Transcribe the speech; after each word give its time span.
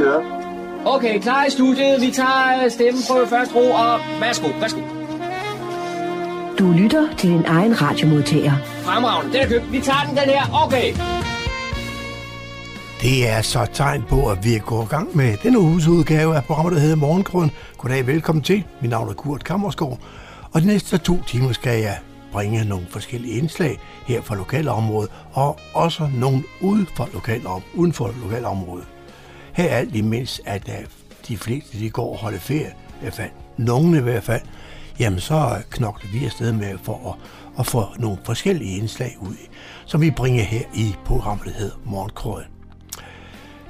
Kører. 0.00 0.22
Okay, 0.86 1.20
klar 1.20 1.44
i 1.44 1.50
studiet. 1.50 2.00
Vi 2.00 2.10
tager 2.10 2.64
øh, 2.64 2.70
stemmen 2.70 3.02
på 3.10 3.26
første 3.28 3.54
ro, 3.54 3.70
og 3.70 4.00
værsgo, 4.20 4.48
værsgo. 4.60 4.80
Du 6.58 6.72
lytter 6.72 7.16
til 7.16 7.30
din 7.30 7.44
egen 7.46 7.82
radiomodtager. 7.82 8.52
Fremragende, 8.82 9.32
den 9.32 9.42
er 9.42 9.48
købt. 9.48 9.72
Vi 9.72 9.80
tager 9.80 10.04
den, 10.08 10.16
den 10.16 10.24
her. 10.24 10.64
Okay. 10.64 10.92
Det 13.02 13.28
er 13.28 13.42
så 13.42 13.62
et 13.62 13.70
tegn 13.72 14.02
på, 14.08 14.30
at 14.30 14.44
vi 14.44 14.54
er 14.54 14.60
gået 14.60 14.84
i 14.84 14.88
gang 14.88 15.16
med 15.16 15.36
denne 15.42 15.58
uges 15.58 15.86
udgave 15.86 16.36
af 16.36 16.44
programmet, 16.44 16.74
der 16.74 16.80
hedder 16.80 16.96
Morgengrund. 16.96 17.50
Goddag, 17.78 18.06
velkommen 18.06 18.42
til. 18.42 18.64
Mit 18.80 18.90
navn 18.90 19.08
er 19.08 19.14
Kurt 19.14 19.44
Kammersgaard, 19.44 19.98
og 20.52 20.60
de 20.60 20.66
næste 20.66 20.98
to 20.98 21.22
timer 21.26 21.52
skal 21.52 21.80
jeg 21.82 21.98
bringe 22.32 22.64
nogle 22.64 22.86
forskellige 22.90 23.38
indslag 23.38 23.78
her 24.06 24.22
fra 24.22 24.34
lokalområdet, 24.36 25.10
og 25.32 25.58
også 25.74 26.08
nogle 26.14 26.42
uden 26.60 26.88
for 26.96 27.08
lokalom, 27.12 27.62
uden 27.74 27.92
for 27.92 28.10
lokalområdet. 28.24 28.86
Her 29.60 29.68
er 29.68 29.76
alt 29.76 29.96
imens, 29.96 30.40
at 30.44 30.68
øh, 30.68 30.86
de 31.28 31.36
fleste 31.36 31.78
de 31.78 31.90
går 31.90 32.12
og 32.12 32.18
holder 32.18 32.38
ferie, 32.38 32.74
i 32.88 33.00
hvert 33.00 33.14
fald 33.14 33.30
nogle 33.56 33.98
i 33.98 34.00
hvert 34.00 34.22
fald, 34.22 34.42
jamen 34.98 35.20
så 35.20 35.62
knokler 35.70 36.10
vi 36.12 36.24
afsted 36.24 36.52
med 36.52 36.78
for 36.82 37.10
at, 37.10 37.30
at 37.58 37.66
få 37.66 37.84
nogle 37.98 38.18
forskellige 38.24 38.76
indslag 38.76 39.16
ud, 39.20 39.36
som 39.86 40.00
vi 40.00 40.10
bringer 40.10 40.44
her 40.44 40.62
i 40.74 40.94
programmet, 41.04 41.46
der 41.46 41.52
hedder 41.52 41.76
Morgenkrøden. 41.84 42.46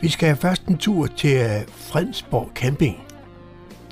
Vi 0.00 0.08
skal 0.08 0.36
først 0.36 0.66
en 0.66 0.78
tur 0.78 1.06
til 1.06 1.36
øh, 1.36 1.60
Fredensborg 1.68 2.50
Camping. 2.54 2.96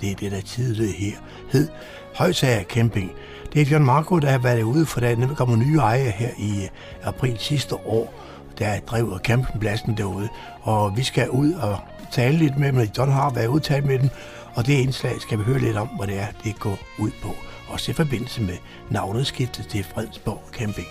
Det 0.00 0.10
er 0.10 0.14
det, 0.14 0.32
der 0.32 0.40
tidligere 0.40 0.92
her 0.92 1.16
hed 1.52 1.68
Højsager 2.14 2.64
Camping. 2.64 3.12
Det 3.52 3.62
er 3.62 3.66
John 3.66 3.84
Marco, 3.84 4.18
der 4.18 4.30
har 4.30 4.38
været 4.38 4.62
ude, 4.62 4.86
for 4.86 5.00
der 5.00 5.34
kommer 5.34 5.56
nye 5.56 5.78
ejere 5.78 6.10
her 6.10 6.30
i 6.38 6.62
øh, 6.62 6.68
april 7.08 7.38
sidste 7.38 7.74
år, 7.74 8.14
der 8.58 8.80
driver 8.80 9.18
campingpladsen 9.18 9.96
derude. 9.96 10.28
Og 10.68 10.96
vi 10.96 11.02
skal 11.02 11.30
ud 11.30 11.52
og 11.52 11.78
tale 12.12 12.38
lidt 12.38 12.58
med 12.58 12.72
dem. 12.72 12.88
John 12.98 13.12
har 13.12 13.30
været 13.30 13.46
ude 13.46 13.60
tale 13.60 13.86
med 13.86 13.98
dem, 13.98 14.08
og 14.54 14.66
det 14.66 14.72
indslag 14.72 15.20
skal 15.20 15.38
vi 15.38 15.42
høre 15.42 15.58
lidt 15.58 15.76
om, 15.76 15.88
hvad 15.88 16.06
det 16.06 16.18
er, 16.18 16.26
det 16.44 16.60
går 16.60 16.78
ud 16.98 17.10
på. 17.22 17.34
Også 17.68 17.90
i 17.90 17.94
forbindelse 17.94 18.42
med 18.42 18.56
navneskiftet 18.90 19.66
til 19.68 19.84
Fredsborg 19.84 20.42
Camping. 20.52 20.86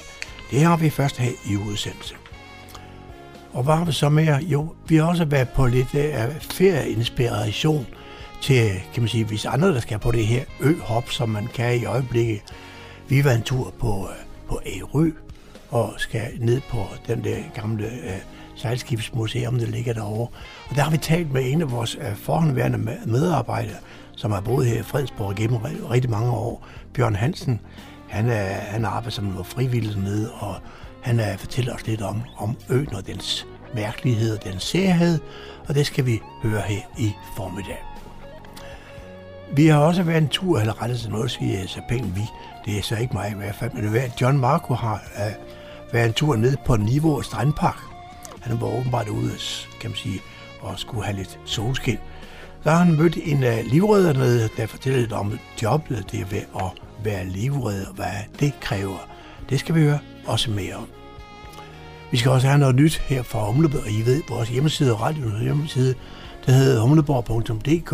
Det 0.52 0.62
har 0.62 0.78
vi 0.78 0.90
først 0.90 1.18
her 1.18 1.32
i 1.46 1.56
udsendelse. 1.56 2.16
Og 3.54 3.64
hvad 3.64 3.76
har 3.76 3.86
vi 3.86 3.92
så 3.92 4.10
med? 4.10 4.40
Jo, 4.40 4.74
vi 4.88 4.96
har 4.96 5.04
også 5.04 5.26
været 5.26 5.50
på 5.50 5.66
lidt 5.66 5.96
øh, 5.96 6.22
af 6.22 6.36
ferieinspiration 6.42 7.88
til, 8.42 8.72
kan 8.94 9.04
man 9.04 9.10
sige, 9.10 9.26
hvis 9.26 9.46
andre, 9.46 9.68
der 9.68 9.80
skal 9.80 10.00
på 10.00 10.12
det 10.12 10.28
her 10.28 10.44
øhop, 10.60 11.10
som 11.10 11.30
man 11.30 11.48
kan 11.54 11.80
i 11.80 11.86
øjeblikket. 11.86 12.42
Vi 13.10 13.24
var 13.24 13.32
en 13.32 13.42
tur 13.42 13.74
på, 13.80 14.10
øh, 14.10 14.26
på 14.48 14.60
Ærø 14.66 15.12
og 15.70 15.94
skal 15.98 16.28
ned 16.40 16.62
på 16.70 16.86
den 17.08 17.24
der 17.24 17.38
gamle 17.56 17.86
øh, 17.86 18.37
sejlskibsmuseum, 18.58 19.60
der 19.60 19.66
ligger 19.66 19.94
derovre. 19.94 20.28
Og 20.70 20.76
der 20.76 20.82
har 20.82 20.92
vi 20.92 20.98
talt 20.98 21.34
med 21.34 21.52
en 21.52 21.62
af 21.62 21.72
vores 21.72 21.96
øh, 21.96 22.16
forhåndværende 22.16 22.98
medarbejdere, 23.06 23.78
som 24.16 24.32
har 24.32 24.42
boet 24.42 24.68
her 24.68 24.80
i 24.80 24.84
Fredsborg 24.84 25.36
gennem 25.36 25.58
rigtig 25.92 26.12
mange 26.12 26.32
år, 26.32 26.68
Bjørn 26.94 27.16
Hansen. 27.16 27.60
Han, 28.10 28.30
er, 28.30 28.54
han 28.54 28.86
arbejder 28.86 29.10
som 29.10 29.26
noget 29.26 29.46
frivillig 29.46 29.98
nede, 29.98 30.32
og 30.32 30.56
han 31.02 31.20
er, 31.20 31.38
fortæller 31.38 31.74
os 31.74 31.88
lidt 31.88 32.02
om, 32.02 32.22
om 32.38 32.58
øen 32.70 32.96
og 32.96 33.08
dens 33.08 33.48
mærkelighed 33.76 34.38
og 34.38 34.44
dens 34.44 34.64
særhed, 34.64 35.20
og 35.68 35.76
det 35.76 35.86
skal 35.86 36.06
vi 36.06 36.22
høre 36.44 36.62
her 36.62 36.82
i 36.98 37.12
formiddag. 37.38 37.84
Vi 39.56 39.68
har 39.68 39.80
også 39.80 40.04
været 40.04 40.22
en 40.22 40.28
tur, 40.28 40.60
eller 40.60 40.82
rettet 40.82 41.00
sig 41.00 41.12
noget, 41.12 41.32
siger 41.32 41.62
øh, 41.62 41.68
så 41.68 41.82
pænt 41.90 42.16
vi. 42.16 42.22
Det 42.66 42.78
er 42.78 42.82
så 42.82 42.96
ikke 42.96 43.14
mig 43.14 43.32
i 43.32 43.36
hvert 43.36 43.56
fald, 43.56 43.72
men 43.74 43.94
det 43.94 44.04
er 44.04 44.10
John 44.22 44.38
Marco 44.38 44.74
har 44.74 45.02
uh, 45.16 45.94
været 45.94 46.06
en 46.06 46.14
tur 46.14 46.36
ned 46.36 46.58
på 46.66 46.76
Niveau 46.76 47.22
Strandpark. 47.22 47.97
Han 48.48 48.62
var 48.62 48.68
åbenbart 48.68 49.08
ude, 49.08 49.32
kan 49.80 49.90
man 49.90 49.98
sige, 49.98 50.22
og 50.62 50.80
skulle 50.80 51.06
have 51.06 51.18
lidt 51.18 51.40
solskin. 51.46 51.98
Så 52.64 52.70
har 52.70 52.78
han 52.78 52.96
mødt 52.96 53.18
en 53.24 53.44
uh, 53.44 53.72
livredder 53.72 54.48
der 54.58 54.66
fortæller 54.68 55.00
lidt 55.00 55.14
om 55.14 55.40
jobbet, 55.64 56.12
det 56.12 56.20
er 56.20 56.26
ved 56.26 56.42
at 56.56 56.72
være 57.04 57.26
livredder, 57.26 57.94
hvad 57.94 58.14
det 58.40 58.54
kræver. 58.62 59.10
Det 59.50 59.60
skal 59.60 59.76
vi 59.76 59.82
høre 59.82 60.00
også 60.26 60.52
mere 60.52 60.76
om. 60.76 60.88
Vi 62.12 62.18
skal 62.18 62.32
også 62.32 62.48
have 62.48 62.60
noget 62.60 62.76
nyt 62.76 62.98
her 62.98 63.24
fra 63.24 63.46
Humleborg, 63.46 63.82
og 63.82 63.92
I 63.92 64.02
ved, 64.02 64.22
vores 64.30 64.50
hjemmeside, 64.50 64.94
radioens 64.94 65.42
hjemmeside, 65.42 65.96
der 66.46 66.52
hedder 66.52 66.82
humleborg.dk. 66.82 67.92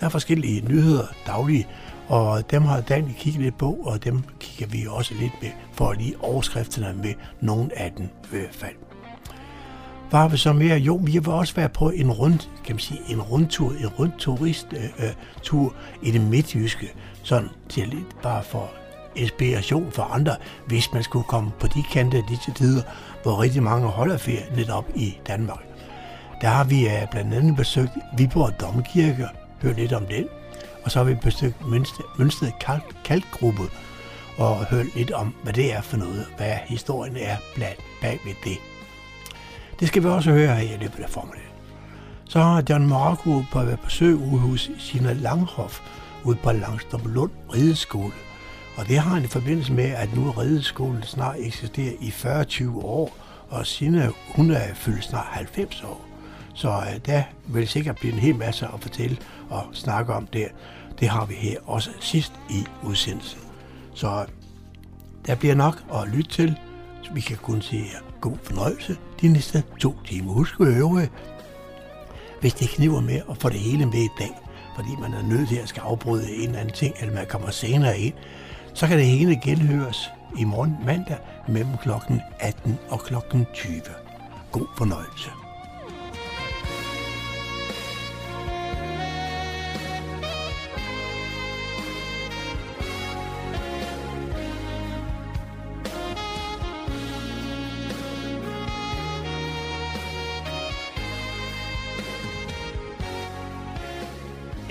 Der 0.00 0.06
er 0.06 0.08
forskellige 0.08 0.60
nyheder 0.68 1.06
daglige, 1.26 1.66
og 2.08 2.50
dem 2.50 2.62
har 2.62 2.80
Dan 2.80 3.14
kigget 3.18 3.42
lidt 3.42 3.58
på, 3.58 3.70
og 3.72 4.04
dem 4.04 4.22
kigger 4.40 4.66
vi 4.66 4.86
også 4.88 5.14
lidt 5.14 5.32
med, 5.42 5.50
for 5.72 5.92
lige 5.92 6.14
overskrifterne 6.20 7.02
med 7.02 7.14
nogle 7.40 7.78
af 7.78 7.92
dem 7.96 8.04
i 8.04 8.26
hvert 8.30 8.54
fald 8.54 8.83
var 10.14 10.28
vi 10.28 10.36
så 10.36 10.52
mere? 10.52 10.76
Jo, 10.78 11.00
vi 11.02 11.26
var 11.26 11.32
også 11.32 11.54
være 11.54 11.68
på 11.68 11.90
en 11.90 12.10
rund, 12.10 12.38
kan 12.64 12.74
man 12.74 12.78
sige, 12.78 13.00
en 13.08 13.22
rundtur, 13.22 13.70
en 13.70 13.86
rund 13.86 14.12
turisttur 14.18 14.78
øh, 14.98 15.64
øh 15.64 15.70
i 16.02 16.10
det 16.10 16.20
midtjyske, 16.20 16.92
sådan 17.22 17.48
til 17.68 17.88
lidt 17.88 18.22
bare 18.22 18.42
for 18.42 18.70
inspiration 19.16 19.92
for 19.92 20.02
andre, 20.02 20.36
hvis 20.66 20.92
man 20.92 21.02
skulle 21.02 21.24
komme 21.24 21.50
på 21.60 21.66
de 21.66 21.82
kanter 21.92 22.18
af 22.18 22.24
disse 22.28 22.52
tider, 22.52 22.82
hvor 23.22 23.42
rigtig 23.42 23.62
mange 23.62 23.88
holder 23.88 24.16
ferie 24.16 24.56
netop 24.56 24.84
i 24.94 25.18
Danmark. 25.26 25.64
Der 26.40 26.48
har 26.48 26.64
vi 26.64 26.86
uh, 26.86 27.10
blandt 27.10 27.34
andet 27.34 27.56
besøgt 27.56 27.92
Viborg 28.16 28.60
Domkirke, 28.60 29.28
hørt 29.62 29.76
lidt 29.76 29.92
om 29.92 30.06
den, 30.06 30.24
og 30.84 30.90
så 30.90 30.98
har 30.98 31.04
vi 31.04 31.14
besøgt 31.14 31.68
Mønsted, 31.68 32.04
Mønsted 32.18 32.50
Kalk, 32.60 32.96
Kalkgruppe 33.04 33.62
og 34.38 34.64
hørt 34.64 34.86
lidt 34.96 35.10
om, 35.10 35.34
hvad 35.42 35.52
det 35.52 35.74
er 35.74 35.80
for 35.80 35.96
noget, 35.96 36.26
hvad 36.36 36.54
historien 36.66 37.16
er 37.16 37.36
blandt 37.54 37.80
bag 38.02 38.20
ved 38.24 38.34
det. 38.44 38.73
Det 39.80 39.88
skal 39.88 40.02
vi 40.02 40.08
også 40.08 40.30
høre 40.30 40.54
her 40.54 40.76
i 40.76 40.80
løbet 40.80 41.02
af 41.02 41.10
formiddagen. 41.10 41.50
Så 42.24 42.40
har 42.40 42.64
John 42.70 42.88
Marco 42.88 43.42
på 43.52 43.58
at 43.58 43.66
være 43.66 43.76
besøg 43.84 44.14
ude 44.14 44.40
hos 44.40 44.70
Sina 44.78 45.12
Langhoff 45.12 45.80
ude 46.24 46.36
på 46.36 46.52
Langstrømlund 46.52 47.30
Rideskole. 47.54 48.12
Og 48.76 48.88
det 48.88 48.98
har 48.98 49.14
han 49.14 49.24
i 49.24 49.26
forbindelse 49.26 49.72
med, 49.72 49.84
at 49.84 50.16
nu 50.16 50.30
Rideskolen 50.30 51.02
snart 51.02 51.36
eksisterer 51.38 51.92
i 52.00 52.08
40-20 52.08 52.84
år, 52.84 53.16
og 53.48 53.66
Sina, 53.66 54.10
hun 54.36 54.50
er 54.50 54.74
fyldt 54.74 55.04
snart 55.04 55.26
90 55.26 55.82
år. 55.82 56.06
Så 56.54 56.68
uh, 56.68 56.84
der 57.06 57.22
vil 57.46 57.68
sikkert 57.68 57.96
blive 57.96 58.12
en 58.12 58.18
hel 58.18 58.36
masse 58.36 58.66
at 58.66 58.80
fortælle 58.80 59.16
og 59.50 59.66
snakke 59.72 60.12
om 60.14 60.26
der. 60.26 60.48
Det 61.00 61.08
har 61.08 61.24
vi 61.26 61.34
her 61.34 61.58
også 61.66 61.90
sidst 62.00 62.32
i 62.50 62.64
udsendelsen. 62.82 63.40
Så 63.94 64.08
øh, 64.20 64.28
der 65.26 65.34
bliver 65.34 65.54
nok 65.54 65.82
at 65.94 66.08
lytte 66.08 66.30
til. 66.30 66.58
Så 67.02 67.12
vi 67.12 67.20
kan 67.20 67.36
kun 67.36 67.62
sige 67.62 67.86
god 68.24 68.38
fornøjelse 68.42 68.96
de 69.20 69.28
næste 69.28 69.62
to 69.80 69.94
timer. 70.06 70.32
Husk 70.32 70.60
at 70.60 70.66
øve, 70.66 71.08
hvis 72.40 72.54
det 72.54 72.68
kniver 72.68 73.00
med 73.00 73.20
at 73.30 73.36
få 73.38 73.48
det 73.48 73.58
hele 73.58 73.86
med 73.86 74.04
i 74.04 74.08
dag, 74.18 74.34
fordi 74.76 74.88
man 75.00 75.12
er 75.12 75.22
nødt 75.22 75.48
til 75.48 75.56
at 75.56 75.68
skal 75.68 75.80
afbryde 75.80 76.30
en 76.30 76.48
eller 76.48 76.58
anden 76.58 76.74
ting, 76.74 76.94
eller 77.00 77.14
man 77.14 77.26
kommer 77.26 77.50
senere 77.50 77.98
ind, 77.98 78.14
så 78.74 78.86
kan 78.86 78.98
det 78.98 79.06
hele 79.06 79.40
genhøres 79.44 80.10
i 80.38 80.44
morgen 80.44 80.76
mandag 80.86 81.18
mellem 81.48 81.76
kl. 81.82 81.90
18 82.40 82.78
og 82.88 83.00
kl. 83.00 83.14
20. 83.54 83.80
God 84.52 84.66
fornøjelse. 84.78 85.43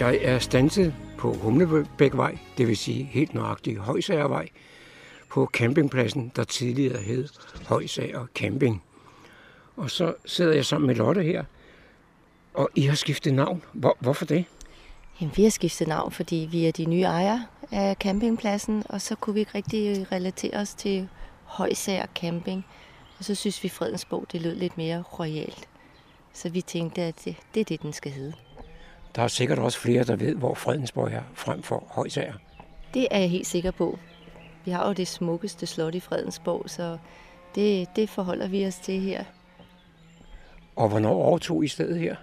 Jeg 0.03 0.19
er 0.21 0.39
stanset 0.39 0.95
på 1.17 1.33
Humlebækvej, 1.33 2.37
det 2.57 2.67
vil 2.67 2.77
sige 2.77 3.03
helt 3.03 3.33
nøjagtigt 3.33 3.79
Højsagervej, 3.79 4.49
på 5.29 5.49
campingpladsen, 5.53 6.31
der 6.35 6.43
tidligere 6.43 6.97
hed 6.97 7.27
Højsager 7.67 8.25
Camping. 8.35 8.83
Og 9.77 9.91
så 9.91 10.13
sidder 10.25 10.53
jeg 10.53 10.65
sammen 10.65 10.87
med 10.87 10.95
Lotte 10.95 11.23
her, 11.23 11.43
og 12.53 12.69
I 12.75 12.81
har 12.81 12.95
skiftet 12.95 13.33
navn. 13.33 13.63
Hvor, 13.73 13.97
hvorfor 13.99 14.25
det? 14.25 14.45
Jamen, 15.21 15.33
vi 15.35 15.43
har 15.43 15.49
skiftet 15.49 15.87
navn, 15.87 16.11
fordi 16.11 16.47
vi 16.51 16.65
er 16.65 16.71
de 16.71 16.85
nye 16.85 17.03
ejere 17.03 17.45
af 17.71 17.95
campingpladsen, 17.95 18.83
og 18.89 19.01
så 19.01 19.15
kunne 19.15 19.33
vi 19.33 19.39
ikke 19.39 19.55
rigtig 19.55 19.99
øh, 19.99 20.05
relatere 20.11 20.53
os 20.57 20.73
til 20.73 21.09
Højsager 21.43 22.05
Camping. 22.15 22.65
Og 23.19 23.25
så 23.25 23.35
synes 23.35 23.63
vi, 23.63 23.69
Fredensborg 23.69 24.25
det 24.31 24.41
lød 24.41 24.55
lidt 24.55 24.77
mere 24.77 25.01
royalt. 25.19 25.67
Så 26.33 26.49
vi 26.49 26.61
tænkte, 26.61 27.01
at 27.01 27.15
det, 27.25 27.35
det 27.53 27.59
er 27.59 27.65
det, 27.65 27.81
den 27.81 27.93
skal 27.93 28.11
hedde. 28.11 28.33
Der 29.15 29.21
er 29.21 29.27
sikkert 29.27 29.59
også 29.59 29.79
flere, 29.79 30.03
der 30.03 30.15
ved, 30.15 30.35
hvor 30.35 30.53
Fredensborg 30.53 31.11
er 31.11 31.21
frem 31.33 31.63
for 31.63 31.83
Højsager. 31.89 32.33
Det 32.93 33.07
er 33.11 33.19
jeg 33.19 33.29
helt 33.29 33.47
sikker 33.47 33.71
på. 33.71 33.99
Vi 34.65 34.71
har 34.71 34.87
jo 34.87 34.93
det 34.93 35.07
smukkeste 35.07 35.65
slot 35.65 35.95
i 35.95 35.99
Fredensborg, 35.99 36.69
så 36.69 36.97
det, 37.55 37.87
det 37.95 38.09
forholder 38.09 38.47
vi 38.47 38.67
os 38.67 38.75
til 38.75 38.99
her. 38.99 39.23
Og 40.75 40.89
hvornår 40.89 41.13
overtog 41.13 41.63
I 41.63 41.67
stedet 41.67 41.99
her? 41.99 42.15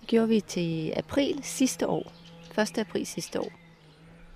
Det 0.00 0.08
gjorde 0.08 0.28
vi 0.28 0.40
til 0.40 0.92
april 0.96 1.40
sidste 1.42 1.88
år. 1.88 2.12
1. 2.58 2.78
april 2.78 3.06
sidste 3.06 3.40
år. 3.40 3.52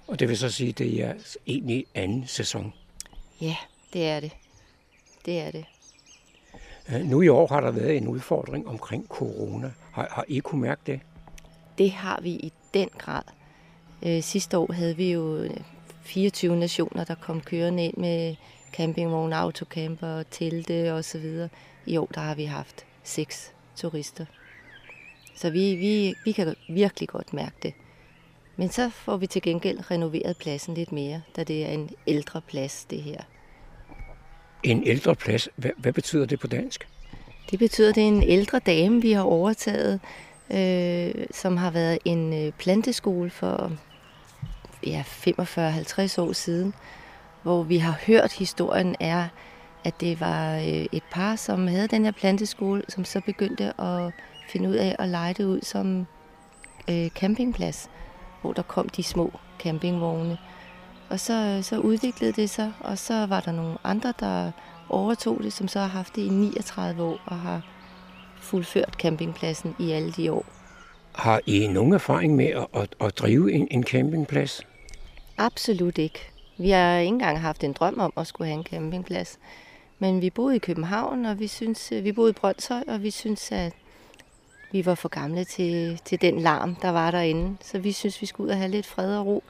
Og 0.07 0.21
det 0.21 0.29
vil 0.29 0.39
så 0.39 0.51
sige, 0.51 0.69
at 0.69 0.79
det 0.79 1.05
er 1.05 1.15
egentlig 1.47 1.87
anden 1.95 2.27
sæson. 2.27 2.73
Ja, 3.41 3.57
det 3.93 4.09
er 4.09 4.21
det. 4.21 4.33
Det 5.27 5.41
er 5.41 5.51
det. 5.51 5.65
Nu 7.05 7.23
i 7.23 7.29
år 7.29 7.47
har 7.47 7.61
der 7.61 7.71
været 7.71 7.97
en 7.97 8.09
udfordring 8.09 8.69
omkring 8.69 9.07
corona. 9.09 9.73
Har, 9.93 10.09
har 10.11 10.25
I 10.29 10.39
kunne 10.39 10.61
mærke 10.61 10.81
det? 10.87 11.01
Det 11.81 11.91
har 11.91 12.21
vi 12.23 12.31
i 12.31 12.53
den 12.75 12.88
grad. 12.99 13.23
Øh, 14.06 14.23
sidste 14.23 14.59
år 14.59 14.73
havde 14.73 14.97
vi 14.97 15.12
jo 15.12 15.49
24 16.03 16.53
øh, 16.53 16.59
nationer, 16.59 17.05
der 17.05 17.15
kom 17.15 17.41
kørende 17.41 17.85
ind 17.85 17.97
med 17.97 18.37
campingvogn, 18.73 19.32
autocamper, 19.32 20.23
telte 20.23 20.93
osv. 20.93 21.47
I 21.87 21.97
år 21.97 22.06
der 22.15 22.21
har 22.21 22.35
vi 22.35 22.44
haft 22.44 22.85
seks 23.03 23.53
turister. 23.77 24.25
Så 25.37 25.50
vi, 25.50 25.75
vi, 25.75 26.15
vi 26.25 26.32
kan 26.32 26.55
virkelig 26.69 27.09
godt 27.09 27.32
mærke 27.32 27.56
det. 27.62 27.75
Men 28.56 28.69
så 28.69 28.91
får 28.91 29.17
vi 29.17 29.26
til 29.26 29.43
gengæld 29.43 29.91
renoveret 29.91 30.37
pladsen 30.37 30.75
lidt 30.75 30.93
mere, 30.93 31.23
da 31.37 31.44
det 31.44 31.67
er 31.67 31.71
en 31.71 31.91
ældre 32.06 32.41
plads, 32.41 32.85
det 32.85 33.03
her. 33.03 33.21
En 34.62 34.87
ældre 34.87 35.15
plads, 35.15 35.49
hvad, 35.56 35.71
hvad 35.76 35.93
betyder 35.93 36.26
det 36.26 36.41
på 36.41 36.47
dansk? 36.47 36.88
Det 37.50 37.59
betyder, 37.59 37.88
at 37.88 37.94
det 37.94 38.03
er 38.03 38.09
en 38.09 38.23
ældre 38.23 38.59
dame, 38.59 39.03
vi 39.03 39.12
har 39.12 39.23
overtaget, 39.23 40.00
øh, 40.50 41.26
som 41.31 41.56
har 41.56 41.70
været 41.70 41.99
en 42.05 42.47
øh, 42.47 42.52
planteskole 42.52 43.31
for 43.31 43.73
ja, 44.87 45.05
45-50 45.06 46.20
år 46.20 46.32
siden, 46.32 46.75
hvor 47.43 47.62
vi 47.62 47.79
har 47.79 47.99
hørt 48.06 48.32
historien 48.32 48.97
er, 49.00 49.29
at 49.85 50.00
det 50.00 50.20
var 50.20 50.56
øh, 50.56 50.87
et 50.93 51.02
par, 51.11 51.37
som 51.37 51.67
havde 51.67 51.88
den 51.88 52.05
her 52.05 52.12
planteskole, 52.12 52.82
som 52.88 53.05
så 53.05 53.20
begyndte 53.20 53.81
at 53.81 54.12
finde 54.49 54.69
ud 54.69 54.75
af 54.75 54.97
at 54.99 55.08
lege 55.08 55.35
det 55.35 55.44
ud 55.44 55.61
som 55.62 56.06
øh, 56.91 57.08
campingplads, 57.08 57.91
hvor 58.41 58.52
der 58.52 58.62
kom 58.62 58.88
de 58.88 59.02
små 59.02 59.32
campingvogne. 59.58 60.38
Og 61.08 61.20
så, 61.20 61.61
så 61.62 61.79
udviklede 61.79 62.32
det 62.32 62.50
sig, 62.50 62.73
og 62.81 62.99
så 62.99 63.26
var 63.26 63.41
der 63.41 63.52
nogle 63.52 63.79
andre, 63.85 64.12
der 64.20 64.50
overtog 64.88 65.38
det, 65.43 65.52
som 65.52 65.69
så 65.69 65.81
har 65.81 65.87
haft 65.87 66.17
det 66.17 66.23
i 66.23 66.29
39 66.29 67.02
år 67.02 67.19
og 67.26 67.37
har 67.37 67.62
fuldført 68.40 68.94
campingpladsen 68.98 69.76
i 69.78 69.90
alle 69.90 70.12
de 70.12 70.32
år. 70.32 70.44
Har 71.14 71.40
I 71.46 71.66
nogen 71.66 71.92
erfaring 71.92 72.37
med 72.37 72.46
at, 72.46 72.66
at, 72.75 72.94
at 73.00 73.19
drive 73.19 73.52
en, 73.52 73.69
en 73.70 73.84
campingplads? 73.84 74.62
Absolut 75.38 75.98
ikke. 75.98 76.31
Vi 76.58 76.70
har 76.70 76.98
ikke 76.98 77.08
engang 77.08 77.40
haft 77.40 77.64
en 77.64 77.72
drøm 77.72 78.00
om 78.00 78.12
at 78.16 78.26
skulle 78.26 78.48
have 78.48 78.58
en 78.58 78.64
campingplads. 78.64 79.38
Men 79.98 80.22
vi 80.22 80.31
boede 80.31 80.56
i 80.56 80.58
København, 80.58 81.26
og 81.26 81.38
vi 81.38 81.46
synes, 81.46 81.90
vi 81.90 82.12
boede 82.12 82.31
i 82.31 82.32
Brøndshøj, 82.32 82.82
og 82.88 83.02
vi 83.02 83.10
synes, 83.10 83.52
at 83.52 83.72
vi 84.72 84.87
var 84.87 84.94
for 84.94 85.08
gamle 85.08 85.44
til, 85.44 86.00
til 86.04 86.20
den 86.20 86.40
larm, 86.40 86.75
der 86.75 86.90
var 86.90 87.10
derinde. 87.10 87.56
Så 87.60 87.78
vi 87.78 87.92
synes, 87.92 88.20
vi 88.20 88.26
skulle 88.26 88.46
ud 88.46 88.50
og 88.50 88.56
have 88.56 88.70
lidt 88.70 88.87
fred 88.87 89.16
og 89.16 89.26
ro. 89.26 89.42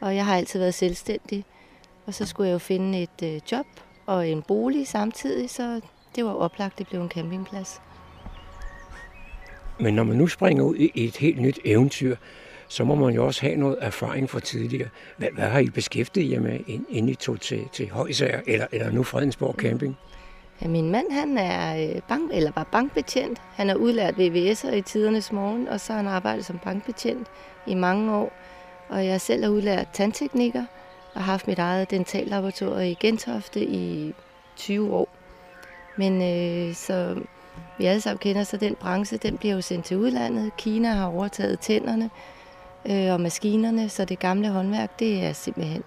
Og 0.00 0.16
jeg 0.16 0.24
har 0.26 0.36
altid 0.36 0.58
været 0.58 0.74
selvstændig. 0.74 1.44
Og 2.06 2.14
så 2.14 2.26
skulle 2.26 2.48
jeg 2.48 2.54
jo 2.54 2.58
finde 2.58 3.02
et 3.02 3.22
øh, 3.22 3.40
job 3.52 3.66
og 4.06 4.28
en 4.28 4.42
bolig 4.42 4.88
samtidig, 4.88 5.50
så 5.50 5.80
det 6.16 6.24
var 6.24 6.34
oplagt, 6.34 6.78
det 6.78 6.86
blev 6.86 7.00
en 7.02 7.08
campingplads. 7.08 7.80
Men 9.80 9.94
når 9.94 10.04
man 10.04 10.16
nu 10.16 10.26
springer 10.26 10.64
ud 10.64 10.76
i 10.76 11.06
et 11.06 11.16
helt 11.16 11.40
nyt 11.40 11.58
eventyr, 11.64 12.16
så 12.68 12.84
må 12.84 12.94
man 12.94 13.14
jo 13.14 13.26
også 13.26 13.40
have 13.40 13.56
noget 13.56 13.78
erfaring 13.80 14.30
fra 14.30 14.40
tidligere. 14.40 14.88
Hvad, 15.16 15.28
hvad 15.34 15.44
har 15.44 15.58
I 15.58 15.70
beskæftiget 15.70 16.32
jer 16.32 16.40
med, 16.40 16.60
inden 16.66 17.08
I 17.08 17.14
tog 17.14 17.40
til, 17.40 17.68
til 17.72 17.90
Højsager, 17.90 18.40
eller, 18.46 18.66
eller 18.72 18.90
nu 18.90 19.02
Fredensborg 19.02 19.54
Camping? 19.54 19.96
Ja, 20.62 20.68
min 20.68 20.90
mand 20.90 21.12
han 21.12 21.38
er 21.38 21.88
øh, 21.88 22.00
bank, 22.08 22.30
eller 22.34 22.52
var 22.54 22.68
bankbetjent. 22.72 23.42
Han 23.54 23.70
er 23.70 23.74
udlært 23.74 24.14
VVS'er 24.14 24.74
i 24.74 24.80
tidernes 24.80 25.32
morgen, 25.32 25.68
og 25.68 25.80
så 25.80 25.92
har 25.92 26.02
han 26.02 26.08
arbejdet 26.08 26.44
som 26.44 26.58
bankbetjent 26.58 27.26
i 27.66 27.74
mange 27.74 28.16
år. 28.16 28.32
Og 28.88 29.06
jeg 29.06 29.20
selv 29.20 29.44
er 29.44 29.48
udlært 29.48 29.88
tandtekniker 29.92 30.64
og 31.14 31.20
har 31.20 31.32
haft 31.32 31.48
mit 31.48 31.58
eget 31.58 31.90
dentallaboratorium 31.90 32.90
i 32.90 32.94
Gentofte 32.94 33.64
i 33.64 34.14
20 34.56 34.94
år. 34.94 35.08
Men 35.96 36.22
øh, 36.22 36.74
så 36.74 37.16
vi 37.78 37.84
alle 37.84 38.00
sammen 38.00 38.18
kender, 38.18 38.44
så 38.44 38.56
den 38.56 38.74
branche, 38.74 39.16
den 39.16 39.38
bliver 39.38 39.54
jo 39.54 39.60
sendt 39.60 39.84
til 39.84 39.96
udlandet. 39.96 40.56
Kina 40.56 40.92
har 40.92 41.06
overtaget 41.06 41.60
tænderne 41.60 42.10
øh, 42.90 43.12
og 43.12 43.20
maskinerne, 43.20 43.88
så 43.88 44.04
det 44.04 44.18
gamle 44.18 44.48
håndværk, 44.48 44.98
det 44.98 45.24
er 45.24 45.32
simpelthen 45.32 45.82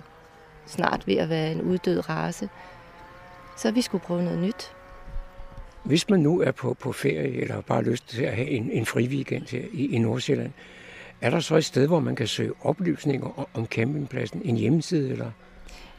snart 0.66 1.08
ved 1.08 1.16
at 1.16 1.30
være 1.30 1.52
en 1.52 1.62
uddød 1.62 2.10
race. 2.10 2.50
Så 3.58 3.72
vi 3.72 3.82
skulle 3.82 4.04
prøve 4.04 4.24
noget 4.24 4.40
nyt. 4.40 4.72
Hvis 5.84 6.10
man 6.10 6.20
nu 6.20 6.42
er 6.42 6.52
på, 6.52 6.74
på 6.74 6.92
ferie, 6.92 7.42
eller 7.42 7.62
bare 7.62 7.84
lyst 7.84 8.10
til 8.10 8.24
at 8.24 8.36
have 8.36 8.48
en, 8.48 8.72
en 8.72 8.86
fri 8.86 9.08
weekend 9.08 9.48
her 9.52 9.64
i, 9.74 9.96
i 9.96 9.98
Nordsjælland, 9.98 10.52
er 11.22 11.30
der 11.30 11.40
så 11.40 11.56
et 11.56 11.66
sted, 11.66 11.88
hvor 11.88 12.00
man 12.00 12.16
kan 12.16 12.28
søge 12.28 12.52
oplysninger 12.62 13.50
om 13.54 13.66
campingpladsen? 13.66 14.42
En 14.46 14.56
hjemmeside, 14.56 15.10
eller? 15.10 15.32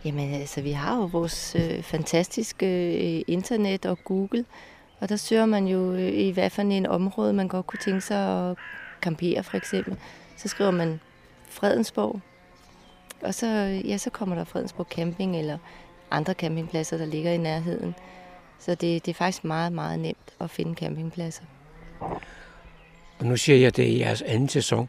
Jamen 0.04 0.34
altså, 0.34 0.62
vi 0.62 0.70
har 0.70 0.96
jo 0.96 1.04
vores 1.04 1.56
øh, 1.58 1.82
fantastiske 1.82 2.66
øh, 3.16 3.22
internet 3.26 3.86
og 3.86 3.98
Google, 4.04 4.44
og 5.00 5.08
der 5.08 5.16
søger 5.16 5.46
man 5.46 5.66
jo 5.66 5.92
øh, 5.92 6.12
i 6.12 6.30
hvad 6.30 6.50
for 6.50 6.62
en 6.62 6.86
område, 6.86 7.32
man 7.32 7.48
godt 7.48 7.66
kunne 7.66 7.78
tænke 7.78 8.00
sig 8.00 8.50
at 8.50 8.56
campere 9.00 9.42
for 9.42 9.56
eksempel. 9.56 9.96
Så 10.36 10.48
skriver 10.48 10.70
man 10.70 11.00
Fredensborg, 11.48 12.20
og 13.22 13.34
så, 13.34 13.46
ja, 13.84 13.96
så 13.98 14.10
kommer 14.10 14.34
der 14.36 14.44
Fredensborg 14.44 14.86
Camping 14.90 15.38
eller 15.38 15.58
andre 16.10 16.32
campingpladser, 16.32 16.98
der 16.98 17.06
ligger 17.06 17.32
i 17.32 17.36
nærheden. 17.36 17.94
Så 18.58 18.70
det, 18.70 19.06
det 19.06 19.08
er 19.08 19.14
faktisk 19.14 19.44
meget, 19.44 19.72
meget 19.72 19.98
nemt 19.98 20.34
at 20.40 20.50
finde 20.50 20.74
campingpladser. 20.74 21.42
Og 23.18 23.26
nu 23.26 23.36
siger 23.36 23.58
jeg, 23.58 23.66
at 23.66 23.76
det 23.76 23.92
er 23.92 23.96
jeres 23.96 24.22
anden 24.22 24.48
sæson. 24.48 24.88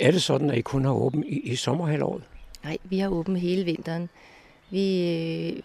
Er 0.00 0.10
det 0.10 0.22
sådan, 0.22 0.50
at 0.50 0.58
I 0.58 0.60
kun 0.60 0.84
har 0.84 0.92
åbent 0.92 1.26
i, 1.26 1.40
i 1.40 1.56
sommerhalvåret? 1.56 2.22
Nej, 2.64 2.78
vi 2.84 2.98
har 2.98 3.08
åbent 3.08 3.40
hele 3.40 3.64
vinteren. 3.64 4.08
Vi, 4.70 5.10
øh, 5.56 5.62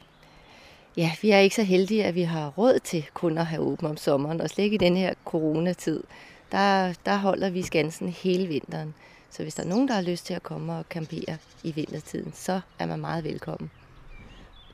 ja, 0.99 1.11
vi 1.21 1.31
er 1.31 1.39
ikke 1.39 1.55
så 1.55 1.63
heldige, 1.63 2.05
at 2.05 2.15
vi 2.15 2.21
har 2.21 2.49
råd 2.57 2.79
til 2.79 3.05
kun 3.13 3.37
at 3.37 3.45
have 3.45 3.61
åbent 3.61 3.89
om 3.89 3.97
sommeren, 3.97 4.41
og 4.41 4.49
slet 4.49 4.63
ikke 4.63 4.75
i 4.75 4.77
den 4.77 4.97
her 4.97 5.13
coronatid. 5.25 6.03
Der, 6.51 6.93
der 7.05 7.17
holder 7.17 7.49
vi 7.49 7.61
skansen 7.61 8.09
hele 8.09 8.47
vinteren. 8.47 8.93
Så 9.29 9.43
hvis 9.43 9.55
der 9.55 9.63
er 9.63 9.67
nogen, 9.67 9.87
der 9.87 9.93
har 9.93 10.01
lyst 10.01 10.25
til 10.25 10.33
at 10.33 10.43
komme 10.43 10.73
og 10.73 10.85
campere 10.89 11.37
i 11.63 11.71
vintertiden, 11.71 12.31
så 12.35 12.61
er 12.79 12.85
man 12.85 12.99
meget 12.99 13.23
velkommen. 13.23 13.71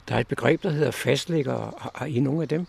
Der 0.08 0.15
er 0.15 0.20
et 0.20 0.27
begreb, 0.27 0.63
der 0.63 0.70
hedder 0.70 0.91
fastlægger. 0.91 1.91
Har, 1.96 2.05
I 2.05 2.20
nogen 2.20 2.41
af 2.41 2.48
dem? 2.48 2.67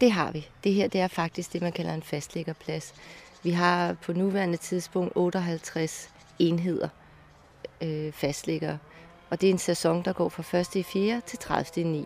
Det 0.00 0.12
har 0.12 0.32
vi. 0.32 0.48
Det 0.64 0.72
her 0.72 0.88
det 0.88 1.00
er 1.00 1.08
faktisk 1.08 1.52
det, 1.52 1.62
man 1.62 1.72
kalder 1.72 1.94
en 1.94 2.02
fastlæggerplads. 2.02 2.94
Vi 3.42 3.50
har 3.50 3.92
på 3.92 4.12
nuværende 4.12 4.56
tidspunkt 4.56 5.12
58 5.14 6.10
enheder 6.38 6.88
øh, 7.80 8.12
fastlæggere. 8.12 8.78
Og 9.30 9.40
det 9.40 9.46
er 9.46 9.50
en 9.50 9.58
sæson, 9.58 10.02
der 10.04 10.12
går 10.12 10.28
fra 10.28 10.58
1. 10.58 10.76
i 10.76 10.82
4. 10.82 11.20
til 11.26 11.38
30. 11.38 11.84
i 11.84 11.88
9. 11.88 12.04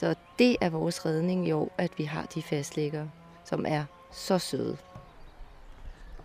Så 0.00 0.14
det 0.38 0.56
er 0.60 0.70
vores 0.70 1.06
redning 1.06 1.48
i 1.48 1.52
år, 1.52 1.74
at 1.78 1.90
vi 1.96 2.04
har 2.04 2.26
de 2.34 2.42
fastlæggere, 2.42 3.10
som 3.44 3.64
er 3.68 3.84
så 4.12 4.38
søde. 4.38 4.76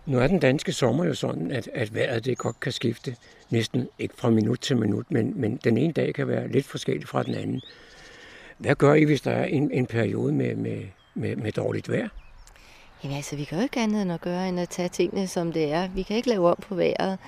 Nu 0.06 0.18
er 0.18 0.26
den 0.26 0.38
danske 0.38 0.72
sommer 0.72 1.04
jo 1.04 1.14
sådan, 1.14 1.50
at, 1.50 1.68
at 1.74 1.94
vejret 1.94 2.24
det 2.24 2.38
godt 2.38 2.60
kan 2.60 2.72
skifte 2.72 3.16
næsten 3.50 3.88
ikke 3.98 4.14
fra 4.18 4.30
minut 4.30 4.60
til 4.60 4.76
minut, 4.76 5.10
men, 5.10 5.40
men 5.40 5.60
den 5.64 5.78
ene 5.78 5.92
dag 5.92 6.14
kan 6.14 6.28
være 6.28 6.48
lidt 6.48 6.66
forskellig 6.66 7.08
fra 7.08 7.22
den 7.22 7.34
anden. 7.34 7.60
Hvad 8.58 8.74
gør 8.74 8.94
I, 8.94 9.04
hvis 9.04 9.20
der 9.20 9.30
er 9.30 9.44
en, 9.44 9.70
en 9.70 9.86
periode 9.86 10.32
med, 10.32 10.56
med, 10.56 10.82
med, 11.14 11.36
med 11.36 11.52
dårligt 11.52 11.88
vejr? 11.88 12.08
Jamen 13.04 13.16
altså, 13.16 13.36
vi 13.36 13.44
kan 13.44 13.58
jo 13.58 13.62
ikke 13.62 13.80
andet 13.80 14.02
end 14.02 14.12
at 14.12 14.20
gøre, 14.20 14.48
end 14.48 14.60
at 14.60 14.68
tage 14.68 14.88
tingene, 14.88 15.26
som 15.26 15.52
det 15.52 15.72
er. 15.72 15.88
Vi 15.88 16.02
kan 16.02 16.16
ikke 16.16 16.28
lave 16.28 16.48
om 16.48 16.58
på 16.62 16.74
vejret. 16.74 17.18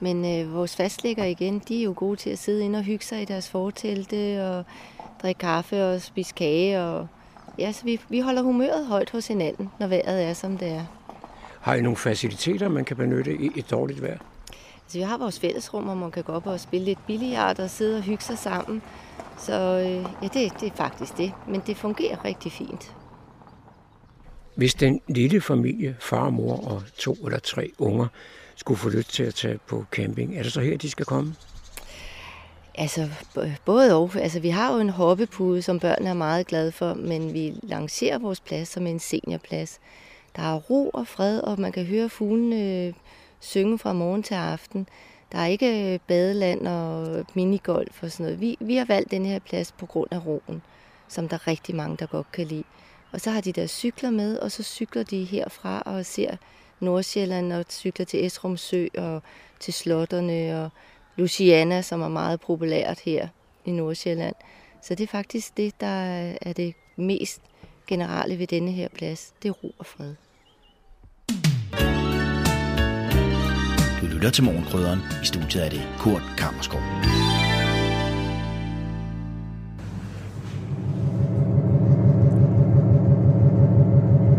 Men 0.00 0.24
øh, 0.24 0.54
vores 0.54 0.76
fastlægger 0.76 1.24
igen, 1.24 1.62
de 1.68 1.80
er 1.80 1.84
jo 1.84 1.94
gode 1.96 2.16
til 2.16 2.30
at 2.30 2.38
sidde 2.38 2.64
inde 2.64 2.78
og 2.78 2.84
hygge 2.84 3.04
sig 3.04 3.22
i 3.22 3.24
deres 3.24 3.50
fortelte 3.50 4.44
og 4.44 4.64
drikke 5.26 5.38
kaffe 5.38 5.84
og 5.84 6.02
spise 6.02 6.34
kage. 6.34 6.80
Og, 6.80 7.08
ja, 7.58 7.72
så 7.72 7.84
vi, 7.84 8.00
vi 8.08 8.20
holder 8.20 8.42
humøret 8.42 8.86
højt 8.86 9.10
hos 9.10 9.26
hinanden, 9.26 9.70
når 9.80 9.86
vejret 9.86 10.24
er, 10.24 10.32
som 10.32 10.58
det 10.58 10.68
er. 10.68 10.84
Har 11.60 11.74
I 11.74 11.80
nogle 11.80 11.96
faciliteter, 11.96 12.68
man 12.68 12.84
kan 12.84 12.96
benytte 12.96 13.36
i 13.36 13.50
et 13.56 13.70
dårligt 13.70 14.02
vejr? 14.02 14.18
Altså, 14.82 14.98
vi 14.98 15.02
har 15.02 15.18
vores 15.18 15.40
fællesrum, 15.40 15.84
hvor 15.84 15.94
man 15.94 16.10
kan 16.10 16.22
gå 16.22 16.32
op 16.32 16.46
og 16.46 16.60
spille 16.60 16.84
lidt 16.84 16.98
billiard 17.06 17.60
og 17.60 17.70
sidde 17.70 17.96
og 17.96 18.02
hygge 18.02 18.24
sig 18.24 18.38
sammen. 18.38 18.82
Så 19.38 19.52
øh, 19.52 20.06
ja, 20.22 20.28
det, 20.40 20.60
det 20.60 20.72
er 20.72 20.76
faktisk 20.76 21.16
det. 21.18 21.32
Men 21.48 21.62
det 21.66 21.76
fungerer 21.76 22.24
rigtig 22.24 22.52
fint. 22.52 22.92
Hvis 24.54 24.74
den 24.74 25.00
lille 25.08 25.40
familie, 25.40 25.96
far, 26.00 26.30
mor 26.30 26.56
og 26.56 26.82
to 26.98 27.12
eller 27.12 27.38
tre 27.38 27.72
unger, 27.78 28.06
skulle 28.56 28.78
få 28.78 28.88
lyst 28.88 29.12
til 29.12 29.22
at 29.22 29.34
tage 29.34 29.58
på 29.66 29.84
camping, 29.90 30.38
er 30.38 30.42
det 30.42 30.52
så 30.52 30.60
her, 30.60 30.76
de 30.76 30.90
skal 30.90 31.06
komme? 31.06 31.34
Altså, 32.78 33.08
både 33.64 33.96
og. 33.96 34.10
Altså, 34.16 34.40
vi 34.40 34.48
har 34.48 34.74
jo 34.74 34.80
en 34.80 34.90
hoppepude, 34.90 35.62
som 35.62 35.80
børnene 35.80 36.08
er 36.10 36.14
meget 36.14 36.46
glade 36.46 36.72
for, 36.72 36.94
men 36.94 37.34
vi 37.34 37.54
lancerer 37.62 38.18
vores 38.18 38.40
plads 38.40 38.68
som 38.68 38.86
en 38.86 38.98
seniorplads. 38.98 39.80
Der 40.36 40.42
er 40.42 40.56
ro 40.56 40.88
og 40.88 41.06
fred, 41.06 41.40
og 41.40 41.60
man 41.60 41.72
kan 41.72 41.84
høre 41.84 42.08
fuglene 42.08 42.86
øh, 42.86 42.92
synge 43.40 43.78
fra 43.78 43.92
morgen 43.92 44.22
til 44.22 44.34
aften. 44.34 44.88
Der 45.32 45.38
er 45.38 45.46
ikke 45.46 45.94
øh, 45.94 45.98
badeland 46.06 46.68
og 46.68 47.24
minigolf 47.34 48.02
og 48.02 48.12
sådan 48.12 48.24
noget. 48.24 48.40
Vi, 48.40 48.56
vi 48.60 48.76
har 48.76 48.84
valgt 48.84 49.10
den 49.10 49.26
her 49.26 49.38
plads 49.38 49.72
på 49.72 49.86
grund 49.86 50.08
af 50.10 50.26
roen, 50.26 50.62
som 51.08 51.28
der 51.28 51.36
er 51.36 51.46
rigtig 51.46 51.74
mange, 51.74 51.96
der 51.96 52.06
godt 52.06 52.32
kan 52.32 52.46
lide. 52.46 52.64
Og 53.12 53.20
så 53.20 53.30
har 53.30 53.40
de 53.40 53.52
der 53.52 53.66
cykler 53.66 54.10
med, 54.10 54.38
og 54.38 54.52
så 54.52 54.62
cykler 54.62 55.02
de 55.02 55.24
herfra 55.24 55.82
og 55.86 56.06
ser 56.06 56.36
Nordsjælland 56.80 57.52
og 57.52 57.64
cykler 57.70 58.06
til 58.06 58.26
Esrum 58.26 58.56
Sø 58.56 58.86
og 58.98 59.22
til 59.60 59.74
slotterne 59.74 60.62
og 60.64 60.70
Luciana, 61.16 61.82
som 61.82 62.02
er 62.02 62.08
meget 62.08 62.40
populært 62.40 63.00
her 63.00 63.28
i 63.64 63.70
Nordsjælland. 63.70 64.34
Så 64.82 64.94
det 64.94 65.04
er 65.04 65.08
faktisk 65.08 65.56
det, 65.56 65.80
der 65.80 66.32
er 66.42 66.52
det 66.52 66.74
mest 66.96 67.40
generelle 67.86 68.38
ved 68.38 68.46
denne 68.46 68.70
her 68.70 68.88
plads. 68.88 69.32
Det 69.42 69.48
er 69.48 69.52
ro 69.52 69.74
og 69.78 69.86
fred. 69.86 70.14
Du 74.00 74.06
lytter 74.06 74.30
til 74.30 74.44
Morgenkrydderen. 74.44 74.98
I 75.22 75.26
studiet 75.26 75.64
er 75.64 75.70
det 75.70 75.88
Kurt 75.98 76.22
Kammerskov. 76.38 76.80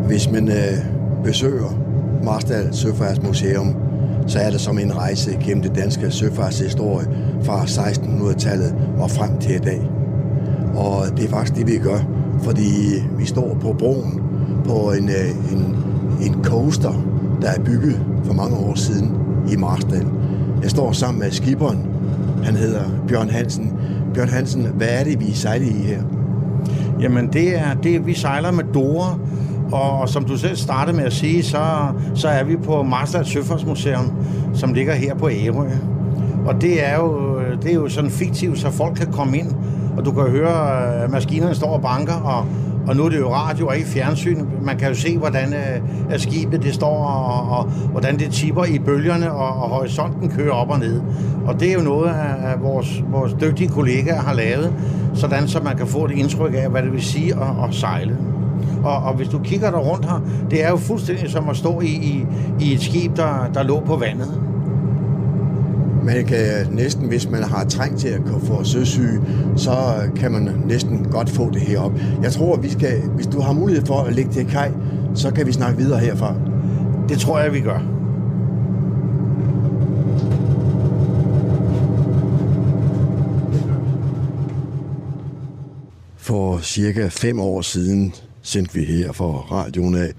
Hvis 0.07 0.29
man 0.31 0.49
øh, 0.49 1.23
besøger 1.23 1.69
Marstal 2.23 2.75
Søfartsmuseum, 2.75 3.86
så 4.27 4.39
er 4.39 4.49
det 4.49 4.61
som 4.61 4.79
en 4.79 4.95
rejse 4.95 5.37
gennem 5.45 5.63
det 5.63 5.75
danske 5.75 6.11
søfartshistorie 6.11 7.07
fra 7.43 7.63
1600-tallet 7.63 8.75
og 8.99 9.11
frem 9.11 9.37
til 9.39 9.55
i 9.55 9.59
dag. 9.59 9.89
Og 10.75 11.17
det 11.17 11.25
er 11.25 11.29
faktisk 11.29 11.55
det, 11.55 11.67
vi 11.67 11.77
gør, 11.77 11.99
fordi 12.43 12.93
vi 13.17 13.25
står 13.25 13.57
på 13.61 13.75
broen 13.79 14.21
på 14.65 14.91
en, 14.91 15.09
øh, 15.09 15.53
en, 15.53 15.75
en 16.21 16.43
coaster, 16.43 16.93
der 17.41 17.47
er 17.47 17.59
bygget 17.59 18.05
for 18.23 18.33
mange 18.33 18.57
år 18.57 18.75
siden 18.75 19.11
i 19.51 19.55
Marstal. 19.55 20.07
Jeg 20.61 20.71
står 20.71 20.91
sammen 20.91 21.19
med 21.19 21.31
skiberen. 21.31 21.85
Han 22.43 22.55
hedder 22.55 22.83
Bjørn 23.07 23.29
Hansen. 23.29 23.73
Bjørn 24.13 24.29
Hansen, 24.29 24.65
hvad 24.65 24.87
er 24.89 25.03
det, 25.03 25.19
vi 25.19 25.31
sejler 25.31 25.65
i 25.65 25.83
her? 25.83 26.01
Jamen, 27.01 27.27
det 27.33 27.59
er 27.59 27.73
det, 27.83 28.05
vi 28.05 28.13
sejler 28.13 28.51
med 28.51 28.63
Dora, 28.73 29.19
og 29.71 30.09
som 30.09 30.25
du 30.25 30.37
selv 30.37 30.55
startede 30.55 30.97
med 30.97 31.05
at 31.05 31.13
sige, 31.13 31.43
så, 31.43 31.63
så 32.15 32.27
er 32.27 32.43
vi 32.43 32.55
på 32.55 32.83
Marstal 32.83 33.25
Søfartsmuseum, 33.25 34.11
som 34.53 34.73
ligger 34.73 34.93
her 34.93 35.15
på 35.15 35.29
Ærø. 35.29 35.67
Og 36.45 36.61
det 36.61 36.85
er 36.85 36.95
jo, 36.95 37.39
det 37.61 37.71
er 37.71 37.75
jo 37.75 37.89
sådan 37.89 38.11
fiktivt, 38.11 38.59
så 38.59 38.71
folk 38.71 38.95
kan 38.95 39.11
komme 39.11 39.37
ind, 39.37 39.51
og 39.97 40.05
du 40.05 40.11
kan 40.11 40.23
høre, 40.23 40.83
at 41.03 41.11
maskinerne 41.11 41.55
står 41.55 41.69
og 41.69 41.81
banker, 41.81 42.13
og, 42.13 42.45
og 42.87 42.95
nu 42.95 43.05
er 43.05 43.09
det 43.09 43.19
jo 43.19 43.33
radio 43.33 43.67
og 43.67 43.77
ikke 43.77 43.87
fjernsyn. 43.87 44.45
Man 44.61 44.77
kan 44.77 44.87
jo 44.87 44.95
se, 44.95 45.17
hvordan 45.17 45.53
uh, 46.09 46.17
skibet 46.17 46.63
det 46.63 46.73
står, 46.73 47.05
og, 47.05 47.57
og 47.57 47.63
hvordan 47.63 48.19
det 48.19 48.31
tipper 48.31 48.65
i 48.65 48.79
bølgerne, 48.79 49.31
og, 49.31 49.63
og 49.63 49.69
horisonten 49.69 50.29
kører 50.29 50.51
op 50.51 50.69
og 50.69 50.79
ned. 50.79 51.01
Og 51.45 51.59
det 51.59 51.69
er 51.69 51.73
jo 51.73 51.81
noget, 51.81 52.09
af, 52.09 52.51
af 52.51 52.61
vores, 52.61 53.03
vores 53.11 53.35
dygtige 53.41 53.69
kollegaer 53.69 54.21
har 54.21 54.33
lavet, 54.33 54.73
sådan 55.13 55.47
så 55.47 55.59
man 55.63 55.77
kan 55.77 55.87
få 55.87 56.05
et 56.05 56.11
indtryk 56.11 56.53
af, 56.53 56.69
hvad 56.69 56.81
det 56.81 56.91
vil 56.93 57.01
sige 57.01 57.33
at, 57.33 57.67
at 57.69 57.75
sejle. 57.75 58.17
Og, 58.83 58.97
og 58.97 59.13
hvis 59.13 59.27
du 59.27 59.39
kigger 59.39 59.71
der 59.71 59.77
rundt 59.77 60.05
her, 60.05 60.21
det 60.51 60.63
er 60.63 60.69
jo 60.69 60.77
fuldstændig 60.77 61.29
som 61.29 61.49
at 61.49 61.57
stå 61.57 61.81
i, 61.81 61.85
i, 61.87 62.25
i 62.59 62.73
et 62.73 62.81
skib, 62.81 63.15
der, 63.15 63.49
der 63.53 63.63
lå 63.63 63.79
på 63.79 63.95
vandet. 63.95 64.41
Man 66.03 66.25
kan 66.25 66.67
næsten, 66.71 67.07
hvis 67.07 67.29
man 67.29 67.43
har 67.43 67.65
trængt 67.65 67.99
til 67.99 68.07
at 68.07 68.21
få 68.43 68.63
søsyge, 68.63 69.21
så 69.55 69.71
kan 70.15 70.31
man 70.31 70.49
næsten 70.65 71.07
godt 71.11 71.29
få 71.29 71.49
det 71.51 71.61
herop. 71.61 71.91
Jeg 72.23 72.31
tror, 72.31 72.55
vi 72.55 72.69
skal, 72.69 73.01
hvis 73.01 73.27
du 73.27 73.41
har 73.41 73.53
mulighed 73.53 73.85
for 73.85 74.01
at 74.01 74.13
lægge 74.13 74.31
til 74.31 74.45
kaj, 74.45 74.71
så 75.15 75.31
kan 75.31 75.47
vi 75.47 75.51
snakke 75.51 75.77
videre 75.77 75.99
herfra. 75.99 76.35
Det 77.09 77.17
tror 77.17 77.39
jeg, 77.39 77.53
vi 77.53 77.59
gør. 77.59 77.79
For 86.17 86.59
cirka 86.59 87.07
fem 87.07 87.39
år 87.39 87.61
siden 87.61 88.13
sendte 88.47 88.73
vi 88.73 88.85
her 88.85 89.11
for 89.11 89.37
radioen 89.51 89.95
af 89.95 90.11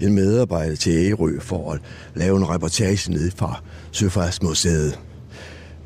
en 0.00 0.14
medarbejder 0.14 0.76
til 0.76 0.92
Ærø 0.92 1.40
for 1.40 1.72
at 1.72 1.80
lave 2.14 2.36
en 2.36 2.48
reportage 2.48 3.12
ned 3.12 3.30
fra 3.30 3.62
Søfartsmuseet. 3.92 4.98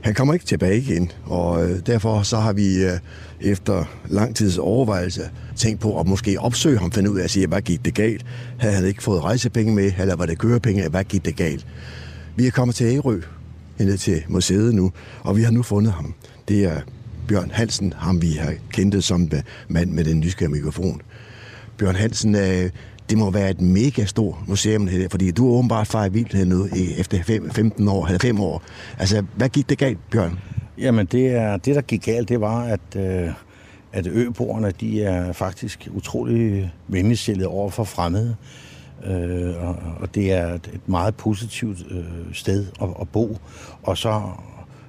Han 0.00 0.14
kommer 0.14 0.34
ikke 0.34 0.46
tilbage 0.46 0.78
igen, 0.78 1.12
og 1.24 1.70
øh, 1.70 1.80
derfor 1.86 2.22
så 2.22 2.36
har 2.36 2.52
vi 2.52 2.84
øh, 2.84 2.98
efter 3.40 3.84
lang 4.08 4.36
tids 4.36 4.58
overvejelse 4.58 5.30
tænkt 5.56 5.80
på 5.80 6.00
at 6.00 6.06
måske 6.06 6.40
opsøge 6.40 6.78
ham, 6.78 6.92
finde 6.92 7.10
ud 7.10 7.18
af 7.18 7.24
at 7.24 7.30
sige, 7.30 7.46
hvad 7.46 7.62
gik 7.62 7.84
det 7.84 7.94
galt? 7.94 8.26
Havde 8.58 8.74
han 8.74 8.84
ikke 8.84 9.02
fået 9.02 9.24
rejsepenge 9.24 9.74
med, 9.74 9.92
eller 9.98 10.16
var 10.16 10.26
det 10.26 10.38
kørepenge? 10.38 10.88
Hvad 10.88 11.04
gik 11.04 11.24
det 11.24 11.36
galt? 11.36 11.66
Vi 12.36 12.46
er 12.46 12.50
kommet 12.50 12.74
til 12.74 12.86
Ærø, 12.86 13.20
ned 13.78 13.98
til 13.98 14.22
museet 14.28 14.74
nu, 14.74 14.92
og 15.20 15.36
vi 15.36 15.42
har 15.42 15.50
nu 15.50 15.62
fundet 15.62 15.92
ham. 15.92 16.14
Det 16.48 16.64
er 16.64 16.80
Bjørn 17.28 17.50
Hansen, 17.50 17.92
ham 17.96 18.22
vi 18.22 18.30
har 18.30 18.54
kendt 18.72 19.04
som 19.04 19.22
øh, 19.34 19.42
mand 19.68 19.90
med 19.90 20.04
den 20.04 20.20
nysgerrige 20.20 20.54
mikrofon. 20.54 21.00
Bjørn 21.78 21.94
Hansen, 21.94 22.34
øh, 22.34 22.70
det 23.10 23.18
må 23.18 23.30
være 23.30 23.50
et 23.50 23.60
mega 23.60 24.04
stort 24.04 24.34
museum, 24.46 24.86
her, 24.86 25.08
fordi 25.08 25.30
du 25.30 25.48
er 25.52 25.58
åbenbart 25.58 25.86
far 25.86 26.08
vildt 26.08 26.48
nu 26.48 26.68
efter 26.98 27.22
15 27.52 27.88
år, 27.88 28.06
eller 28.06 28.18
5 28.18 28.40
år. 28.40 28.62
Altså, 28.98 29.24
hvad 29.36 29.48
gik 29.48 29.68
det 29.68 29.78
galt, 29.78 29.98
Bjørn? 30.10 30.38
Jamen, 30.78 31.06
det, 31.06 31.26
er, 31.26 31.56
det 31.56 31.74
der 31.74 31.80
gik 31.80 32.04
galt, 32.04 32.28
det 32.28 32.40
var, 32.40 32.62
at, 32.62 32.96
øh, 32.96 33.30
at 33.92 34.06
øboerne, 34.06 34.70
de 34.80 35.02
er 35.02 35.32
faktisk 35.32 35.88
utrolig 35.94 36.72
venligstillede 36.88 37.48
over 37.48 37.70
for 37.70 37.84
fremmede. 37.84 38.36
Øh, 39.06 39.68
og, 39.68 39.76
og 40.00 40.14
det 40.14 40.32
er 40.32 40.54
et 40.54 40.80
meget 40.86 41.14
positivt 41.14 41.78
øh, 41.90 42.04
sted 42.32 42.66
at, 42.82 42.88
at 43.00 43.08
bo. 43.08 43.38
Og 43.82 43.98
så 43.98 44.22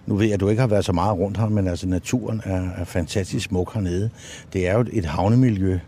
nu 0.06 0.16
ved 0.16 0.26
jeg, 0.26 0.34
at 0.34 0.40
du 0.40 0.50
ikke 0.50 0.60
har 0.60 0.68
været 0.68 0.86
så 0.86 0.94
meget 0.94 1.18
rundt 1.18 1.38
her, 1.38 1.50
men 1.50 1.68
altså 1.68 1.88
naturen 1.88 2.42
er, 2.46 2.70
er 2.78 2.84
fantastisk 2.84 3.46
smuk 3.46 3.74
hernede. 3.74 4.10
Det 4.54 4.68
er 4.68 4.74
jo 4.74 4.86
et 4.92 5.06
havnemiljø, 5.06 5.80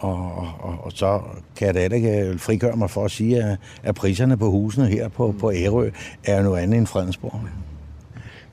og, 0.00 0.48
og, 0.60 0.78
og 0.82 0.92
så 0.94 1.20
kan 1.56 1.66
jeg 1.66 1.90
da 1.90 1.94
ikke 1.94 2.20
øh, 2.20 2.38
frigøre 2.38 2.76
mig 2.76 2.90
for 2.90 3.04
at 3.04 3.10
sige, 3.10 3.44
at, 3.44 3.58
at 3.82 3.94
priserne 3.94 4.36
på 4.36 4.50
husene 4.50 4.86
her 4.86 5.08
på, 5.08 5.34
på 5.38 5.52
Ærø 5.52 5.90
er 6.24 6.42
noget 6.42 6.60
andet 6.60 6.78
end 6.78 6.86
Fredensborg. 6.86 7.40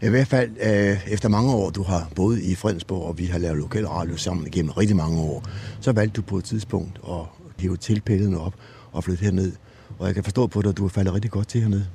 I 0.01 0.09
hvert 0.09 0.27
fald 0.27 0.51
øh, 0.61 1.13
efter 1.13 1.29
mange 1.29 1.53
år, 1.53 1.69
du 1.69 1.83
har 1.83 2.09
boet 2.15 2.39
i 2.39 2.55
Fredensborg, 2.55 3.03
og 3.03 3.17
vi 3.17 3.25
har 3.25 3.39
lavet 3.39 3.57
lokal 3.57 3.87
radio 3.87 4.17
sammen 4.17 4.47
igennem 4.47 4.71
rigtig 4.71 4.95
mange 4.95 5.21
år, 5.21 5.43
så 5.79 5.91
valgte 5.91 6.15
du 6.15 6.21
på 6.21 6.37
et 6.37 6.43
tidspunkt 6.43 6.99
at 7.09 7.25
hæve 7.59 7.77
tilpældene 7.77 8.39
op 8.39 8.53
og 8.91 9.03
flytte 9.03 9.23
herned. 9.23 9.51
Og 9.99 10.07
jeg 10.07 10.15
kan 10.15 10.23
forstå 10.23 10.47
på 10.47 10.61
dig, 10.61 10.69
at 10.69 10.77
du 10.77 10.81
har 10.81 10.89
faldet 10.89 11.13
rigtig 11.13 11.31
godt 11.31 11.47
til 11.47 11.61
hernede. 11.61 11.87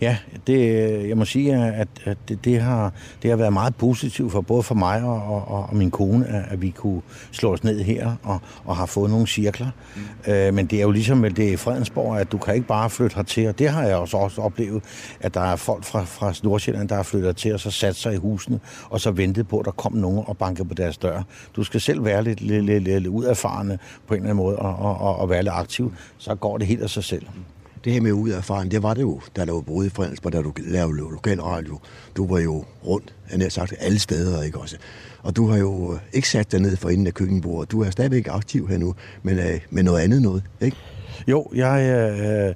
Ja, 0.00 0.16
det, 0.46 1.08
jeg 1.08 1.16
må 1.16 1.24
sige, 1.24 1.54
at, 1.54 1.88
at 2.04 2.18
det, 2.28 2.44
det, 2.44 2.60
har, 2.60 2.92
det 3.22 3.30
har 3.30 3.36
været 3.36 3.52
meget 3.52 3.76
positivt 3.76 4.32
for 4.32 4.40
både 4.40 4.62
for 4.62 4.74
mig 4.74 5.02
og, 5.02 5.22
og, 5.22 5.68
og 5.68 5.76
min 5.76 5.90
kone, 5.90 6.26
at, 6.26 6.44
at 6.50 6.62
vi 6.62 6.70
kunne 6.70 7.02
slå 7.30 7.52
os 7.52 7.64
ned 7.64 7.80
her 7.80 8.14
og, 8.22 8.38
og 8.64 8.76
har 8.76 8.86
fået 8.86 9.10
nogle 9.10 9.26
cirkler. 9.26 9.70
Mm. 10.26 10.32
Øh, 10.32 10.54
men 10.54 10.66
det 10.66 10.78
er 10.78 10.82
jo 10.82 10.90
ligesom 10.90 11.22
det 11.22 11.48
er 11.48 11.52
i 11.52 11.56
Fredensborg, 11.56 12.18
at 12.18 12.32
du 12.32 12.38
kan 12.38 12.54
ikke 12.54 12.66
bare 12.66 12.90
flytte 12.90 13.16
hertil, 13.16 13.48
og 13.48 13.58
det 13.58 13.68
har 13.68 13.82
jeg 13.82 13.96
også, 13.96 14.16
også 14.16 14.42
oplevet, 14.42 14.82
at 15.20 15.34
der 15.34 15.40
er 15.40 15.56
folk 15.56 15.84
fra, 15.84 16.04
fra 16.04 16.34
Nordsjælland, 16.42 16.88
der 16.88 16.94
har 16.94 17.02
flyttet 17.02 17.36
til 17.36 17.54
og 17.54 17.60
så 17.60 17.70
sat 17.70 17.96
sig 17.96 18.14
i 18.14 18.16
husene, 18.16 18.60
og 18.90 19.00
så 19.00 19.10
ventet 19.10 19.48
på, 19.48 19.58
at 19.58 19.64
der 19.64 19.70
kom 19.70 19.92
nogen 19.92 20.24
og 20.26 20.36
bankede 20.36 20.68
på 20.68 20.74
deres 20.74 20.98
dør. 20.98 21.22
Du 21.56 21.64
skal 21.64 21.80
selv 21.80 22.04
være 22.04 22.24
lidt, 22.24 22.40
lidt, 22.40 22.64
lidt, 22.64 22.84
lidt 22.84 23.06
uderfarende 23.06 23.78
på 24.06 24.14
en 24.14 24.20
eller 24.20 24.30
anden 24.30 24.44
måde 24.44 24.56
og, 24.56 25.00
og, 25.00 25.16
og 25.16 25.30
være 25.30 25.42
lidt 25.42 25.54
aktiv, 25.54 25.92
så 26.18 26.34
går 26.34 26.58
det 26.58 26.66
helt 26.66 26.82
af 26.82 26.90
sig 26.90 27.04
selv 27.04 27.26
det 27.84 27.92
her 27.92 28.00
med 28.00 28.12
ud 28.12 28.30
af 28.30 28.36
erfaring, 28.36 28.70
det 28.70 28.82
var 28.82 28.94
det 28.94 29.02
jo, 29.02 29.20
da 29.36 29.44
der 29.44 29.52
var 29.52 29.60
boet 29.60 29.86
i 29.86 29.88
Fredensborg, 29.88 30.32
da 30.32 30.42
du 30.42 30.52
lavede 30.56 30.96
lokal 30.96 31.40
radio. 31.40 31.78
Du 32.16 32.26
var 32.26 32.38
jo 32.38 32.64
rundt, 32.86 33.14
jeg 33.30 33.40
har 33.40 33.48
sagt, 33.48 33.74
alle 33.78 33.98
steder, 33.98 34.42
ikke 34.42 34.58
også? 34.58 34.76
Og 35.22 35.36
du 35.36 35.48
har 35.48 35.58
jo 35.58 35.92
øh, 35.92 35.98
ikke 36.12 36.28
sat 36.28 36.52
dig 36.52 36.60
ned 36.60 36.76
for 36.76 36.90
inden 36.90 37.06
af 37.06 37.14
køkkenbordet. 37.14 37.70
Du 37.70 37.82
er 37.82 37.90
stadigvæk 37.90 38.28
aktiv 38.28 38.68
her 38.68 38.78
nu, 38.78 38.94
men 39.22 39.38
øh, 39.38 39.60
med 39.70 39.82
noget 39.82 40.00
andet 40.00 40.22
noget, 40.22 40.42
ikke? 40.60 40.76
Jo, 41.28 41.46
jeg 41.54 41.82
øh, 42.20 42.54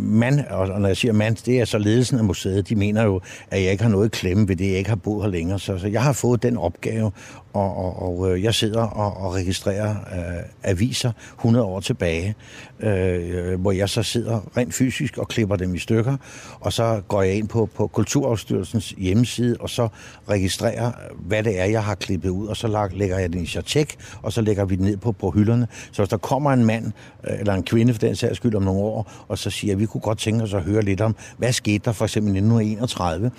man, 0.00 0.44
og 0.50 0.80
når 0.80 0.86
jeg 0.86 0.96
siger 0.96 1.12
mand, 1.12 1.36
det 1.46 1.60
er 1.60 1.64
så 1.64 1.78
ledelsen 1.78 2.18
af 2.18 2.24
museet, 2.24 2.68
de 2.68 2.76
mener 2.76 3.04
jo, 3.04 3.20
at 3.50 3.62
jeg 3.62 3.70
ikke 3.70 3.82
har 3.82 3.90
noget 3.90 4.12
klemme 4.12 4.48
ved 4.48 4.56
det, 4.56 4.68
jeg 4.68 4.78
ikke 4.78 4.90
har 4.90 4.96
boet 4.96 5.24
her 5.24 5.30
længere. 5.30 5.58
Så, 5.58 5.78
så 5.78 5.86
jeg 5.86 6.02
har 6.02 6.12
fået 6.12 6.42
den 6.42 6.56
opgave 6.56 7.10
og, 7.52 7.76
og, 7.76 8.02
og 8.02 8.30
øh, 8.32 8.42
jeg 8.42 8.54
sidder 8.54 8.82
og, 8.82 9.16
og 9.16 9.34
registrerer 9.34 9.90
øh, 9.90 10.42
aviser 10.62 11.12
100 11.34 11.66
år 11.66 11.80
tilbage, 11.80 12.34
øh, 12.80 13.60
hvor 13.60 13.72
jeg 13.72 13.88
så 13.88 14.02
sidder 14.02 14.40
rent 14.56 14.74
fysisk 14.74 15.18
og 15.18 15.28
klipper 15.28 15.56
dem 15.56 15.74
i 15.74 15.78
stykker, 15.78 16.16
og 16.60 16.72
så 16.72 17.02
går 17.08 17.22
jeg 17.22 17.34
ind 17.34 17.48
på, 17.48 17.68
på 17.74 17.86
Kulturafstyrelsens 17.86 18.90
hjemmeside, 18.90 19.56
og 19.60 19.70
så 19.70 19.88
registrerer, 20.28 20.92
hvad 21.20 21.42
det 21.42 21.60
er, 21.60 21.64
jeg 21.64 21.84
har 21.84 21.94
klippet 21.94 22.28
ud, 22.28 22.46
og 22.46 22.56
så 22.56 22.88
lægger 22.92 23.18
jeg 23.18 23.32
den 23.32 23.42
i 23.42 23.46
chatek, 23.46 23.96
og 24.22 24.32
så 24.32 24.40
lægger 24.40 24.64
vi 24.64 24.76
den 24.76 24.84
ned 24.84 24.96
på, 24.96 25.12
på 25.12 25.30
hylderne. 25.30 25.68
Så 25.92 26.02
hvis 26.02 26.08
der 26.08 26.16
kommer 26.16 26.52
en 26.52 26.64
mand, 26.64 26.92
øh, 27.30 27.38
eller 27.38 27.54
en 27.54 27.62
kvinde 27.62 27.94
for 27.94 28.00
den 28.00 28.16
sags 28.16 28.36
skyld 28.36 28.54
om 28.54 28.62
nogle 28.62 28.80
år, 28.80 29.12
og 29.28 29.38
så 29.38 29.50
siger, 29.50 29.74
at 29.74 29.80
vi 29.80 29.86
kunne 29.86 30.00
godt 30.00 30.18
tænke 30.18 30.42
os 30.44 30.54
at 30.54 30.62
høre 30.62 30.82
lidt 30.82 31.00
om, 31.00 31.16
hvad 31.38 31.52
skete 31.52 31.84
der 31.84 31.92
for 31.92 32.04
eksempel 32.04 32.28
i 32.28 32.38
1931, 32.38 33.30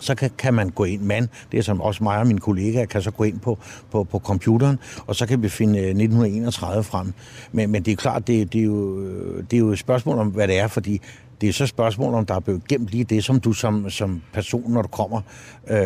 så 0.00 0.14
kan, 0.14 0.30
kan 0.38 0.54
man 0.54 0.70
gå 0.70 0.84
ind, 0.84 1.02
man, 1.02 1.28
det 1.52 1.58
er 1.58 1.62
som 1.62 1.80
også 1.80 2.02
mig 2.02 2.18
og 2.18 2.26
mine 2.26 2.40
kollegaer, 2.40 2.86
kan 2.86 3.02
så 3.02 3.10
gå 3.10 3.24
ind 3.24 3.40
på, 3.40 3.58
på, 3.90 4.04
på 4.04 4.18
computeren, 4.18 4.78
og 5.06 5.16
så 5.16 5.26
kan 5.26 5.42
vi 5.42 5.48
finde 5.48 5.78
øh, 5.78 5.84
1931 5.84 6.84
frem. 6.84 7.12
Men, 7.52 7.70
men 7.70 7.82
det 7.82 7.92
er 7.92 7.96
klart, 7.96 8.26
det, 8.26 8.52
det, 8.52 8.60
er 8.60 8.64
jo, 8.64 9.00
øh, 9.00 9.44
det 9.50 9.56
er 9.56 9.60
jo 9.60 9.68
et 9.68 9.78
spørgsmål 9.78 10.18
om, 10.18 10.28
hvad 10.28 10.48
det 10.48 10.58
er, 10.58 10.66
fordi 10.66 11.00
det 11.40 11.48
er 11.48 11.52
så 11.52 11.64
et 11.64 11.70
spørgsmål, 11.70 12.14
om 12.14 12.26
der 12.26 12.34
er 12.34 12.40
blevet 12.40 12.68
gemt 12.68 12.90
lige 12.90 13.04
det, 13.04 13.24
som 13.24 13.40
du 13.40 13.52
som, 13.52 13.90
som 13.90 14.22
person, 14.32 14.72
når 14.72 14.82
du 14.82 14.88
kommer, 14.88 15.20
øh, 15.68 15.78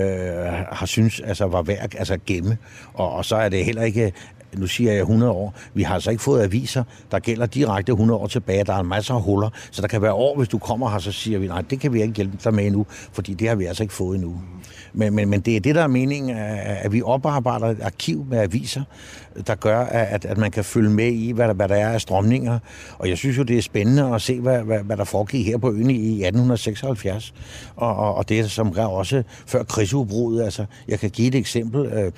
har 0.73 0.87
synes 0.87 1.21
altså 1.21 1.47
var 1.47 1.62
værd 1.62 1.95
altså 1.95 2.14
at 2.14 2.25
gemme. 2.25 2.59
Og, 2.95 3.12
og 3.12 3.25
så 3.25 3.37
er 3.37 3.49
det 3.49 3.64
heller 3.64 3.83
ikke 3.83 4.12
nu 4.57 4.67
siger 4.67 4.93
jeg 4.93 5.01
100 5.01 5.33
år, 5.33 5.55
vi 5.75 5.83
har 5.83 5.95
altså 5.95 6.11
ikke 6.11 6.23
fået 6.23 6.43
aviser, 6.43 6.85
der 7.11 7.19
gælder 7.19 7.47
direkte 7.47 7.93
100 7.93 8.21
år 8.21 8.27
tilbage. 8.27 8.65
Der 8.65 8.75
er 8.75 8.83
masser 8.83 9.15
af 9.15 9.23
huller, 9.23 9.51
så 9.71 9.83
der 9.83 9.89
kan 9.89 10.03
være 10.03 10.13
år, 10.13 10.37
hvis 10.37 10.49
du 10.49 10.59
kommer 10.59 10.91
her, 10.91 10.99
så 10.99 11.13
siger 11.13 11.39
vi, 11.39 11.47
nej, 11.47 11.63
det 11.71 11.81
kan 11.81 11.93
vi 11.93 12.03
ikke 12.03 12.15
hjælpe 12.15 12.39
dig 12.45 12.55
med 12.55 12.67
endnu, 12.67 12.87
fordi 13.13 13.35
det 13.35 13.49
har 13.49 13.55
vi 13.55 13.65
altså 13.65 13.83
ikke 13.83 13.95
fået 13.95 14.15
endnu. 14.15 14.41
Men, 14.95 15.15
men, 15.15 15.29
men 15.29 15.41
det 15.41 15.57
er 15.57 15.61
det, 15.61 15.75
der 15.75 15.83
er 15.83 15.87
meningen, 15.87 16.37
at 16.37 16.93
vi 16.93 17.03
oparbejder 17.03 17.67
et 17.67 17.81
arkiv 17.83 18.27
med 18.31 18.39
aviser, 18.39 18.83
der 19.47 19.55
gør, 19.55 19.81
at, 19.81 20.25
at 20.25 20.39
man 20.39 20.51
kan 20.51 20.65
følge 20.65 20.91
med 20.91 21.13
i, 21.13 21.31
hvad 21.31 21.49
der, 21.49 21.55
hvad 21.55 21.69
der 21.69 21.75
er 21.75 21.89
af 21.89 22.01
strømninger. 22.01 22.59
Og 22.99 23.09
jeg 23.09 23.19
synes 23.19 23.39
jo, 23.39 23.43
det 23.43 23.59
er 23.59 23.63
spændende 23.63 24.15
at 24.15 24.23
se, 24.23 24.41
hvad, 24.41 24.63
hvad, 24.63 24.79
hvad 24.79 24.97
der 24.97 25.05
foregik 25.05 25.47
her 25.47 25.59
på 25.59 25.73
øen 25.73 25.91
i 25.91 26.25
1876. 26.25 27.35
Og, 27.77 27.97
og, 27.97 28.15
og 28.15 28.29
det 28.29 28.51
som 28.51 28.73
også 28.77 29.23
før 29.47 29.63
krigsudbruddet. 29.63 30.45
Altså, 30.45 30.65
jeg 30.89 30.99
kan 31.01 31.11
give 31.11 31.29
et 31.29 31.35
eksempel. 31.35 31.87
Øh, 31.87 32.13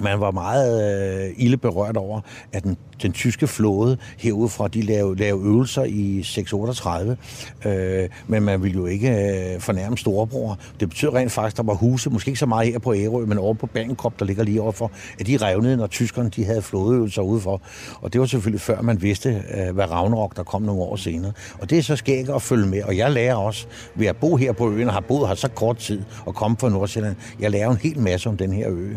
man 0.00 0.20
var 0.20 0.30
meget 0.30 1.26
øh, 1.26 1.34
ille 1.36 1.56
berørt 1.56 1.96
over, 1.96 2.20
at 2.52 2.64
den, 2.64 2.76
den 3.02 3.12
tyske 3.12 3.46
flåde 3.46 3.98
herudfra, 4.18 4.68
de 4.68 4.82
lavede, 4.82 5.18
lavede 5.18 5.44
øvelser 5.46 5.84
i 5.84 6.22
638, 6.22 7.16
øh, 7.64 8.08
men 8.26 8.42
man 8.42 8.62
ville 8.62 8.76
jo 8.78 8.86
ikke 8.86 9.10
øh, 9.10 9.60
fornærme 9.60 9.98
storebror. 9.98 10.58
Det 10.80 10.88
betyder 10.88 11.14
rent 11.14 11.32
faktisk, 11.32 11.54
at 11.54 11.56
der 11.56 11.62
var 11.62 11.74
huse, 11.74 12.10
måske 12.10 12.28
ikke 12.28 12.38
så 12.38 12.46
meget 12.46 12.72
her 12.72 12.78
på 12.78 12.94
Ærø, 12.94 13.24
men 13.26 13.38
over 13.38 13.54
på 13.54 13.66
Bangkok, 13.66 14.18
der 14.18 14.24
ligger 14.24 14.44
lige 14.44 14.62
overfor, 14.62 14.90
at 15.20 15.26
de 15.26 15.36
revnede, 15.36 15.76
når 15.76 15.86
tyskerne 15.86 16.28
de 16.28 16.44
havde 16.44 16.62
flådeøvelser 16.62 17.22
udefor. 17.22 17.62
Og 18.00 18.12
det 18.12 18.20
var 18.20 18.26
selvfølgelig 18.26 18.60
før 18.60 18.82
man 18.82 19.02
vidste, 19.02 19.44
øh, 19.54 19.74
hvad 19.74 19.90
Ragnarok 19.90 20.36
der 20.36 20.42
kom 20.42 20.62
nogle 20.62 20.82
år 20.82 20.96
senere. 20.96 21.32
Og 21.58 21.70
det 21.70 21.78
er 21.78 21.82
så 21.82 21.96
skægt 21.96 22.30
at 22.30 22.42
følge 22.42 22.66
med, 22.66 22.82
og 22.82 22.96
jeg 22.96 23.10
lærer 23.10 23.34
også 23.34 23.66
ved 23.94 24.06
at 24.06 24.16
bo 24.16 24.36
her 24.36 24.52
på 24.52 24.70
øen, 24.70 24.88
og 24.88 24.94
har 24.94 25.00
boet 25.00 25.28
her 25.28 25.34
så 25.34 25.48
kort 25.48 25.76
tid, 25.76 26.02
og 26.26 26.34
komme 26.34 26.56
fra 26.60 26.68
Nordsjælland, 26.68 27.16
jeg 27.40 27.50
lærer 27.50 27.70
en 27.70 27.76
hel 27.76 27.98
masse 27.98 28.28
om 28.28 28.36
den 28.36 28.52
her 28.52 28.68
ø 28.70 28.94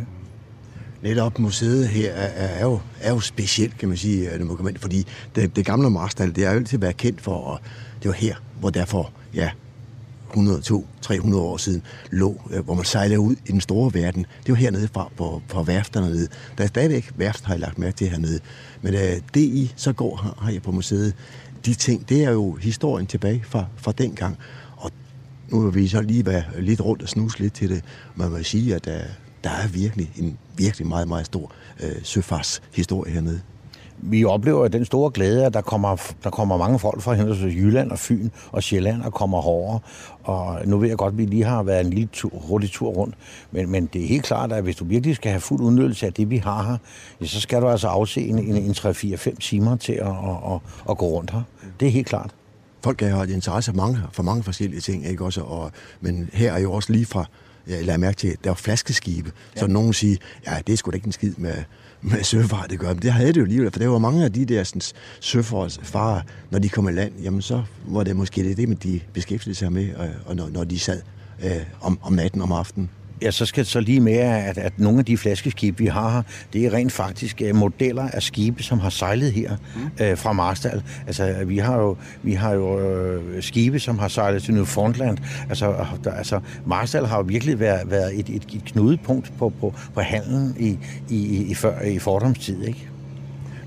netop 1.01 1.39
museet 1.39 1.88
her 1.88 2.12
er, 2.12 2.27
er, 2.27 2.63
jo, 2.63 2.80
er 3.01 3.13
jo 3.13 3.20
specielt, 3.20 3.77
kan 3.77 3.89
man 3.89 3.98
sige, 3.98 4.32
øh, 4.32 4.39
når 4.39 4.46
man 4.46 4.56
kommer 4.56 4.70
ind, 4.70 4.77
fordi 4.77 5.08
det, 5.36 5.56
det 5.56 5.66
gamle 5.66 5.89
Marstal, 5.89 6.36
det 6.36 6.46
har 6.46 6.51
jo 6.51 6.60
altid 6.60 6.77
været 6.77 6.98
kendt 6.98 7.22
for, 7.22 7.36
og 7.36 7.60
det 8.04 8.08
var 8.10 8.16
her, 8.16 8.36
hvor 8.60 8.70
derfor, 8.70 9.12
ja, 9.34 9.50
102, 10.30 10.88
300 11.01 11.44
år 11.44 11.58
siden 11.58 11.82
lå, 12.12 12.42
øh, 12.51 12.66
hvor 12.66 12.74
man 12.74 12.86
sejlede 12.86 13.20
ud 13.20 13.36
i 13.46 13.51
den 13.51 13.62
store 13.62 13.94
verden. 13.94 14.25
Det 14.46 14.51
var 14.51 14.56
hernede 14.56 14.88
fra, 14.94 15.12
på, 15.18 15.42
på 15.48 15.63
værfterne 15.63 16.10
nede. 16.10 16.27
Der 16.58 16.63
er 16.63 16.68
stadigvæk 16.68 17.12
værft, 17.16 17.46
har 17.46 17.54
jeg 17.54 17.60
lagt 17.60 17.77
mærke 17.77 17.98
til 17.98 18.10
hernede. 18.10 18.39
Men 18.82 18.94
øh, 18.94 19.01
uh, 19.01 19.18
det 19.34 19.42
I 19.42 19.74
så 19.75 19.94
går 19.94 20.22
her, 20.24 20.51
her 20.51 20.60
på 20.60 20.72
museet, 20.72 21.13
de 21.66 21.74
ting, 21.74 22.10
det 22.10 22.24
er 22.24 22.32
jo 22.32 22.54
historien 22.54 23.08
tilbage 23.08 23.44
fra, 23.48 23.66
fra 23.75 23.92
den 23.92 24.16
gang. 24.16 24.38
Og 24.77 24.92
nu 25.50 25.60
vil 25.60 25.82
vi 25.82 25.88
så 25.88 26.01
lige 26.01 26.25
være 26.25 26.44
lidt 26.60 26.82
rundt 26.82 27.01
og 27.01 27.10
snuse 27.10 27.39
lidt 27.39 27.54
til 27.54 27.70
det. 27.70 27.84
Man 28.16 28.32
må 28.32 28.44
sige, 28.44 28.75
at 28.75 28.88
uh, 28.88 28.94
der 29.44 29.50
er 29.50 29.68
virkelig 29.68 30.12
en 30.18 30.38
virkelig 30.58 30.88
meget, 30.88 31.08
meget 31.08 31.26
stor 31.26 31.52
øh, 31.84 31.96
søfartshistorie 32.04 33.14
hernede. 33.14 33.42
Vi 34.00 34.26
oplever 34.26 34.68
den 34.68 34.86
store 34.86 35.12
glæde, 35.12 35.46
at 35.46 35.54
der 35.54 35.62
kommer, 35.62 35.98
der 36.24 36.30
kommer 36.30 36.58
mange 36.58 36.80
folk 36.80 37.02
fra 37.02 37.14
henholdsvis 37.14 37.56
Jylland 37.56 37.92
og 37.92 38.00
Fyn 38.00 38.30
og 38.51 38.64
Sjælland 38.64 39.01
og 39.01 39.14
kommer 39.14 39.42
hårdere. 39.42 39.79
Og 40.24 40.60
nu 40.66 40.77
ved 40.77 40.90
jeg 40.90 40.98
godt, 40.98 41.12
at 41.12 41.18
vi 41.18 41.25
lige 41.25 41.44
har 41.44 41.64
været 41.64 41.86
en 41.86 41.90
lille 41.90 42.10
tur, 42.14 42.31
hurtig 42.34 42.72
tur 42.72 42.90
rundt. 42.90 43.16
Men, 43.51 43.72
men 43.72 43.86
det 43.86 44.03
er 44.03 44.08
helt 44.08 44.24
klart, 44.24 44.51
at 44.51 44.64
hvis 44.64 44.75
du 44.75 44.86
virkelig 44.86 45.16
skal 45.16 45.31
have 45.31 45.42
fuld 45.42 45.62
udnyttelse 45.62 46.05
af 46.05 46.14
det, 46.14 46.29
vi 46.29 46.38
har 46.38 46.64
her, 46.64 46.77
ja, 47.22 47.25
så 47.25 47.42
skal 47.42 47.62
du 47.62 47.68
altså 47.68 47.88
afse 47.88 48.22
en, 48.22 48.40
en, 48.40 48.55
en 48.55 48.72
3-4-5 48.72 49.36
timer 49.36 49.75
til 49.75 49.94
at, 49.94 50.08
at, 50.08 50.53
at, 50.53 50.60
at 50.90 50.98
gå 50.98 51.05
rundt 51.05 51.31
her. 51.31 51.42
Det 51.79 51.88
er 51.88 51.92
helt 51.92 52.08
klart 52.08 52.36
folk 52.84 53.01
have 53.01 53.24
et 53.24 53.29
interesse 53.29 53.72
for 53.72 53.77
mange, 53.77 54.00
for 54.12 54.24
mange 54.24 54.44
forskellige 54.44 54.81
ting, 54.81 55.05
ikke 55.05 55.25
også? 55.25 55.42
Og, 55.42 55.72
men 56.01 56.29
her 56.34 56.53
er 56.53 56.60
jo 56.60 56.74
også 56.74 56.92
lige 56.94 57.05
fra, 57.05 57.25
jeg 57.70 57.86
lader 57.86 57.98
mærke 57.98 58.18
til, 58.18 58.27
at 58.27 58.44
der 58.44 58.50
var 58.50 58.56
flaskeskibe. 58.56 59.32
Ja. 59.56 59.60
Så 59.60 59.68
nogen 59.68 59.94
siger, 59.94 60.18
ja, 60.48 60.58
det 60.68 60.74
er 60.74 60.77
sgu 60.77 60.92
da 60.92 60.96
ikke 60.96 61.06
en 61.06 61.12
skid 61.12 61.34
med, 61.38 61.53
med 62.01 62.24
søfart, 62.24 62.70
det 62.70 62.80
gør. 62.80 62.94
Men 62.94 63.01
det 63.01 63.12
havde 63.12 63.27
det 63.27 63.38
jo 63.38 63.44
alligevel, 63.44 63.72
for 63.72 63.80
der 63.80 63.88
var 63.88 63.98
mange 63.98 64.25
af 64.25 64.34
de 64.34 64.46
der 64.46 64.64
sådan, 64.64 64.82
søfartsfarer, 65.20 66.22
når 66.51 66.60
de 66.60 66.70
kom 66.70 66.90
i 66.90 66.92
land, 66.92 67.14
jamen 67.22 67.42
så 67.42 67.64
var 67.88 68.03
det 68.03 68.16
måske 68.16 68.44
det, 68.44 68.58
det 68.58 68.84
de 68.84 69.00
beskæftigede 69.14 69.58
sig 69.58 69.72
med, 69.72 69.96
og, 69.96 70.10
og 70.25 70.36
når, 70.36 70.50
når 70.50 70.64
de 70.64 70.80
sad 70.80 71.01
øh, 71.44 71.51
om, 71.82 72.00
om 72.01 72.14
natten, 72.14 72.42
om 72.42 72.51
aftenen. 72.51 72.90
Ja, 73.22 73.32
så 73.32 73.46
skal 73.46 73.66
så 73.66 73.80
lige 73.80 74.00
med, 74.00 74.14
at, 74.14 74.58
at 74.58 74.80
nogle 74.80 75.00
af 75.00 75.06
de 75.06 75.18
flaskeskibe, 75.18 75.77
vi 75.77 75.86
har 75.86 76.12
her, 76.12 76.22
det 76.53 76.66
er 76.66 76.74
rent 76.74 76.92
faktisk 76.92 77.42
uh, 77.50 77.56
modeller 77.56 78.10
af 78.10 78.24
skibe, 78.24 78.64
som 78.64 78.80
har 78.80 78.90
sejlet 78.90 79.32
her 79.32 79.56
mm. 79.75 80.06
uh, 80.12 80.18
fra 80.18 80.34
Marstal. 80.34 80.84
Altså, 81.08 81.36
vi 81.46 81.58
har 81.58 81.77
jo, 81.77 81.98
vi 82.24 82.34
har 82.34 82.53
jo 82.53 83.18
uh, 83.18 83.44
skibe, 83.44 83.80
som 83.80 84.00
har 84.00 84.08
sejlet 84.08 84.44
til 84.44 84.53
Newfoundland. 84.53 85.18
Altså, 85.50 85.86
der, 86.03 86.12
altså 86.12 86.40
Marstal 86.66 87.06
har 87.06 87.18
jo 87.18 87.24
virkelig 87.27 87.60
været, 87.60 87.92
været 87.92 88.20
et, 88.20 88.30
et, 88.30 88.46
et 88.53 88.64
knudepunkt 88.66 89.34
på, 89.38 89.53
på, 89.60 89.74
på 89.94 90.01
handelen 90.01 90.56
i, 90.60 90.77
i, 91.10 91.44
i, 91.44 91.53
før, 91.53 91.82
i 91.82 92.00
fordomstid, 92.00 92.64
ikke? 92.64 92.90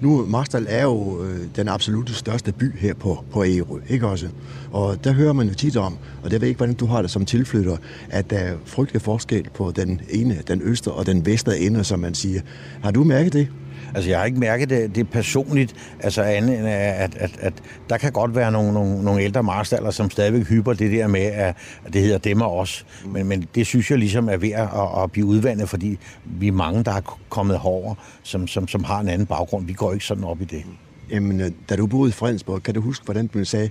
Nu, 0.00 0.26
Marstal 0.26 0.66
er 0.68 0.82
jo 0.82 1.22
øh, 1.24 1.38
den 1.56 1.68
absolut 1.68 2.10
største 2.10 2.52
by 2.52 2.78
her 2.78 2.94
på, 2.94 3.24
på 3.32 3.44
Ærø, 3.44 3.80
ikke 3.88 4.06
også? 4.06 4.28
Og 4.72 5.04
der 5.04 5.12
hører 5.12 5.32
man 5.32 5.48
jo 5.48 5.54
tit 5.54 5.76
om, 5.76 5.98
og 6.22 6.30
det 6.30 6.40
ved 6.40 6.48
ikke, 6.48 6.58
hvordan 6.58 6.74
du 6.74 6.86
har 6.86 7.02
det 7.02 7.10
som 7.10 7.24
tilflytter, 7.24 7.76
at 8.10 8.30
der 8.30 8.38
er 8.38 8.56
frygtelig 8.64 9.02
forskel 9.02 9.48
på 9.54 9.72
den 9.76 10.00
ene, 10.10 10.42
den 10.48 10.60
østre 10.64 10.92
og 10.92 11.06
den 11.06 11.26
vestre 11.26 11.58
ende, 11.58 11.84
som 11.84 12.00
man 12.00 12.14
siger. 12.14 12.40
Har 12.82 12.90
du 12.90 13.04
mærket 13.04 13.32
det? 13.32 13.48
Altså, 13.94 14.10
jeg 14.10 14.18
har 14.18 14.26
ikke 14.26 14.38
mærket 14.38 14.70
det, 14.70 14.94
det 14.94 15.10
personligt, 15.10 15.74
altså 16.00 16.22
andet 16.22 16.58
end, 16.58 16.68
at, 16.68 17.16
at, 17.16 17.30
at 17.40 17.52
der 17.90 17.96
kan 17.96 18.12
godt 18.12 18.34
være 18.34 18.52
nogle, 18.52 18.72
nogle, 18.72 19.04
nogle 19.04 19.22
ældre 19.22 19.42
marstaller, 19.42 19.90
som 19.90 20.10
stadigvæk 20.10 20.46
hyper 20.46 20.72
det 20.72 20.92
der 20.92 21.06
med, 21.06 21.20
at, 21.20 21.56
at 21.84 21.92
det 21.92 22.02
hedder 22.02 22.18
dem 22.18 22.40
og 22.40 22.58
os. 22.58 22.86
Men, 23.06 23.26
men 23.26 23.48
det 23.54 23.66
synes 23.66 23.90
jeg 23.90 23.98
ligesom 23.98 24.28
er 24.28 24.36
ved 24.36 24.50
at, 24.50 24.68
at 25.02 25.12
blive 25.12 25.26
udvandet, 25.26 25.68
fordi 25.68 25.98
vi 26.24 26.48
er 26.48 26.52
mange, 26.52 26.84
der 26.84 26.92
er 26.92 27.18
kommet 27.28 27.58
hårdere, 27.58 27.94
som, 28.22 28.46
som, 28.46 28.68
som 28.68 28.84
har 28.84 29.00
en 29.00 29.08
anden 29.08 29.26
baggrund. 29.26 29.66
Vi 29.66 29.72
går 29.72 29.92
ikke 29.92 30.04
sådan 30.04 30.24
op 30.24 30.40
i 30.40 30.44
det. 30.44 30.62
Jamen, 31.10 31.40
øh, 31.40 31.50
da 31.68 31.76
du 31.76 31.86
boede 31.86 32.08
i 32.08 32.12
Fredensborg, 32.12 32.62
kan 32.62 32.74
du 32.74 32.80
huske, 32.80 33.04
hvordan 33.04 33.26
du 33.26 33.44
sagde, 33.44 33.70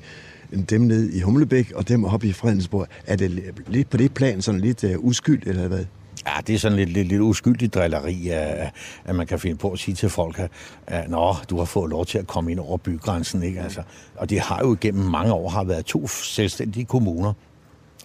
dem 0.69 0.82
ned 0.82 1.10
i 1.10 1.19
Humlebæk 1.19 1.71
og 1.75 1.88
dem 1.88 2.05
oppe 2.05 2.27
i 2.27 2.34
Fredensborg, 2.34 2.88
er 3.08 3.15
det 3.15 3.53
lidt 3.67 3.89
på 3.89 3.97
det 3.97 4.13
plan 4.13 4.41
sådan 4.41 4.62
lidt 4.62 4.84
uh, 4.84 5.13
eller 5.45 5.67
hvad? 5.67 5.86
Ja, 6.27 6.32
det 6.47 6.55
er 6.55 6.60
sådan 6.60 6.77
lidt, 6.77 6.89
lidt, 6.89 7.08
lidt 7.08 7.21
uskyldigt 7.21 7.73
drilleri, 7.73 8.29
at, 8.29 8.71
at 9.05 9.15
man 9.15 9.27
kan 9.27 9.39
finde 9.39 9.58
på 9.58 9.71
at 9.71 9.79
sige 9.79 9.95
til 9.95 10.10
folk, 10.10 10.39
at, 10.39 10.51
at 10.88 11.10
Nå, 11.10 11.36
du 11.49 11.58
har 11.58 11.65
fået 11.65 11.89
lov 11.89 12.05
til 12.05 12.17
at 12.17 12.27
komme 12.27 12.51
ind 12.51 12.60
over 12.60 12.77
bygrænsen. 12.77 13.43
Ikke? 13.43 13.62
Altså, 13.62 13.82
og 14.15 14.29
det 14.29 14.39
har 14.39 14.60
jo 14.60 14.77
gennem 14.82 15.05
mange 15.05 15.34
år 15.34 15.49
har 15.49 15.63
været 15.63 15.86
to 15.86 16.08
selvstændige 16.08 16.86
kommuner, 16.86 17.34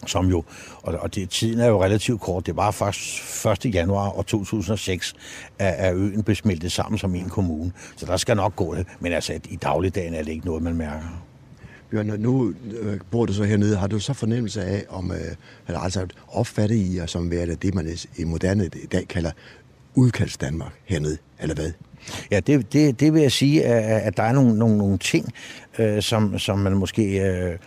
som 0.06 0.26
jo, 0.26 0.44
og, 0.82 0.94
og 0.94 1.14
det, 1.14 1.30
tiden 1.30 1.60
er 1.60 1.66
jo 1.66 1.84
relativt 1.84 2.20
kort, 2.20 2.46
det 2.46 2.56
var 2.56 2.70
først 2.70 3.66
1. 3.66 3.74
januar 3.74 4.22
2006, 4.22 5.14
at, 5.58 5.74
at 5.74 5.94
øen 5.94 6.22
blev 6.22 6.36
smeltet 6.36 6.72
sammen 6.72 6.98
som 6.98 7.14
en 7.14 7.28
kommune. 7.28 7.72
Så 7.96 8.06
der 8.06 8.16
skal 8.16 8.36
nok 8.36 8.56
gå 8.56 8.74
det, 8.74 8.86
men 9.00 9.12
altså 9.12 9.40
i 9.48 9.56
dagligdagen 9.56 10.14
er 10.14 10.22
det 10.22 10.32
ikke 10.32 10.46
noget, 10.46 10.62
man 10.62 10.74
mærker. 10.74 11.33
Bjørn, 11.90 12.06
nu 12.06 12.54
øh, 12.80 13.00
bor 13.10 13.26
du 13.26 13.32
så 13.32 13.44
hernede. 13.44 13.76
Har 13.76 13.86
du 13.86 13.98
så 13.98 14.12
fornemmelse 14.12 14.62
af, 14.62 14.84
om, 14.88 15.10
øh, 15.10 15.18
eller 15.66 15.80
altså 15.80 16.06
opfatte 16.28 16.76
i 16.76 16.96
jer 16.96 17.06
som 17.06 17.30
værende 17.30 17.54
det, 17.54 17.74
man 17.74 17.88
i 18.16 18.24
moderne 18.24 18.66
i 18.66 18.86
dag 18.86 19.08
kalder 19.08 19.30
udkalds 19.94 20.36
Danmark 20.36 20.72
hernede, 20.84 21.18
eller 21.40 21.54
hvad? 21.54 21.72
Ja, 22.30 22.40
det, 22.40 22.72
det, 22.72 23.00
det 23.00 23.14
vil 23.14 23.22
jeg 23.22 23.32
sige, 23.32 23.64
at, 23.64 24.00
at 24.02 24.16
der 24.16 24.22
er 24.22 24.32
nogle, 24.32 24.58
nogle, 24.58 24.78
nogle 24.78 24.98
ting, 24.98 25.32
øh, 25.78 26.02
som, 26.02 26.38
som 26.38 26.58
man 26.58 26.76
måske 26.76 27.20
øh, 27.20 27.58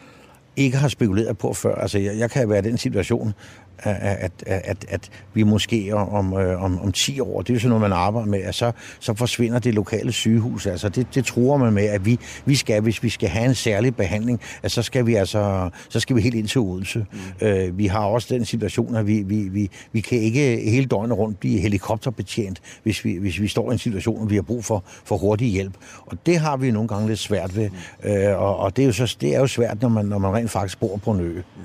ikke 0.56 0.78
har 0.78 0.88
spekuleret 0.88 1.38
på 1.38 1.54
før. 1.54 1.76
Altså, 1.76 2.00
jeg, 2.00 2.18
jeg 2.18 2.32
kan 2.32 2.50
være 2.50 2.60
i 2.60 2.62
den 2.62 2.78
situation, 2.78 3.34
at, 3.80 3.96
at, 4.02 4.32
at, 4.46 4.86
at 4.90 5.10
vi 5.34 5.44
måske 5.44 5.96
om, 5.96 6.34
øh, 6.34 6.64
om, 6.64 6.80
om 6.82 6.92
10 6.92 7.20
år, 7.20 7.42
det 7.42 7.50
er 7.50 7.54
jo 7.54 7.60
sådan 7.60 7.70
noget, 7.70 7.82
man 7.82 7.92
arbejder 7.92 8.28
med, 8.28 8.40
at 8.40 8.56
så, 8.56 8.72
så 9.00 9.14
forsvinder 9.14 9.60
det 9.60 9.74
lokale 9.74 10.12
sygehus. 10.12 10.66
Altså 10.66 10.90
det, 10.90 11.16
det 11.16 11.26
tror 11.26 11.58
man 11.58 11.74
med, 11.74 11.84
at 11.84 12.06
vi, 12.06 12.20
vi 12.46 12.56
skal, 12.56 12.82
hvis 12.82 13.04
vi 13.04 13.10
skal 13.10 13.30
have 13.30 13.46
en 13.46 13.56
særlig 13.56 13.96
behandling, 13.96 14.42
at 14.64 14.72
så 14.72 14.82
skal 14.82 15.06
vi 15.06 15.16
altså, 15.16 15.70
så 15.90 16.00
skal 16.00 16.16
vi 16.16 16.22
helt 16.22 16.36
ind 16.36 16.48
til 16.48 16.62
Odense. 16.62 17.06
Mm. 17.12 17.48
Øh, 17.48 17.78
vi 17.78 17.88
har 17.88 18.06
også 18.06 18.28
den 18.34 18.46
situation, 18.46 18.96
at 18.96 19.08
vi, 19.08 19.24
vi, 19.26 19.36
vi, 19.36 19.70
vi 19.92 20.00
kan 20.00 20.18
ikke 20.18 20.70
hele 20.70 20.86
døgnet 20.86 21.18
rundt 21.18 21.40
blive 21.40 21.60
helikopterbetjent, 21.60 22.62
hvis 22.84 23.06
vi, 23.06 23.18
hvis 23.18 23.42
vi 23.42 23.48
står 23.48 23.72
i 23.72 23.74
en 23.74 23.80
situation, 23.80 24.18
hvor 24.18 24.28
vi 24.28 24.36
har 24.36 24.42
brug 24.42 24.66
for, 24.66 24.84
for 25.06 25.18
hurtig 25.18 25.48
hjælp. 25.48 25.74
Og 26.06 26.18
det 26.26 26.38
har 26.38 26.58
vi 26.58 26.72
nogle 26.72 26.88
gange 26.88 27.08
lidt 27.08 27.20
svært 27.20 27.56
ved. 27.56 27.70
Mm. 28.04 28.10
Øh, 28.10 28.42
og 28.42 28.68
og 28.68 28.76
det, 28.76 28.82
er 28.82 28.86
jo 28.86 28.92
så, 28.92 29.18
det 29.22 29.36
er 29.36 29.40
jo 29.40 29.48
svært, 29.48 29.82
når 29.82 29.90
man, 29.90 30.06
når 30.06 30.18
man 30.18 30.34
rent 30.34 30.52
faktisk 30.52 30.80
bor 30.80 30.98
på 30.98 31.12
en 31.12 31.20
ø. 31.20 31.34
Mm. 31.34 31.64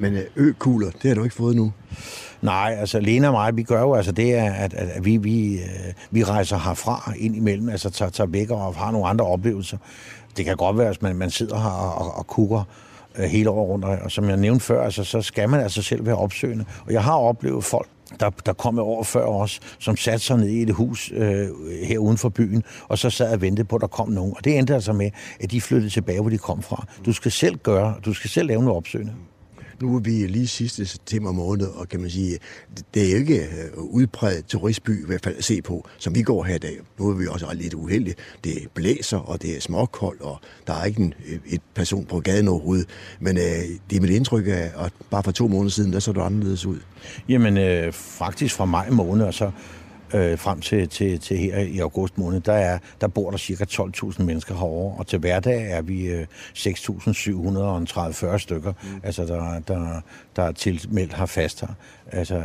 Men 0.00 0.14
øh, 0.14 0.22
økugler, 0.36 0.90
det 0.90 1.08
har 1.08 1.14
du 1.14 1.24
ikke 1.24 1.36
fået 1.36 1.56
nu? 1.56 1.72
Nej, 2.42 2.76
altså 2.78 3.00
Lena 3.00 3.26
og 3.26 3.32
mig, 3.32 3.56
vi 3.56 3.62
gør 3.62 3.80
jo 3.80 3.94
altså 3.94 4.12
det, 4.12 4.32
at, 4.32 4.74
at, 4.74 4.74
at 4.74 5.04
vi, 5.04 5.16
vi, 5.16 5.54
øh, 5.54 5.92
vi 6.10 6.24
rejser 6.24 6.58
herfra 6.58 7.12
ind 7.18 7.36
imellem, 7.36 7.68
altså 7.68 7.90
tager, 7.90 8.10
tager 8.10 8.28
væk 8.28 8.50
og 8.50 8.74
har 8.74 8.90
nogle 8.90 9.08
andre 9.08 9.24
oplevelser. 9.24 9.78
Det 10.36 10.44
kan 10.44 10.56
godt 10.56 10.78
være, 10.78 10.88
at 10.88 11.02
man, 11.02 11.16
man 11.16 11.30
sidder 11.30 11.58
her 11.58 11.70
og, 11.70 12.06
og, 12.06 12.18
og 12.18 12.26
kukker 12.26 12.62
øh, 13.18 13.24
hele 13.24 13.50
året 13.50 13.68
rundt, 13.68 13.84
og 13.84 14.10
som 14.10 14.28
jeg 14.28 14.36
nævnte 14.36 14.64
før, 14.64 14.84
altså, 14.84 15.04
så 15.04 15.22
skal 15.22 15.48
man 15.48 15.60
altså 15.60 15.82
selv 15.82 16.06
være 16.06 16.16
opsøgende. 16.16 16.64
Og 16.86 16.92
jeg 16.92 17.04
har 17.04 17.16
oplevet 17.16 17.64
folk, 17.64 17.88
der, 18.20 18.30
der 18.30 18.52
kom 18.52 18.78
over 18.78 19.04
før 19.04 19.24
os, 19.24 19.60
som 19.78 19.96
satte 19.96 20.26
sig 20.26 20.36
ned 20.36 20.48
i 20.48 20.62
et 20.62 20.70
hus 20.70 21.12
øh, 21.14 21.48
her 21.84 21.98
uden 21.98 22.18
for 22.18 22.28
byen, 22.28 22.62
og 22.88 22.98
så 22.98 23.10
sad 23.10 23.32
og 23.32 23.40
ventede 23.40 23.68
på, 23.68 23.76
at 23.76 23.82
der 23.82 23.86
kom 23.86 24.08
nogen. 24.08 24.32
Og 24.36 24.44
det 24.44 24.58
endte 24.58 24.74
altså 24.74 24.92
med, 24.92 25.10
at 25.40 25.50
de 25.50 25.60
flyttede 25.60 25.90
tilbage, 25.90 26.20
hvor 26.20 26.30
de 26.30 26.38
kom 26.38 26.62
fra. 26.62 26.86
Du 27.06 27.12
skal 27.12 27.32
selv 27.32 27.56
gøre, 27.56 27.94
du 28.04 28.12
skal 28.14 28.30
selv 28.30 28.48
lave 28.48 28.62
noget 28.62 28.76
opsøgende 28.76 29.12
nu 29.82 29.96
er 29.96 30.00
vi 30.00 30.10
lige 30.10 30.48
sidste 30.48 30.86
september 30.86 31.32
måned, 31.32 31.66
og 31.66 31.88
kan 31.88 32.00
man 32.00 32.10
sige, 32.10 32.38
det 32.94 33.12
er 33.12 33.16
ikke 33.16 33.38
øh, 33.38 33.78
udpræget 33.78 34.46
turistby, 34.46 35.02
i 35.02 35.06
hvert 35.06 35.24
fald 35.24 35.36
at 35.36 35.44
se 35.44 35.62
på, 35.62 35.88
som 35.98 36.14
vi 36.14 36.22
går 36.22 36.44
her 36.44 36.54
i 36.54 36.58
dag. 36.58 36.78
Nu 36.98 37.08
er 37.08 37.14
vi 37.14 37.26
også 37.26 37.54
lidt 37.54 37.74
uheldige. 37.74 38.14
Det 38.44 38.68
blæser, 38.74 39.18
og 39.18 39.42
det 39.42 39.56
er 39.56 39.60
småkoldt, 39.60 40.22
og 40.22 40.38
der 40.66 40.74
er 40.74 40.84
ikke 40.84 41.02
en, 41.02 41.14
øh, 41.28 41.38
et 41.46 41.60
person 41.74 42.04
på 42.04 42.20
gaden 42.20 42.48
overhovedet. 42.48 42.88
Men 43.20 43.36
øh, 43.36 43.42
det 43.90 43.96
er 43.96 44.00
mit 44.00 44.10
indtryk 44.10 44.46
af, 44.46 44.70
at 44.84 44.92
bare 45.10 45.22
for 45.22 45.32
to 45.32 45.48
måneder 45.48 45.70
siden, 45.70 45.92
der 45.92 46.00
så 46.00 46.12
det 46.12 46.20
anderledes 46.20 46.66
ud. 46.66 46.78
Jamen, 47.28 47.58
øh, 47.58 47.92
faktisk 47.92 48.54
fra 48.54 48.64
maj 48.64 48.90
måned, 48.90 49.26
og 49.26 49.34
så 49.34 49.50
øh, 50.14 50.38
frem 50.38 50.60
til, 50.60 50.88
til, 50.88 51.20
til 51.20 51.38
her 51.38 51.58
i 51.58 51.78
august 51.78 52.18
måned, 52.18 52.40
der, 52.40 52.52
er, 52.52 52.78
der 53.00 53.08
bor 53.08 53.30
der 53.30 53.38
cirka 53.38 53.64
12.000 53.64 54.22
mennesker 54.22 54.54
herovre, 54.54 54.98
og 54.98 55.06
til 55.06 55.18
hverdag 55.18 55.70
er 55.70 55.82
vi 55.82 56.06
øh, 56.06 56.26
6.730 56.54 58.38
stykker, 58.38 58.72
mm. 58.82 59.00
altså 59.02 59.26
der, 59.26 59.60
der, 59.68 60.00
der 60.36 60.42
er 60.42 60.52
tilmeldt 60.52 61.14
her 61.14 61.26
fast 61.26 61.60
her. 61.60 61.68
Altså, 62.12 62.42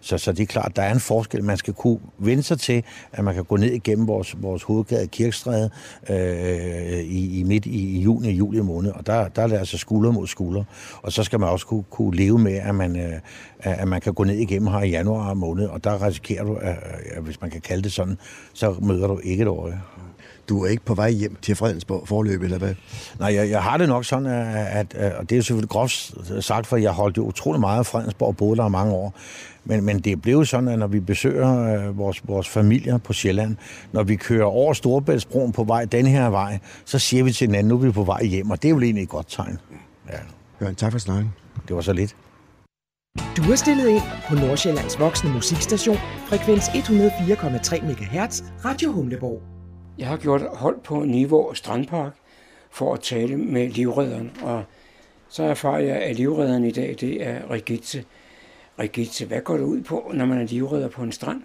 så, 0.00 0.18
så 0.18 0.32
det 0.32 0.40
er 0.40 0.46
klart, 0.46 0.76
der 0.76 0.82
er 0.82 0.92
en 0.92 1.00
forskel. 1.00 1.44
Man 1.44 1.56
skal 1.56 1.74
kunne 1.74 1.98
vende 2.18 2.42
sig 2.42 2.60
til, 2.60 2.84
at 3.12 3.24
man 3.24 3.34
kan 3.34 3.44
gå 3.44 3.56
ned 3.56 3.72
igennem 3.72 4.06
vores, 4.06 4.36
vores 4.42 4.62
hovedgade 4.62 5.06
Kirkestræde 5.06 5.70
øh, 6.10 6.98
i, 6.98 7.40
i 7.40 7.42
midt 7.42 7.66
i, 7.66 7.98
i 7.98 8.00
juni 8.00 8.28
og 8.28 8.34
juli 8.34 8.60
måned, 8.60 8.90
og 8.90 9.06
der, 9.06 9.28
der 9.28 9.42
er 9.42 9.46
det 9.46 9.56
altså 9.56 9.78
skulder 9.78 10.12
mod 10.12 10.26
skulder. 10.26 10.64
Og 11.02 11.12
så 11.12 11.22
skal 11.22 11.40
man 11.40 11.48
også 11.48 11.66
kunne, 11.66 11.84
kunne 11.90 12.16
leve 12.16 12.38
med, 12.38 12.54
at 12.54 12.74
man, 12.74 12.96
øh, 12.96 13.20
at 13.60 13.88
man 13.88 14.00
kan 14.00 14.14
gå 14.14 14.24
ned 14.24 14.36
igennem 14.36 14.68
her 14.68 14.80
i 14.80 14.90
januar 14.90 15.34
måned, 15.34 15.66
og 15.66 15.84
der 15.84 16.06
risikerer 16.06 16.44
du, 16.44 16.54
at, 16.54 16.76
at 17.10 17.22
hvis 17.22 17.40
man 17.40 17.50
kan 17.50 17.60
kalde 17.60 17.82
det 17.82 17.92
sådan, 17.92 18.18
så 18.52 18.74
møder 18.82 19.06
du 19.06 19.20
ikke 19.24 19.42
et 19.42 19.48
øje. 19.48 19.80
Du 20.48 20.64
er 20.64 20.68
ikke 20.68 20.84
på 20.84 20.94
vej 20.94 21.10
hjem 21.10 21.36
til 21.42 21.56
Fredensborg 21.56 22.08
forløb, 22.08 22.42
eller 22.42 22.58
hvad? 22.58 22.74
Nej, 23.18 23.34
jeg, 23.34 23.50
jeg 23.50 23.62
har 23.62 23.76
det 23.76 23.88
nok 23.88 24.04
sådan, 24.04 24.26
at, 24.26 24.94
at, 24.94 25.14
og 25.14 25.30
det 25.30 25.38
er 25.38 25.42
selvfølgelig 25.42 25.68
groft 25.68 26.14
sagt, 26.40 26.66
for 26.66 26.76
jeg 26.76 26.90
holdt 26.90 27.16
jo 27.16 27.22
utrolig 27.26 27.60
meget 27.60 27.78
af 27.78 27.86
Fredensborg 27.86 28.28
og 28.28 28.36
boede 28.36 28.56
der 28.56 28.68
mange 28.68 28.92
år. 28.92 29.14
Men, 29.64 29.84
men 29.84 29.98
det 29.98 30.22
blev 30.22 30.44
sådan, 30.44 30.68
at 30.68 30.78
når 30.78 30.86
vi 30.86 31.00
besøger 31.00 31.74
øh, 31.74 31.98
vores, 31.98 32.22
vores 32.24 32.48
familier 32.48 32.98
på 32.98 33.12
Sjælland, 33.12 33.56
når 33.92 34.02
vi 34.02 34.16
kører 34.16 34.44
over 34.44 34.72
Storebæltsbroen 34.72 35.52
på 35.52 35.64
vej 35.64 35.84
den 35.84 36.06
her 36.06 36.30
vej, 36.30 36.58
så 36.84 36.98
siger 36.98 37.24
vi 37.24 37.32
til 37.32 37.46
hinanden, 37.46 37.68
nu 37.68 37.74
er 37.74 37.78
vi 37.78 37.90
på 37.90 38.04
vej 38.04 38.24
hjem, 38.24 38.50
og 38.50 38.62
det 38.62 38.68
er 38.68 38.70
jo 38.70 38.80
egentlig 38.80 39.02
et 39.02 39.08
godt 39.08 39.26
tegn. 39.28 39.58
Ja. 40.12 40.18
Jørgen, 40.60 40.74
tak 40.74 40.92
for 40.92 40.98
snakken. 40.98 41.32
Det 41.68 41.76
var 41.76 41.82
så 41.82 41.92
lidt. 41.92 42.16
Du 43.36 43.42
har 43.42 43.56
stillet 43.56 43.88
ind 43.88 44.02
på 44.28 44.34
Nordsjællands 44.34 45.00
voksne 45.00 45.32
musikstation, 45.32 45.96
frekvens 46.28 46.68
104,3 46.68 47.84
MHz, 47.84 48.42
Radio 48.64 48.92
Humleborg. 48.92 49.55
Jeg 49.98 50.08
har 50.08 50.16
gjort 50.16 50.42
hold 50.52 50.80
på 50.80 51.04
Niveau 51.04 51.54
Strandpark 51.54 52.12
for 52.70 52.94
at 52.94 53.00
tale 53.00 53.36
med 53.36 53.68
livredderen, 53.68 54.32
og 54.42 54.64
så 55.28 55.42
erfarer 55.42 55.78
jeg, 55.78 55.96
at 55.96 56.16
livredderen 56.16 56.64
i 56.64 56.70
dag, 56.70 56.96
det 57.00 57.26
er 57.26 57.50
Regitze. 57.50 58.04
Regitze, 58.78 59.26
hvad 59.26 59.40
går 59.40 59.56
det 59.56 59.64
ud 59.64 59.82
på, 59.82 60.10
når 60.14 60.24
man 60.24 60.40
er 60.40 60.46
livredder 60.46 60.88
på 60.88 61.02
en 61.02 61.12
strand? 61.12 61.42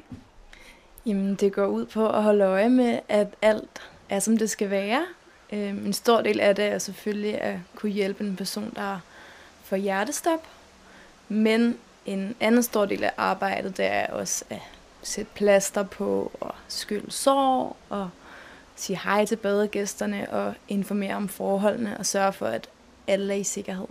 Jamen, 1.05 1.35
det 1.35 1.53
går 1.53 1.65
ud 1.65 1.85
på 1.85 2.09
at 2.09 2.23
holde 2.23 2.43
øje 2.43 2.69
med, 2.69 2.99
at 3.09 3.27
alt 3.41 3.81
er, 4.09 4.19
som 4.19 4.37
det 4.37 4.49
skal 4.49 4.69
være. 4.69 5.05
Øhm, 5.53 5.85
en 5.85 5.93
stor 5.93 6.21
del 6.21 6.39
af 6.39 6.55
det 6.55 6.65
er 6.65 6.77
selvfølgelig 6.77 7.41
at 7.41 7.55
kunne 7.75 7.91
hjælpe 7.91 8.23
en 8.23 8.35
person, 8.35 8.71
der 8.75 8.99
får 9.63 9.75
hjertestop. 9.75 10.47
Men 11.29 11.77
en 12.05 12.35
anden 12.39 12.63
stor 12.63 12.85
del 12.85 13.03
af 13.03 13.11
arbejdet, 13.17 13.77
det 13.77 13.85
er 13.85 14.07
også 14.07 14.45
at 14.49 14.61
sætte 15.03 15.31
plaster 15.35 15.83
på 15.83 16.31
og 16.39 16.53
skylde 16.67 17.11
sår 17.11 17.77
og 17.89 18.09
sige 18.81 18.99
hej 19.03 19.25
til 19.25 19.35
badegæsterne 19.35 20.29
og 20.29 20.53
informere 20.67 21.15
om 21.15 21.27
forholdene 21.27 21.97
og 21.97 22.05
sørge 22.05 22.33
for, 22.33 22.45
at 22.45 22.69
alle 23.07 23.33
er 23.33 23.37
i 23.37 23.43
sikkerhed. 23.43 23.87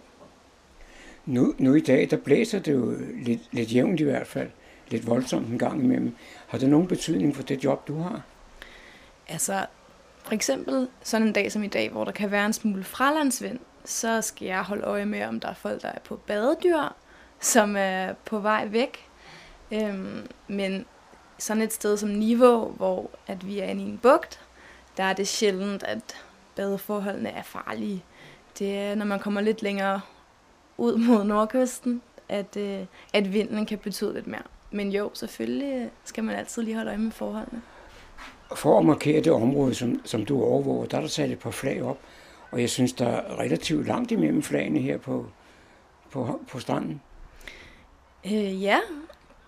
Nu, 1.26 1.54
nu 1.58 1.74
i 1.74 1.80
dag, 1.80 2.08
der 2.10 2.16
blæser 2.16 2.58
det 2.58 2.72
jo 2.72 2.96
lidt, 3.24 3.40
lidt 3.52 3.74
jævnt 3.74 4.00
i 4.00 4.04
hvert 4.04 4.26
fald. 4.26 4.50
Lidt 4.88 5.06
voldsomt 5.06 5.48
en 5.48 5.58
gang 5.58 5.84
imellem. 5.84 6.16
Har 6.46 6.58
det 6.58 6.68
nogen 6.68 6.86
betydning 6.86 7.36
for 7.36 7.42
det 7.42 7.64
job, 7.64 7.88
du 7.88 7.98
har? 8.00 8.22
Altså, 9.28 9.66
for 10.24 10.32
eksempel 10.32 10.88
sådan 11.02 11.26
en 11.26 11.32
dag 11.32 11.52
som 11.52 11.62
i 11.62 11.66
dag, 11.66 11.90
hvor 11.90 12.04
der 12.04 12.12
kan 12.12 12.30
være 12.30 12.46
en 12.46 12.52
smule 12.52 12.84
fralandsvind, 12.84 13.58
så 13.84 14.22
skal 14.22 14.46
jeg 14.46 14.62
holde 14.62 14.82
øje 14.82 15.06
med, 15.06 15.24
om 15.24 15.40
der 15.40 15.48
er 15.48 15.54
folk, 15.54 15.82
der 15.82 15.88
er 15.88 15.98
på 16.04 16.16
badedyr, 16.16 16.94
som 17.40 17.76
er 17.78 18.12
på 18.24 18.38
vej 18.38 18.66
væk. 18.66 18.98
Øhm, 19.72 20.26
men 20.48 20.84
sådan 21.38 21.62
et 21.62 21.72
sted 21.72 21.96
som 21.96 22.08
Niveau, 22.08 22.68
hvor 22.68 23.10
at 23.26 23.46
vi 23.46 23.58
er 23.58 23.64
inde 23.64 23.82
i 23.82 23.88
en 23.88 23.98
bugt, 23.98 24.40
der 25.00 25.06
er 25.06 25.12
det 25.12 25.28
sjældent, 25.28 25.82
at 25.82 26.16
badeforholdene 26.56 27.28
er 27.28 27.42
farlige. 27.42 28.04
Det 28.58 28.78
er, 28.78 28.94
når 28.94 29.04
man 29.04 29.18
kommer 29.18 29.40
lidt 29.40 29.62
længere 29.62 30.00
ud 30.78 30.96
mod 31.06 31.24
nordkysten, 31.24 32.02
at, 32.28 32.56
øh, 32.56 32.80
at 33.12 33.32
vinden 33.32 33.66
kan 33.66 33.78
betyde 33.78 34.14
lidt 34.14 34.26
mere. 34.26 34.42
Men 34.70 34.92
jo, 34.92 35.10
selvfølgelig 35.14 35.90
skal 36.04 36.24
man 36.24 36.36
altid 36.36 36.62
lige 36.62 36.74
holde 36.74 36.88
øje 36.90 36.98
med 36.98 37.12
forholdene. 37.12 37.62
For 38.56 38.78
at 38.78 38.84
markere 38.84 39.22
det 39.22 39.32
område, 39.32 39.74
som, 39.74 40.00
som 40.04 40.24
du 40.24 40.42
overvåger, 40.42 40.86
der 40.86 40.96
er 40.96 41.00
der 41.00 41.08
sat 41.08 41.30
et 41.30 41.38
par 41.38 41.50
flag 41.50 41.82
op, 41.82 41.98
og 42.50 42.60
jeg 42.60 42.70
synes, 42.70 42.92
der 42.92 43.06
er 43.06 43.38
relativt 43.38 43.86
langt 43.86 44.12
imellem 44.12 44.42
flagene 44.42 44.78
her 44.78 44.98
på, 44.98 45.26
på, 46.10 46.40
på 46.48 46.58
stranden. 46.58 47.02
Øh, 48.26 48.62
ja, 48.62 48.78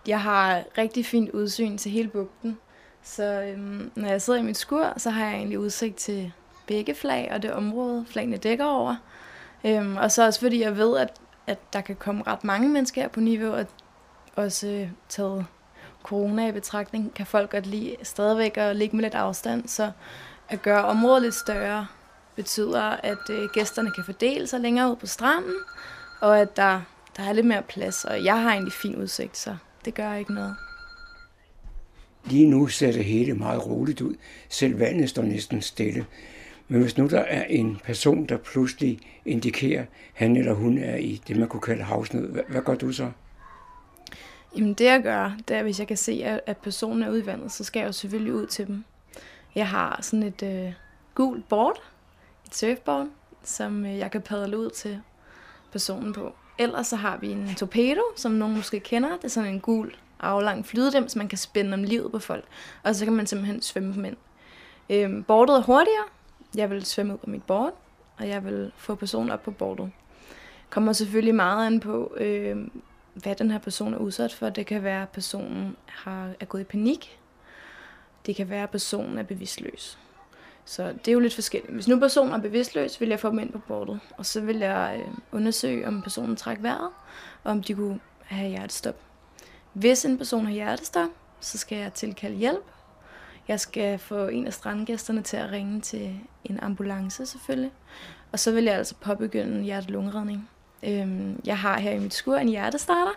jeg 0.06 0.20
har 0.20 0.64
rigtig 0.78 1.06
fint 1.06 1.30
udsyn 1.30 1.78
til 1.78 1.90
hele 1.90 2.08
bugten. 2.08 2.58
Så 3.02 3.42
øhm, 3.42 3.90
når 3.94 4.08
jeg 4.08 4.22
sidder 4.22 4.38
i 4.38 4.42
mit 4.42 4.56
skur, 4.56 4.92
så 4.96 5.10
har 5.10 5.24
jeg 5.24 5.34
egentlig 5.34 5.58
udsigt 5.58 5.96
til 5.96 6.32
begge 6.66 6.94
flag 6.94 7.30
og 7.34 7.42
det 7.42 7.52
område, 7.52 8.04
flagene 8.08 8.36
dækker 8.36 8.64
over. 8.64 8.96
Øhm, 9.64 9.96
og 9.96 10.12
så 10.12 10.26
også 10.26 10.40
fordi 10.40 10.60
jeg 10.60 10.76
ved, 10.76 10.98
at, 10.98 11.12
at 11.46 11.58
der 11.72 11.80
kan 11.80 11.96
komme 11.96 12.22
ret 12.26 12.44
mange 12.44 12.68
mennesker 12.68 13.02
her 13.02 13.08
på 13.08 13.20
niveau, 13.20 13.52
og 13.52 13.66
også 14.36 14.66
øh, 14.66 14.88
taget 15.08 15.46
corona 16.02 16.48
i 16.48 16.52
betragtning, 16.52 17.14
kan 17.14 17.26
folk 17.26 17.50
godt 17.50 17.66
lide 17.66 17.96
stadigvæk 18.02 18.56
at 18.56 18.76
ligge 18.76 18.96
med 18.96 19.04
lidt 19.04 19.14
afstand. 19.14 19.68
Så 19.68 19.90
at 20.48 20.62
gøre 20.62 20.84
området 20.84 21.22
lidt 21.22 21.34
større 21.34 21.86
betyder, 22.36 22.82
at 22.82 23.30
øh, 23.30 23.48
gæsterne 23.54 23.90
kan 23.90 24.04
fordele 24.04 24.46
sig 24.46 24.60
længere 24.60 24.90
ud 24.90 24.96
på 24.96 25.06
stranden, 25.06 25.56
og 26.20 26.40
at 26.40 26.56
der, 26.56 26.80
der 27.16 27.22
er 27.22 27.32
lidt 27.32 27.46
mere 27.46 27.62
plads. 27.62 28.04
Og 28.04 28.24
jeg 28.24 28.42
har 28.42 28.50
egentlig 28.50 28.72
fin 28.72 28.96
udsigt, 28.96 29.36
så 29.36 29.56
det 29.84 29.94
gør 29.94 30.14
ikke 30.14 30.34
noget. 30.34 30.56
Lige 32.24 32.46
nu 32.46 32.66
ser 32.66 32.92
det 32.92 33.04
hele 33.04 33.34
meget 33.34 33.66
roligt 33.66 34.00
ud. 34.00 34.14
Selv 34.48 34.78
vandet 34.78 35.08
står 35.08 35.22
næsten 35.22 35.62
stille. 35.62 36.06
Men 36.68 36.80
hvis 36.80 36.98
nu 36.98 37.06
der 37.06 37.20
er 37.20 37.44
en 37.44 37.80
person, 37.84 38.26
der 38.26 38.36
pludselig 38.36 38.98
indikerer, 39.24 39.80
at 39.80 39.88
han 40.12 40.36
eller 40.36 40.52
hun 40.52 40.78
er 40.78 40.96
i 40.96 41.22
det, 41.28 41.36
man 41.36 41.48
kunne 41.48 41.60
kalde 41.60 41.82
havsnød, 41.82 42.28
hvad, 42.28 42.42
hvad 42.48 42.62
gør 42.62 42.74
du 42.74 42.92
så? 42.92 43.10
Jamen 44.56 44.74
det 44.74 44.84
jeg 44.84 45.02
gør, 45.02 45.36
det 45.48 45.56
er, 45.56 45.62
hvis 45.62 45.78
jeg 45.78 45.88
kan 45.88 45.96
se, 45.96 46.24
at 46.46 46.56
personen 46.56 47.02
er 47.02 47.10
ude 47.10 47.20
i 47.20 47.26
vandet, 47.26 47.52
så 47.52 47.64
skal 47.64 47.80
jeg 47.80 47.86
jo 47.86 47.92
selvfølgelig 47.92 48.34
ud 48.34 48.46
til 48.46 48.66
dem. 48.66 48.84
Jeg 49.54 49.68
har 49.68 49.98
sådan 50.02 50.22
et 50.22 50.42
øh, 50.42 50.72
gult 51.14 51.48
board, 51.48 51.82
et 52.46 52.54
surfboard, 52.54 53.08
som 53.44 53.86
øh, 53.86 53.98
jeg 53.98 54.10
kan 54.10 54.20
padle 54.20 54.58
ud 54.58 54.70
til 54.70 55.00
personen 55.72 56.12
på. 56.12 56.32
Ellers 56.58 56.86
så 56.86 56.96
har 56.96 57.16
vi 57.16 57.30
en 57.30 57.54
torpedo, 57.56 58.02
som 58.16 58.32
nogen 58.32 58.56
måske 58.56 58.80
kender. 58.80 59.16
Det 59.16 59.24
er 59.24 59.28
sådan 59.28 59.54
en 59.54 59.60
gul 59.60 59.94
aflang 60.22 60.66
flydedem, 60.66 61.08
så 61.08 61.18
man 61.18 61.28
kan 61.28 61.38
spænde 61.38 61.74
om 61.74 61.84
livet 61.84 62.12
på 62.12 62.18
folk. 62.18 62.44
Og 62.82 62.94
så 62.94 63.04
kan 63.04 63.14
man 63.14 63.26
simpelthen 63.26 63.62
svømme 63.62 63.94
dem 63.94 64.04
ind. 64.04 64.16
Øhm, 64.90 65.24
bordet 65.24 65.56
er 65.56 65.62
hurtigere. 65.62 66.04
Jeg 66.54 66.70
vil 66.70 66.84
svømme 66.84 67.12
ud 67.12 67.18
på 67.18 67.30
mit 67.30 67.42
board, 67.42 67.74
og 68.18 68.28
jeg 68.28 68.44
vil 68.44 68.72
få 68.76 68.94
personen 68.94 69.30
op 69.30 69.42
på 69.42 69.50
bordet. 69.50 69.90
Kommer 70.70 70.92
selvfølgelig 70.92 71.34
meget 71.34 71.66
an 71.66 71.80
på, 71.80 72.14
øh, 72.16 72.56
hvad 73.14 73.34
den 73.34 73.50
her 73.50 73.58
person 73.58 73.94
er 73.94 73.98
udsat 73.98 74.34
for. 74.34 74.48
Det 74.48 74.66
kan 74.66 74.82
være, 74.82 75.02
at 75.02 75.08
personen 75.08 75.76
har, 75.86 76.30
er 76.40 76.44
gået 76.44 76.60
i 76.60 76.64
panik. 76.64 77.18
Det 78.26 78.36
kan 78.36 78.50
være, 78.50 78.62
at 78.62 78.70
personen 78.70 79.18
er 79.18 79.22
bevidstløs. 79.22 79.98
Så 80.64 80.92
det 80.92 81.08
er 81.08 81.12
jo 81.12 81.20
lidt 81.20 81.34
forskelligt. 81.34 81.72
Hvis 81.72 81.88
nu 81.88 81.98
personen 81.98 82.34
er 82.34 82.38
bevidstløs, 82.38 83.00
vil 83.00 83.08
jeg 83.08 83.20
få 83.20 83.30
dem 83.30 83.38
ind 83.38 83.52
på 83.52 83.58
bordet, 83.58 84.00
og 84.16 84.26
så 84.26 84.40
vil 84.40 84.58
jeg 84.58 85.00
øh, 85.00 85.14
undersøge, 85.32 85.86
om 85.88 86.02
personen 86.02 86.36
trækker 86.36 86.62
vejret, 86.62 86.90
og 87.44 87.50
om 87.50 87.62
de 87.62 87.74
kunne 87.74 88.00
have 88.24 88.48
hjertestop. 88.48 88.96
Hvis 89.72 90.04
en 90.04 90.18
person 90.18 90.44
har 90.44 90.52
hjertestop, 90.52 91.08
så 91.40 91.58
skal 91.58 91.78
jeg 91.78 91.92
tilkalde 91.92 92.36
hjælp. 92.36 92.64
Jeg 93.48 93.60
skal 93.60 93.98
få 93.98 94.26
en 94.26 94.46
af 94.46 94.52
strandgæsterne 94.52 95.22
til 95.22 95.36
at 95.36 95.50
ringe 95.50 95.80
til 95.80 96.20
en 96.44 96.60
ambulance 96.60 97.26
selvfølgelig. 97.26 97.72
Og 98.32 98.38
så 98.38 98.52
vil 98.52 98.64
jeg 98.64 98.74
altså 98.74 98.94
påbegynde 99.00 99.58
en 99.58 99.64
hjerte-lungeredning. 99.64 100.50
Øhm, 100.82 101.40
jeg 101.44 101.58
har 101.58 101.78
her 101.78 101.90
i 101.90 101.98
mit 101.98 102.14
skur 102.14 102.36
en 102.36 102.48
hjertestarter, 102.48 103.12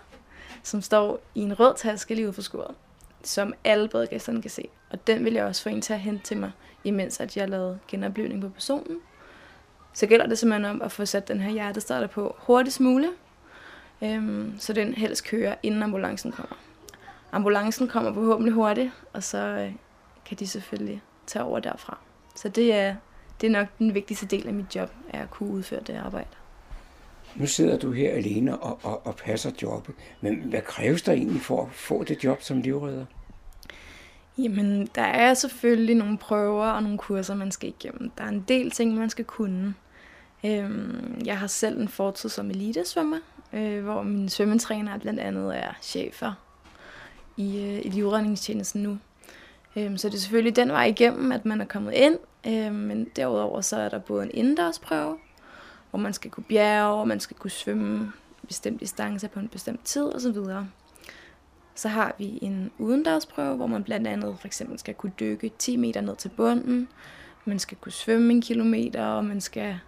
som 0.64 0.82
står 0.82 1.20
i 1.36 1.42
en 1.42 1.60
rød 1.60 1.74
taske 1.78 2.16
lige 2.16 2.26
ude 2.26 2.34
for 2.34 2.42
skuret, 2.42 2.76
som 3.24 3.54
alle 3.64 3.88
badegæsterne 3.88 4.42
kan 4.42 4.52
se. 4.52 4.68
Og 4.90 5.08
den 5.08 5.26
vil 5.26 5.34
jeg 5.34 5.46
også 5.46 5.64
få 5.64 5.70
en 5.70 5.82
til 5.82 5.94
at 5.94 6.00
hente 6.00 6.24
til 6.24 6.38
mig, 6.38 6.52
imens 6.84 7.20
at 7.20 7.38
jeg 7.38 7.50
lavede 7.50 7.80
genoplevning 7.88 8.42
på 8.42 8.50
personen. 8.50 8.98
Så 9.94 10.08
gælder 10.08 10.28
det 10.28 10.38
simpelthen 10.38 10.66
om 10.66 10.82
at 10.82 10.92
få 10.92 11.06
sat 11.06 11.28
den 11.28 11.40
her 11.40 11.52
hjertestarter 11.52 12.08
på 12.08 12.36
hurtigst 12.40 12.80
muligt, 12.80 13.14
øhm, 14.02 14.56
så 14.60 14.74
den 14.74 14.94
helst 14.94 15.28
kører, 15.28 15.56
inden 15.64 15.84
ambulancen 15.84 16.32
kommer. 16.32 16.56
Ambulancen 17.32 17.88
kommer 17.88 18.14
forhåbentlig 18.14 18.54
hurtigt, 18.54 18.92
og 19.14 19.24
så 19.24 19.38
øh, 19.38 19.72
kan 20.26 20.38
de 20.38 20.48
selvfølgelig 20.48 21.02
tage 21.28 21.44
over 21.44 21.60
derfra. 21.60 21.98
Så 22.36 22.50
det 22.50 22.74
er, 22.74 22.96
det 23.42 23.48
er 23.48 23.52
nok 23.52 23.68
den 23.80 23.94
vigtigste 23.94 24.26
del 24.26 24.48
af 24.48 24.54
mit 24.54 24.76
job, 24.76 24.92
er 25.10 25.22
at 25.22 25.30
kunne 25.30 25.50
udføre 25.50 25.82
det 25.88 25.96
arbejde. 25.96 26.30
Nu 27.36 27.48
sidder 27.48 27.78
du 27.78 27.92
her 27.92 28.12
alene 28.12 28.58
og, 28.58 28.80
og, 28.84 29.08
og 29.08 29.16
passer 29.16 29.52
jobbet, 29.62 29.96
men 30.22 30.36
hvad 30.36 30.62
kræves 30.62 31.02
der 31.02 31.12
egentlig 31.12 31.42
for 31.42 31.62
at 31.62 31.72
få 31.72 32.04
det 32.04 32.24
job 32.24 32.42
som 32.42 32.62
livredder? 32.62 33.06
Jamen, 34.38 34.90
der 34.96 35.02
er 35.02 35.34
selvfølgelig 35.34 35.96
nogle 35.96 36.18
prøver 36.18 36.66
og 36.66 36.84
nogle 36.84 36.98
kurser, 36.98 37.36
man 37.36 37.52
skal 37.52 37.70
igennem. 37.70 38.12
Der 38.18 38.24
er 38.24 38.28
en 38.30 38.46
del 38.48 38.72
ting, 38.72 38.94
man 38.94 39.10
skal 39.10 39.26
kunne. 39.26 39.74
Øhm, 40.46 41.22
jeg 41.26 41.40
har 41.40 41.48
selv 41.48 41.82
en 41.82 41.88
fortid 41.88 42.30
som 42.30 42.50
elitesvømmer, 42.50 43.20
øh, 43.56 43.84
hvor 43.84 44.04
min 44.04 44.30
svømmetræner 44.30 44.98
blandt 44.98 45.20
andet 45.20 45.58
er 45.58 45.72
chefer 45.82 46.34
i, 47.38 47.58
øh, 47.58 47.86
i 47.86 47.90
livredningstjenesten 47.90 48.84
nu. 48.84 48.98
Øhm, 49.76 49.98
så 49.98 50.10
det 50.10 50.16
er 50.16 50.20
selvfølgelig 50.20 50.56
den 50.56 50.70
vej 50.70 50.86
igennem, 50.86 51.32
at 51.32 51.46
man 51.46 51.62
er 51.62 51.66
kommet 51.66 51.94
ind, 51.94 52.18
øhm, 52.48 52.76
men 52.76 53.08
derudover 53.16 53.62
så 53.62 53.78
er 53.78 53.90
der 53.90 54.00
både 54.00 54.24
en 54.24 54.32
indendørsprøve, 54.34 55.18
hvor 55.90 56.00
man 56.00 56.14
skal 56.14 56.32
kunne 56.32 56.44
bjerge, 56.44 57.00
og 57.00 57.08
man 57.08 57.20
skal 57.20 57.38
kunne 57.38 57.52
svømme 57.52 58.12
bestemt 58.48 58.80
distance 58.80 59.28
på 59.28 59.40
en 59.40 59.48
bestemt 59.48 59.86
tid 59.86 60.16
osv. 60.16 60.38
Så 61.76 61.90
har 61.90 62.16
vi 62.18 62.40
en 62.42 62.72
udendørsprøve, 62.78 63.56
hvor 63.56 63.68
man 63.68 63.84
blandt 63.84 64.08
andet 64.08 64.36
for 64.40 64.48
eksempel 64.48 64.80
skal 64.80 64.94
kunne 64.94 65.12
dykke 65.20 65.52
10 65.58 65.78
meter 65.78 66.02
ned 66.02 66.16
til 66.16 66.30
bunden, 66.30 66.88
man 67.46 67.60
skal 67.60 67.78
kunne 67.82 67.92
svømme 67.92 68.34
en 68.34 68.42
kilometer, 68.42 69.06
og 69.06 69.26
man 69.26 69.42
skal 69.42 69.80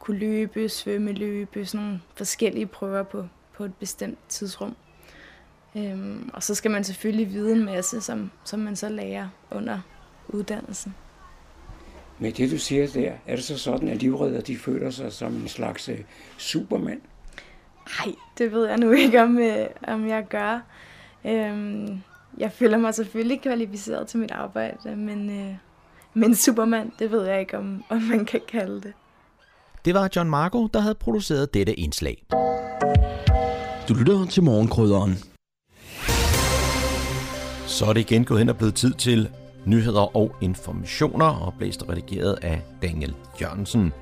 kunne 0.00 0.18
løbe, 0.18 0.68
svømme, 0.68 1.12
løbe, 1.12 1.66
sådan 1.66 1.86
nogle 1.86 2.00
forskellige 2.14 2.66
prøver 2.66 3.02
på, 3.02 3.26
på 3.52 3.64
et 3.64 3.74
bestemt 3.74 4.18
tidsrum. 4.28 4.76
Øhm, 5.76 6.30
og 6.34 6.42
så 6.42 6.54
skal 6.54 6.70
man 6.70 6.84
selvfølgelig 6.84 7.32
vide 7.32 7.52
en 7.52 7.64
masse, 7.64 8.00
som, 8.00 8.30
som 8.44 8.60
man 8.60 8.76
så 8.76 8.88
lærer 8.88 9.28
under 9.50 9.80
uddannelsen. 10.28 10.94
Med 12.18 12.32
det, 12.32 12.50
du 12.50 12.58
siger 12.58 12.86
der, 12.86 13.12
er 13.26 13.36
det 13.36 13.44
så 13.44 13.58
sådan, 13.58 13.88
at 13.88 13.96
livredder 13.96 14.40
de 14.40 14.56
føler 14.56 14.90
sig 14.90 15.12
som 15.12 15.34
en 15.34 15.48
slags 15.48 15.88
uh, 15.88 15.94
supermand? 16.36 17.00
Nej, 17.98 18.14
det 18.38 18.52
ved 18.52 18.68
jeg 18.68 18.76
nu 18.76 18.90
ikke, 18.90 19.22
om, 19.22 19.38
øh, 19.38 19.66
om 19.82 20.08
jeg 20.08 20.26
gør. 20.28 20.60
Øhm, 21.24 22.00
jeg 22.38 22.52
føler 22.52 22.78
mig 22.78 22.94
selvfølgelig 22.94 23.40
kvalificeret 23.40 24.06
til 24.06 24.18
mit 24.20 24.30
arbejde, 24.30 24.96
men, 24.96 25.30
øh, 25.30 25.54
men 26.14 26.34
supermand, 26.34 26.92
det 26.98 27.10
ved 27.10 27.26
jeg 27.26 27.40
ikke, 27.40 27.58
om, 27.58 27.84
om 27.88 28.02
man 28.02 28.24
kan 28.24 28.40
kalde 28.48 28.80
det. 28.80 28.92
Det 29.84 29.94
var 29.94 30.08
John 30.16 30.30
Marco, 30.30 30.66
der 30.66 30.80
havde 30.80 30.94
produceret 30.94 31.54
dette 31.54 31.74
indslag. 31.74 32.26
Du 33.88 33.94
lytter 33.94 34.26
til 34.30 34.42
morgenkrydderen. 34.42 35.18
Så 37.66 37.86
er 37.86 37.92
det 37.92 38.00
igen 38.00 38.24
gået 38.24 38.38
hen 38.38 38.48
og 38.48 38.56
blevet 38.56 38.74
tid 38.74 38.94
til 38.94 39.28
nyheder 39.64 40.16
og 40.16 40.34
informationer, 40.40 41.26
og 41.26 41.54
blæst 41.58 41.84
redigeret 41.88 42.38
af 42.42 42.62
Daniel 42.82 43.14
Jørgensen. 43.40 43.92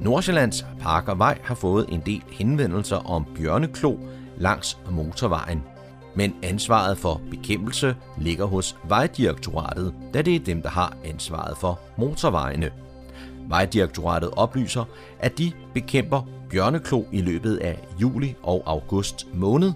Nordsjællands 0.00 0.66
Park 0.80 1.08
og 1.08 1.18
Vej 1.18 1.38
har 1.44 1.54
fået 1.54 1.86
en 1.88 2.02
del 2.06 2.22
henvendelser 2.30 2.96
om 2.96 3.26
bjørneklo 3.36 3.96
langs 4.36 4.78
motorvejen. 4.90 5.62
Men 6.14 6.34
ansvaret 6.42 6.98
for 6.98 7.20
bekæmpelse 7.30 7.96
ligger 8.18 8.44
hos 8.44 8.76
Vejdirektoratet, 8.84 9.94
da 10.14 10.22
det 10.22 10.34
er 10.34 10.40
dem, 10.40 10.62
der 10.62 10.68
har 10.68 10.96
ansvaret 11.04 11.56
for 11.56 11.80
motorvejene. 11.98 12.70
Vejdirektoratet 13.48 14.30
oplyser, 14.36 14.84
at 15.18 15.38
de 15.38 15.52
bekæmper 15.74 16.22
bjørneklo 16.50 17.04
i 17.12 17.20
løbet 17.20 17.56
af 17.56 17.78
juli 18.00 18.36
og 18.42 18.62
august 18.66 19.26
måned. 19.34 19.72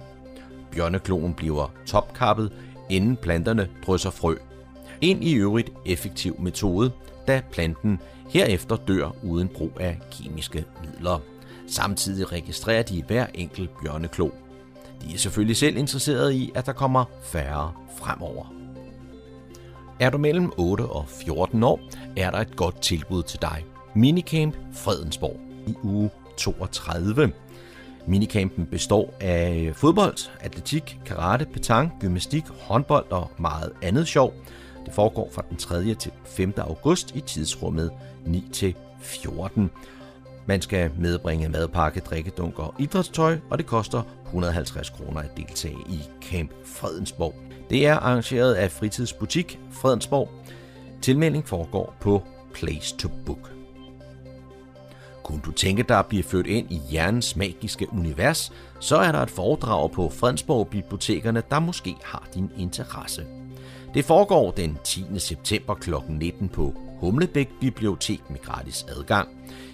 Bjørnekloen 0.73 1.35
bliver 1.35 1.73
topkappet, 1.87 2.53
inden 2.91 3.17
planterne 3.17 3.69
drysser 3.87 4.11
frø. 4.11 4.37
En 5.01 5.23
i 5.23 5.35
øvrigt 5.35 5.71
effektiv 5.87 6.37
metode, 6.41 6.93
da 7.27 7.43
planten 7.53 8.01
herefter 8.29 8.77
dør 8.77 9.17
uden 9.23 9.49
brug 9.49 9.73
af 9.81 9.99
kemiske 10.11 10.65
midler. 10.85 11.21
Samtidig 11.69 12.33
registrerer 12.33 12.83
de 12.83 13.03
hver 13.03 13.27
enkelt 13.35 13.71
bjørneklo. 13.83 14.31
De 15.03 15.15
er 15.15 15.19
selvfølgelig 15.19 15.57
selv 15.57 15.77
interesserede 15.77 16.37
i, 16.37 16.53
at 16.55 16.67
der 16.67 16.73
kommer 16.73 17.05
færre 17.23 17.73
fremover. 17.97 18.62
Er 20.03 20.11
du 20.11 20.19
mellem 20.19 20.53
8 20.57 20.83
og 20.83 21.09
14 21.09 21.63
år, 21.63 21.81
er 22.17 22.31
der 22.31 22.39
et 22.39 22.57
godt 22.57 22.83
tilbud 22.83 23.23
til 23.23 23.41
dig. 23.43 23.65
Minicamp 23.95 24.55
Fredensborg 24.73 25.41
i 25.67 25.75
uge 25.83 26.11
32. 26.37 27.33
Minicampen 28.07 28.67
består 28.67 29.15
af 29.21 29.71
fodbold, 29.75 30.31
atletik, 30.41 30.99
karate, 31.07 31.47
petang, 31.47 31.93
gymnastik, 32.01 32.45
håndbold 32.61 33.11
og 33.11 33.31
meget 33.39 33.73
andet 33.83 34.09
sjov. 34.09 34.35
Det 34.87 34.95
foregår 34.95 35.29
fra 35.33 35.43
den 35.51 35.57
3. 35.57 35.95
til 35.95 36.13
5. 36.25 36.55
august 36.57 37.17
i 37.17 37.21
tidsrummet 37.21 37.91
9 38.27 38.49
til 38.53 38.75
14. 39.01 39.71
Man 40.47 40.63
skal 40.63 40.91
medbringe 40.99 41.49
madpakke, 41.49 42.01
drikkedunk 42.01 42.59
og 42.59 42.75
idrætstøj, 42.79 43.39
og 43.51 43.59
det 43.59 43.67
koster 43.67 44.03
150 44.25 44.91
kroner 44.91 45.21
at 45.21 45.37
deltage 45.37 45.79
i 45.89 46.01
Camp 46.23 46.51
Fredensborg. 46.65 47.52
Det 47.73 47.87
er 47.87 47.95
arrangeret 47.95 48.55
af 48.55 48.71
fritidsbutik 48.71 49.59
Fredensborg. 49.71 50.31
Tilmelding 51.03 51.49
foregår 51.49 51.95
på 52.01 52.23
Place 52.55 52.97
to 52.97 53.09
Book. 53.27 53.53
Kunne 55.25 55.41
du 55.45 55.53
tænke 55.53 55.83
dig 55.83 55.99
at 55.99 56.07
blive 56.07 56.23
født 56.23 56.47
ind 56.47 56.73
i 56.73 56.81
hjernens 56.91 57.37
magiske 57.37 57.93
univers, 57.93 58.53
så 58.81 58.97
er 58.97 59.13
der 59.13 59.19
et 59.19 59.31
foredrag 59.31 59.91
på 59.91 60.09
Fredensborg 60.09 60.69
Bibliotekerne, 60.69 61.43
der 61.51 61.61
måske 61.61 61.97
har 62.05 62.29
din 62.35 62.51
interesse. 62.59 63.27
Det 63.95 64.05
foregår 64.05 64.51
den 64.51 64.79
10. 64.85 65.05
september 65.19 65.75
kl. 65.75 65.95
19 66.09 66.49
på 66.49 66.75
Humlebæk 67.01 67.49
Bibliotek 67.61 68.31
med 68.31 68.39
gratis 68.39 68.87
adgang. 68.97 69.29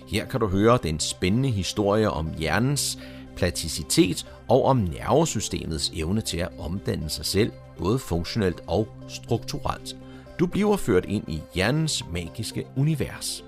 Her 0.08 0.24
kan 0.24 0.40
du 0.40 0.46
høre 0.46 0.78
den 0.82 1.00
spændende 1.00 1.50
historie 1.50 2.11
om 2.11 2.30
hjernens 2.38 2.98
plasticitet 3.38 4.27
og 4.48 4.64
om 4.64 4.77
nervesystemets 4.77 5.92
evne 5.94 6.20
til 6.20 6.38
at 6.38 6.48
omdanne 6.59 7.11
sig 7.11 7.27
selv, 7.27 7.53
både 7.79 7.98
funktionelt 7.98 8.61
og 8.66 8.88
strukturelt. 9.09 9.96
Du 10.38 10.46
bliver 10.46 10.77
ført 10.77 11.05
ind 11.09 11.24
i 11.29 11.42
hjernens 11.55 12.05
magiske 12.12 12.64
univers. 12.77 13.44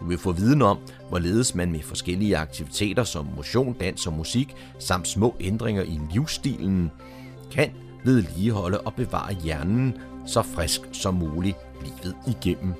Du 0.00 0.04
vil 0.04 0.18
få 0.18 0.32
viden 0.32 0.62
om, 0.62 0.78
hvorledes 1.08 1.54
man 1.54 1.72
med 1.72 1.82
forskellige 1.82 2.36
aktiviteter 2.36 3.04
som 3.04 3.28
motion, 3.36 3.72
dans 3.72 4.06
og 4.06 4.12
musik, 4.12 4.54
samt 4.78 5.08
små 5.08 5.34
ændringer 5.40 5.82
i 5.82 6.00
livsstilen, 6.12 6.90
kan 7.52 7.70
vedligeholde 8.04 8.80
og 8.80 8.94
bevare 8.94 9.32
hjernen 9.32 9.94
så 10.26 10.42
frisk 10.42 10.80
som 10.92 11.14
muligt 11.14 11.56
livet 11.82 12.16
igennem. 12.26 12.74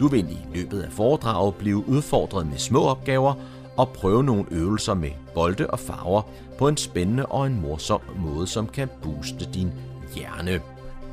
Du 0.00 0.08
vil 0.08 0.30
i 0.30 0.56
løbet 0.56 0.82
af 0.82 0.92
foredraget 0.92 1.54
blive 1.54 1.88
udfordret 1.88 2.46
med 2.46 2.58
små 2.58 2.80
opgaver 2.82 3.34
og 3.76 3.88
prøve 3.88 4.24
nogle 4.24 4.44
øvelser 4.50 4.94
med 4.94 5.10
bolde 5.34 5.66
og 5.66 5.78
farver 5.78 6.22
på 6.58 6.68
en 6.68 6.76
spændende 6.76 7.26
og 7.26 7.46
en 7.46 7.60
morsom 7.60 8.00
måde, 8.16 8.46
som 8.46 8.66
kan 8.66 8.88
booste 9.02 9.48
din 9.54 9.72
hjerne. 10.14 10.60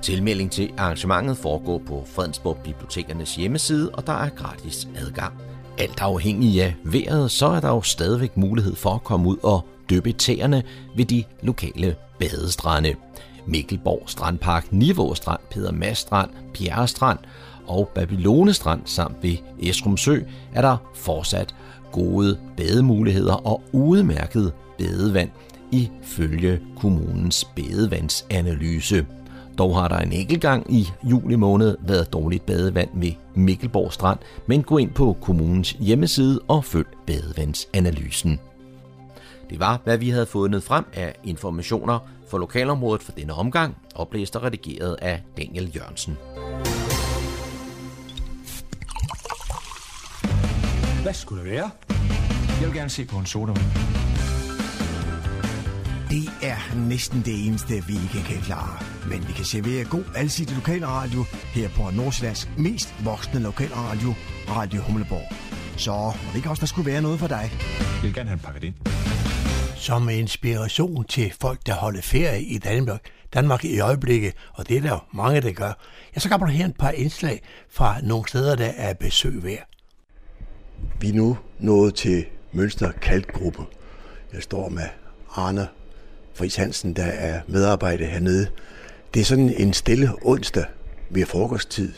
Tilmelding 0.02 0.52
til 0.52 0.72
arrangementet 0.78 1.38
foregår 1.38 1.82
på 1.88 2.04
Fredensborg 2.06 2.58
Bibliotekernes 2.64 3.36
hjemmeside, 3.36 3.90
og 3.94 4.08
der 4.08 4.14
er 4.14 4.30
gratis 4.30 4.88
adgang. 4.96 5.34
Alt 5.78 6.02
afhængig 6.02 6.64
af 6.64 6.76
vejret, 6.84 7.32
så 7.32 7.46
er 7.46 7.60
der 7.60 7.70
jo 7.70 7.82
stadigvæk 7.82 8.38
mulighed 8.38 8.76
for 8.76 8.90
at 8.90 9.04
komme 9.04 9.30
ud 9.30 9.38
og 9.44 9.66
dyppe 9.90 10.12
tæerne 10.12 10.64
ved 10.96 11.06
de 11.06 11.24
lokale 11.42 11.96
badestrande. 12.20 12.96
Mikkelborg 13.46 14.04
Strandpark, 14.06 14.72
Nivå 14.72 15.16
Strand, 15.16 15.40
Peder 15.52 15.72
Mads 15.72 15.98
Strand, 15.98 16.30
Pierre 16.54 16.88
Strand 16.88 17.20
og 17.68 17.92
Babylone 17.96 18.54
Strand 18.54 18.82
samt 18.86 19.24
ved 19.24 19.38
Esrum 19.60 19.98
Sø 19.98 20.20
er 20.54 20.62
der 20.62 20.78
fortsat 20.96 21.56
gode 21.92 22.38
bademuligheder 22.58 23.34
og 23.34 23.62
udmærket 23.72 24.54
badevand 24.78 25.30
ifølge 25.72 26.60
kommunens 26.80 27.46
badevandsanalyse. 27.56 29.06
Dog 29.58 29.76
har 29.76 29.88
der 29.88 29.98
en 29.98 30.12
enkelt 30.12 30.42
gang 30.42 30.74
i 30.74 30.88
juli 31.04 31.36
måned 31.36 31.78
været 31.82 32.14
dårligt 32.14 32.46
badevand 32.46 32.90
ved 32.94 33.12
Mikkelborg 33.36 33.94
Strand, 33.94 34.20
men 34.48 34.64
gå 34.64 34.78
ind 34.78 34.92
på 34.92 35.18
kommunens 35.22 35.72
hjemmeside 35.72 36.40
og 36.48 36.66
følg 36.66 36.88
badevandsanalysen. 37.08 38.40
Det 39.50 39.60
var, 39.60 39.82
hvad 39.84 39.98
vi 39.98 40.10
havde 40.10 40.26
fundet 40.26 40.64
frem 40.64 40.86
af 40.94 41.16
informationer 41.24 42.00
for 42.28 42.38
lokalområdet 42.38 43.04
for 43.04 43.12
denne 43.12 43.34
omgang, 43.34 43.78
oplæst 43.96 44.36
og 44.36 44.44
redigeret 44.44 44.96
af 45.02 45.22
Daniel 45.38 45.72
Jørgensen. 45.76 46.18
Hvad 51.04 51.14
skulle 51.14 51.44
det 51.44 51.52
være? 51.52 51.70
Jeg 52.60 52.68
vil 52.68 52.78
gerne 52.78 52.90
se 52.90 53.06
på 53.06 53.18
en 53.18 53.26
sodavand. 53.26 53.66
Det 56.10 56.30
er 56.42 56.76
næsten 56.88 57.22
det 57.26 57.48
eneste, 57.48 57.74
vi 57.88 57.94
ikke 57.94 58.28
kan 58.28 58.42
klare. 58.42 58.80
Men 59.10 59.28
vi 59.28 59.34
kan 59.34 59.46
servere 59.46 59.86
god 59.86 60.04
alsidig 60.16 60.56
lokalradio 60.56 61.24
her 61.54 61.70
på 61.70 61.90
Nordsjællands 61.92 62.50
mest 62.58 62.96
voksne 63.04 63.40
lokalradio, 63.40 64.14
Radio 64.50 64.82
Humleborg. 64.82 65.36
Så 65.78 65.92
må 65.92 66.30
det 66.30 66.36
ikke 66.36 66.50
også 66.50 66.62
der 66.62 66.68
skulle 66.68 66.92
være 66.92 67.02
noget 67.02 67.20
for 67.20 67.28
dig? 67.28 67.52
Jeg 67.80 68.04
vil 68.04 68.14
gerne 68.14 68.30
have 68.30 68.38
en 68.38 68.40
pakket 68.40 68.64
ind. 68.64 68.76
Som 69.76 70.10
inspiration 70.10 71.06
til 71.06 71.34
folk, 71.42 71.60
der 71.66 71.74
holder 71.74 72.02
ferie 72.02 72.44
i 72.44 72.58
Danmark, 72.58 73.02
Danmark 73.34 73.66
i 73.66 73.80
øjeblikket, 73.80 74.34
og 74.54 74.70
det 74.70 74.78
er 74.78 74.82
der 74.82 74.90
jo 74.90 75.00
mange, 75.14 75.42
der 75.42 75.52
gør, 75.52 75.74
ja, 76.16 76.20
så 76.20 76.30
kan 76.30 76.40
man 76.40 76.50
her 76.50 76.66
et 76.66 76.76
par 76.80 76.92
indslag 76.92 77.42
fra 77.72 78.02
nogle 78.04 78.28
steder, 78.28 78.56
der 78.56 78.72
er 78.78 78.94
besøg 78.94 79.44
værd. 79.44 79.69
Vi 81.02 81.10
er 81.10 81.14
nu 81.14 81.38
nået 81.60 81.96
til 81.96 82.26
Mønster 82.52 82.92
Kalkgruppe. 82.92 83.64
Jeg 84.34 84.44
står 84.44 84.70
med 84.70 84.84
Arne 85.36 85.68
Friis 86.34 86.56
Hansen, 86.56 86.94
der 86.94 87.04
er 87.04 87.42
medarbejder 87.48 88.06
hernede. 88.06 88.48
Det 89.14 89.20
er 89.20 89.24
sådan 89.24 89.54
en 89.58 89.74
stille 89.74 90.12
onsdag 90.22 90.66
ved 91.10 91.26
frokosttid. 91.26 91.92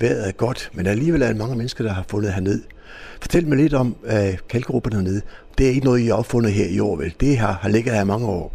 Vejret 0.00 0.28
er 0.28 0.32
godt, 0.32 0.70
men 0.72 0.86
alligevel 0.86 1.22
er 1.22 1.26
der 1.26 1.34
mange 1.34 1.56
mennesker, 1.56 1.84
der 1.84 1.92
har 1.92 2.04
fundet 2.08 2.32
herned. 2.32 2.62
Fortæl 3.20 3.48
mig 3.48 3.56
lidt 3.56 3.74
om 3.74 3.96
øh, 4.04 4.28
uh, 4.28 4.34
kalkgruppen 4.48 4.92
hernede. 4.92 5.20
Det 5.58 5.66
er 5.66 5.70
ikke 5.70 5.84
noget, 5.84 6.00
I 6.00 6.06
har 6.06 6.14
opfundet 6.14 6.52
her 6.52 6.66
i 6.66 6.78
år, 6.78 6.96
vel? 6.96 7.14
Det 7.20 7.38
har, 7.38 7.52
har 7.52 7.68
ligget 7.68 7.94
her 7.94 8.02
i 8.02 8.04
mange 8.04 8.26
år. 8.26 8.54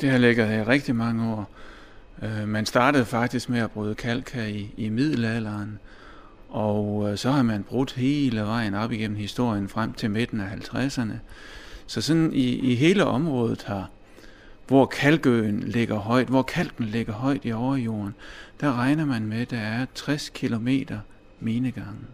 Det 0.00 0.10
har 0.10 0.18
ligget 0.18 0.48
her 0.48 0.68
rigtig 0.68 0.96
mange 0.96 1.34
år. 1.34 1.50
Uh, 2.22 2.48
man 2.48 2.66
startede 2.66 3.04
faktisk 3.04 3.48
med 3.48 3.60
at 3.60 3.70
bryde 3.70 3.94
kalk 3.94 4.32
her 4.32 4.44
i, 4.44 4.74
i 4.76 4.88
middelalderen, 4.88 5.78
og 6.56 6.96
uh, 6.96 7.16
så 7.16 7.30
har 7.30 7.42
man 7.42 7.62
brudt 7.62 7.92
hele 7.92 8.40
vejen 8.40 8.74
op 8.74 8.92
igennem 8.92 9.16
historien 9.16 9.68
frem 9.68 9.92
til 9.92 10.10
midten 10.10 10.40
af 10.40 10.46
50'erne. 10.46 11.12
Så 11.86 12.00
sådan 12.00 12.32
i, 12.32 12.72
i 12.72 12.74
hele 12.74 13.04
området 13.04 13.64
her, 13.68 13.84
hvor 14.66 14.86
kalkøen 14.86 15.60
ligger 15.60 15.96
højt, 15.96 16.26
hvor 16.26 16.42
kalken 16.42 16.84
ligger 16.84 17.12
højt 17.12 17.40
i 17.44 17.52
overjorden, 17.52 18.14
der 18.60 18.78
regner 18.78 19.04
man 19.04 19.26
med, 19.26 19.40
at 19.40 19.50
der 19.50 19.58
er 19.58 19.86
60 19.94 20.28
km 20.28 20.68
minegange. 21.40 22.06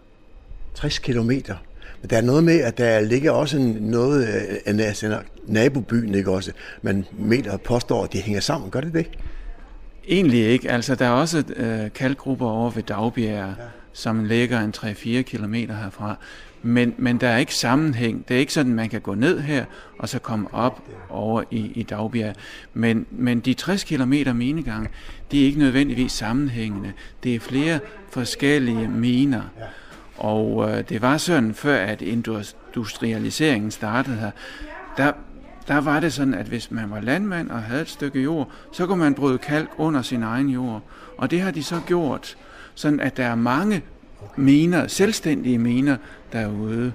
60 0.75 0.99
kilometer. 0.99 1.57
Men 2.01 2.11
der 2.11 2.17
er 2.17 2.23
noget 2.23 2.45
med, 2.45 2.61
at 2.61 2.79
der 2.79 3.01
ligger 3.01 3.31
også 3.31 3.59
noget 3.81 4.25
af 4.25 4.61
altså, 4.67 5.21
nabobyen, 5.47 6.15
ikke 6.15 6.31
også? 6.31 6.53
Man 6.83 7.05
mener 7.13 7.57
påstår, 7.57 8.05
at 8.05 8.13
de 8.13 8.19
hænger 8.19 8.41
sammen. 8.41 8.71
Gør 8.71 8.81
det 8.81 8.95
det? 8.95 9.11
Egentlig 10.09 10.47
ikke. 10.47 10.71
Altså, 10.71 10.95
der 10.95 11.07
er 11.07 11.11
også 11.11 11.45
øh, 11.57 11.93
kalkgrupper 11.93 12.47
over 12.47 12.71
ved 12.71 12.83
Dagbjerg, 12.83 13.55
ja 13.59 13.65
som 13.93 14.25
ligger 14.25 14.61
en 14.61 14.75
3-4 14.77 15.23
km 15.23 15.55
herfra. 15.55 16.17
Men, 16.63 16.95
men 16.99 17.19
der 17.19 17.29
er 17.29 17.39
ikke 17.39 17.55
sammenhæng. 17.55 18.29
Det 18.29 18.37
er 18.37 18.41
ikke 18.41 18.53
sådan, 18.53 18.75
man 18.75 18.89
kan 18.89 19.01
gå 19.01 19.15
ned 19.15 19.41
her, 19.41 19.65
og 19.99 20.09
så 20.09 20.19
komme 20.19 20.55
op 20.55 20.83
over 21.09 21.43
i, 21.51 21.73
i 21.75 21.83
Dagbjerg. 21.83 22.35
Men, 22.75 23.07
men 23.11 23.41
de 23.41 23.55
60 23.55 23.85
km 23.85 24.15
minegang, 24.35 24.89
de 25.33 25.43
er 25.43 25.47
ikke 25.47 25.59
nødvendigvis 25.59 26.13
sammenhængende. 26.13 26.93
Det 27.23 27.35
er 27.35 27.41
flere 27.41 27.79
forskellige 28.11 28.89
miner. 28.89 29.43
Og 30.17 30.71
øh, 30.71 30.89
det 30.89 31.03
var 31.03 31.17
sådan, 31.17 31.55
før 31.55 31.77
at 31.77 32.03
industrialiseringen 32.03 33.71
startede 33.71 34.17
her, 34.17 34.31
der, 34.97 35.13
der 35.69 35.81
var 35.81 36.01
det 36.01 36.13
sådan, 36.13 36.35
at 36.35 36.47
hvis 36.47 36.71
man 36.71 36.91
var 36.91 37.01
landmand 37.01 37.51
og 37.51 37.63
havde 37.63 37.83
et 37.83 37.89
stykke 37.89 38.21
jord, 38.21 38.51
så 38.73 38.87
kunne 38.87 38.99
man 38.99 39.15
bryde 39.15 39.39
kalk 39.39 39.71
under 39.77 40.03
sin 40.03 40.23
egen 40.23 40.49
jord. 40.49 40.83
Og 41.19 41.31
det 41.31 41.41
har 41.41 41.51
de 41.51 41.63
så 41.63 41.81
gjort, 41.87 42.37
sådan 42.75 43.01
at 43.01 43.17
der 43.17 43.25
er 43.25 43.35
mange 43.35 43.83
miner, 44.37 44.87
selvstændige 44.87 45.59
miner 45.59 45.97
derude. 46.33 46.93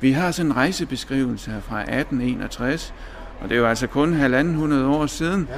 Vi 0.00 0.12
har 0.12 0.30
sådan 0.30 0.50
en 0.50 0.56
rejsebeskrivelse 0.56 1.50
her 1.50 1.60
fra 1.60 1.80
1861, 1.80 2.94
og 3.40 3.48
det 3.48 3.54
er 3.54 3.58
jo 3.58 3.66
altså 3.66 3.86
kun 3.86 4.12
halvanden 4.12 4.54
hundrede 4.54 4.86
år 4.86 5.06
siden, 5.06 5.48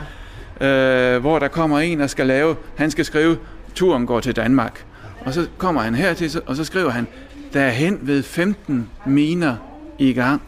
ja. 0.61 1.14
øh, 1.14 1.20
hvor 1.20 1.38
der 1.38 1.48
kommer 1.48 1.78
en 1.78 2.00
og 2.00 2.11
skal 2.11 2.26
lave, 2.26 2.56
han 2.76 2.90
skal 2.90 3.04
skrive, 3.04 3.38
turen 3.74 4.06
går 4.06 4.20
til 4.20 4.37
Danmark. 4.37 4.85
Og 5.24 5.35
så 5.35 5.46
kommer 5.58 5.80
han 5.80 5.94
hertil, 5.94 6.40
og 6.46 6.56
så 6.56 6.64
skriver 6.64 6.90
han, 6.90 7.06
der 7.52 7.61
er 7.61 7.70
hen 7.70 7.98
ved 8.02 8.22
15 8.22 8.90
miner 9.06 9.56
i 9.98 10.12
gang. 10.12 10.42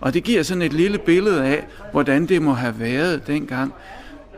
Og 0.00 0.14
det 0.14 0.24
giver 0.24 0.42
sådan 0.42 0.62
et 0.62 0.72
lille 0.72 0.98
billede 0.98 1.44
af, 1.44 1.66
hvordan 1.92 2.26
det 2.26 2.42
må 2.42 2.52
have 2.52 2.80
været 2.80 3.26
dengang. 3.26 3.74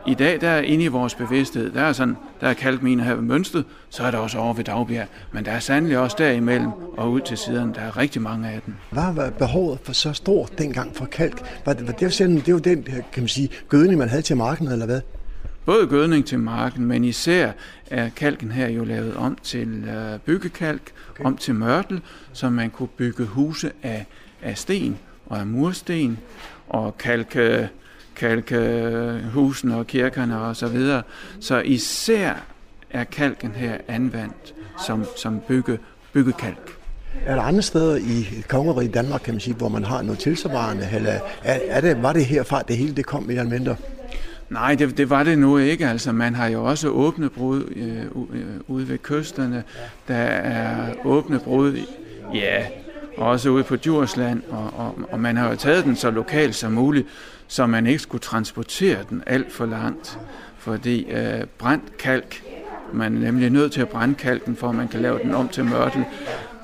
I 0.09 0.13
dag, 0.13 0.41
der 0.41 0.49
er 0.49 0.61
inde 0.61 0.83
i 0.83 0.87
vores 0.87 1.15
bevidsthed, 1.15 1.71
der 1.71 1.81
er 1.81 1.93
sådan, 1.93 2.17
der 2.41 2.47
er 2.47 2.53
kalkminer 2.53 3.03
her 3.03 3.15
ved 3.15 3.21
Mønsted, 3.21 3.63
så 3.89 4.03
er 4.03 4.11
der 4.11 4.17
også 4.17 4.37
over 4.37 4.53
ved 4.53 4.63
Dagbjerg, 4.63 5.07
men 5.31 5.45
der 5.45 5.51
er 5.51 5.59
sandelig 5.59 5.97
også 5.97 6.15
derimellem 6.19 6.71
og 6.97 7.11
ud 7.11 7.21
til 7.21 7.37
siden, 7.37 7.73
der 7.73 7.81
er 7.81 7.97
rigtig 7.97 8.21
mange 8.21 8.49
af 8.49 8.61
dem. 8.65 8.73
Hvad 8.89 9.13
var 9.13 9.29
behovet 9.29 9.79
for 9.83 9.93
så 9.93 10.13
stort 10.13 10.57
dengang 10.57 10.95
for 10.95 11.05
kalk? 11.05 11.61
Var 11.65 11.73
det, 11.73 11.87
var 11.87 11.93
det, 11.93 12.13
sådan, 12.13 12.39
det 12.39 12.53
var 12.53 12.59
den, 12.59 12.83
kan 12.83 13.23
man 13.23 13.27
sige, 13.27 13.49
gødning, 13.67 13.97
man 13.97 14.09
havde 14.09 14.21
til 14.21 14.37
marken, 14.37 14.67
eller 14.67 14.85
hvad? 14.85 15.01
Både 15.65 15.87
gødning 15.87 16.25
til 16.25 16.39
marken, 16.39 16.85
men 16.85 17.03
især 17.03 17.51
er 17.89 18.09
kalken 18.09 18.51
her 18.51 18.67
jo 18.67 18.83
lavet 18.83 19.15
om 19.15 19.37
til 19.43 19.83
øh, 19.83 20.19
byggekalk, 20.19 20.91
okay. 21.11 21.23
om 21.23 21.37
til 21.37 21.55
mørtel, 21.55 22.01
så 22.33 22.49
man 22.49 22.69
kunne 22.69 22.89
bygge 22.97 23.25
huse 23.25 23.71
af, 23.83 24.05
af 24.41 24.57
sten 24.57 24.97
og 25.25 25.39
af 25.39 25.47
mursten 25.47 26.17
og 26.69 26.97
kalke 26.97 27.69
kalke 28.19 29.21
husene 29.33 29.77
og 29.77 29.87
kirkerne 29.87 30.41
og 30.41 30.55
så 30.55 30.67
videre. 30.67 31.01
Så 31.39 31.59
især 31.59 32.33
er 32.89 33.03
kalken 33.03 33.51
her 33.51 33.77
anvendt 33.87 34.53
som, 34.85 35.05
som 35.17 35.39
bygge, 35.47 35.79
byggekalk. 36.13 36.79
Er 37.25 37.35
der 37.35 37.41
andre 37.41 37.61
steder 37.61 37.95
i 37.95 38.43
kongeriget 38.47 38.93
Danmark, 38.93 39.21
kan 39.21 39.33
man 39.33 39.41
sige, 39.41 39.55
hvor 39.55 39.69
man 39.69 39.83
har 39.83 40.01
noget 40.01 40.19
tilsvarende, 40.19 40.89
eller 40.95 41.11
er, 41.43 41.59
er 41.67 41.81
det, 41.81 42.03
var 42.03 42.13
det 42.13 42.25
herfra, 42.25 42.61
det 42.61 42.77
hele 42.77 42.95
det 42.95 43.05
kom 43.05 43.23
mere 43.23 43.37
eller 43.37 43.51
mindre? 43.51 43.75
Nej, 44.49 44.75
det, 44.75 44.97
det 44.97 45.09
var 45.09 45.23
det 45.23 45.37
nu 45.37 45.57
ikke. 45.57 45.87
Altså, 45.87 46.11
man 46.11 46.35
har 46.35 46.47
jo 46.47 46.63
også 46.63 46.87
åbne 46.87 47.29
brud 47.29 47.63
øh, 47.75 48.05
øh 48.33 48.45
ude 48.67 48.89
ved 48.89 48.97
kysterne. 48.97 49.63
Der 50.07 50.15
er 50.15 50.93
åbne 51.05 51.39
brud, 51.39 51.77
ja, 52.33 52.65
også 53.17 53.49
ude 53.49 53.63
på 53.63 53.75
Djursland, 53.75 54.41
og, 54.49 54.73
og, 54.77 54.95
og 55.11 55.19
man 55.19 55.37
har 55.37 55.49
jo 55.49 55.55
taget 55.55 55.85
den 55.85 55.95
så 55.95 56.11
lokalt 56.11 56.55
som 56.55 56.71
muligt, 56.71 57.07
så 57.49 57.67
man 57.67 57.87
ikke 57.87 57.99
skulle 57.99 58.21
transportere 58.21 58.97
den 59.09 59.23
alt 59.25 59.51
for 59.51 59.65
langt. 59.65 60.19
Fordi 60.57 61.11
øh, 61.11 61.43
brændt 61.57 61.97
kalk, 61.97 62.43
man 62.93 63.15
er 63.15 63.19
nemlig 63.19 63.49
nødt 63.49 63.71
til 63.71 63.81
at 63.81 63.89
brænde 63.89 64.15
kalken, 64.15 64.55
for 64.55 64.69
at 64.69 64.75
man 64.75 64.87
kan 64.87 65.01
lave 65.01 65.19
den 65.23 65.35
om 65.35 65.47
til 65.49 65.65
mørtel. 65.65 66.05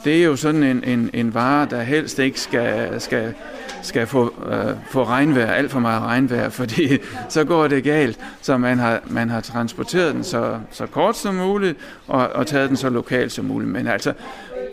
Det 0.04 0.18
er 0.18 0.24
jo 0.24 0.36
sådan 0.36 0.64
en, 0.64 0.84
en, 0.84 1.10
en 1.14 1.34
vare, 1.34 1.68
der 1.70 1.82
helst 1.82 2.20
ikke 2.20 2.40
skal, 2.40 3.02
skal, 3.02 3.34
skal 3.82 4.08
få, 4.08 4.34
øh, 4.52 4.76
få 4.90 5.04
regnvejr, 5.04 5.52
alt 5.52 5.72
for 5.72 5.80
meget 5.80 6.02
regnvejr, 6.02 6.50
fordi 6.60 6.98
så 7.30 7.44
går 7.44 7.68
det 7.68 7.84
galt. 7.84 8.20
Så 8.42 8.58
man 8.58 8.80
har, 8.80 9.02
man 9.08 9.30
har 9.30 9.42
transporteret 9.42 10.14
den 10.14 10.24
så, 10.24 10.60
så 10.72 10.86
kort 10.86 11.18
som 11.18 11.36
muligt, 11.36 11.78
og, 12.08 12.30
og 12.30 12.48
taget 12.48 12.70
den 12.70 12.78
så 12.78 12.90
lokalt 12.90 13.32
som 13.32 13.46
muligt. 13.46 13.72
Men 13.72 13.88
altså, 13.88 14.14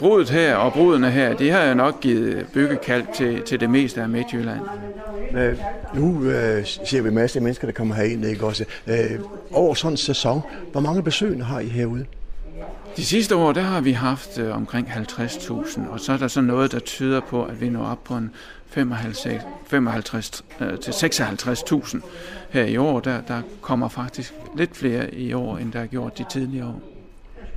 brudet 0.03 0.31
her 0.31 0.57
og 0.57 0.73
brudene 0.73 1.11
her, 1.11 1.37
de 1.37 1.51
har 1.51 1.65
jo 1.65 1.75
nok 1.75 2.01
givet 2.01 2.47
byggekalk 2.53 3.12
til, 3.12 3.43
til 3.43 3.61
det 3.61 3.71
meste 3.71 4.03
af 4.03 4.09
Midtjylland. 4.09 4.61
Men 5.33 5.57
nu 5.95 6.25
øh, 6.25 6.67
ser 6.67 7.03
vi 7.03 7.11
masser 7.11 7.41
af 7.41 7.43
mennesker, 7.43 7.67
der 7.67 7.73
kommer 7.73 7.95
herind, 7.95 8.25
ikke 8.25 8.47
også? 8.47 8.65
Øh, 8.87 9.21
over 9.53 9.75
sådan 9.75 9.93
en 9.93 9.97
sæson, 9.97 10.41
hvor 10.73 10.81
mange 10.81 11.03
besøgende 11.03 11.45
har 11.45 11.61
I 11.61 11.67
herude? 11.67 12.07
De 12.97 13.05
sidste 13.05 13.37
år, 13.37 13.53
der 13.53 13.61
har 13.61 13.81
vi 13.81 13.93
haft 13.93 14.38
øh, 14.38 14.57
omkring 14.57 14.88
50.000, 14.88 15.88
og 15.91 16.01
så 16.01 16.12
er 16.12 16.17
der 16.17 16.29
så 16.29 16.41
noget, 16.41 16.73
der 16.73 16.79
tyder 16.79 17.21
på, 17.21 17.45
at 17.45 17.61
vi 17.61 17.69
når 17.69 17.85
op 17.85 18.05
på 18.05 18.15
en 18.15 18.31
55, 18.67 19.27
55 19.67 20.45
øh, 20.61 20.79
til 20.79 20.91
56.000 20.91 22.01
her 22.51 22.65
i 22.65 22.77
år. 22.77 23.01
Der, 23.01 23.21
der 23.21 23.43
kommer 23.61 23.88
faktisk 23.88 24.35
lidt 24.57 24.77
flere 24.77 25.15
i 25.15 25.33
år, 25.33 25.59
end 25.59 25.73
der 25.73 25.81
er 25.81 25.87
gjort 25.87 26.19
de 26.19 26.25
tidligere 26.31 26.67
år. 26.67 26.91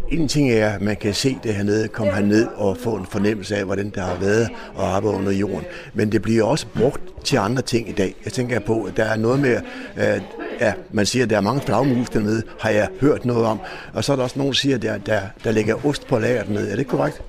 En 0.10 0.28
ting 0.28 0.52
er, 0.52 0.70
at 0.70 0.82
man 0.82 0.96
kan 0.96 1.14
se 1.14 1.38
det 1.44 1.56
hernede, 1.56 1.88
komme 1.88 2.14
herned 2.14 2.48
og 2.56 2.78
få 2.78 2.96
en 2.96 3.06
fornemmelse 3.06 3.56
af, 3.56 3.66
hvordan 3.66 3.90
der 3.90 4.02
har 4.02 4.16
været 4.20 4.50
at 4.80 4.84
arbejde 4.84 5.18
under 5.18 5.32
jorden. 5.32 5.66
Men 5.94 6.12
det 6.12 6.22
bliver 6.22 6.44
også 6.44 6.68
brugt 6.68 7.02
til 7.24 7.38
andre 7.38 7.62
ting 7.62 7.90
i 7.90 7.92
dag. 7.92 8.16
Jeg 8.26 8.34
tænker 8.34 8.60
på, 8.60 8.84
at 8.84 8.98
der 8.98 9.04
er 9.04 9.16
noget 9.16 9.40
med, 9.40 9.62
at 9.96 10.22
ja, 10.60 10.74
man 10.92 11.06
siger, 11.06 11.24
at 11.24 11.30
der 11.30 11.38
er 11.38 11.42
mange 11.42 11.62
flagmus 11.62 12.10
dernede, 12.10 12.44
har 12.60 12.70
jeg 12.70 12.88
hørt 13.02 13.26
noget 13.26 13.46
om. 13.46 13.60
Og 13.94 14.04
så 14.04 14.12
er 14.12 14.16
der 14.16 14.24
også 14.24 14.40
nogen, 14.40 14.54
der 14.54 14.58
siger, 14.58 14.76
at 14.76 14.82
der, 14.82 14.98
der, 14.98 15.22
der 15.44 15.52
ligger 15.52 15.86
ost 15.86 16.08
på 16.08 16.20
lager 16.20 16.44
dernede. 16.44 16.72
Er 16.72 16.76
det 16.76 16.88
korrekt? 16.88 17.22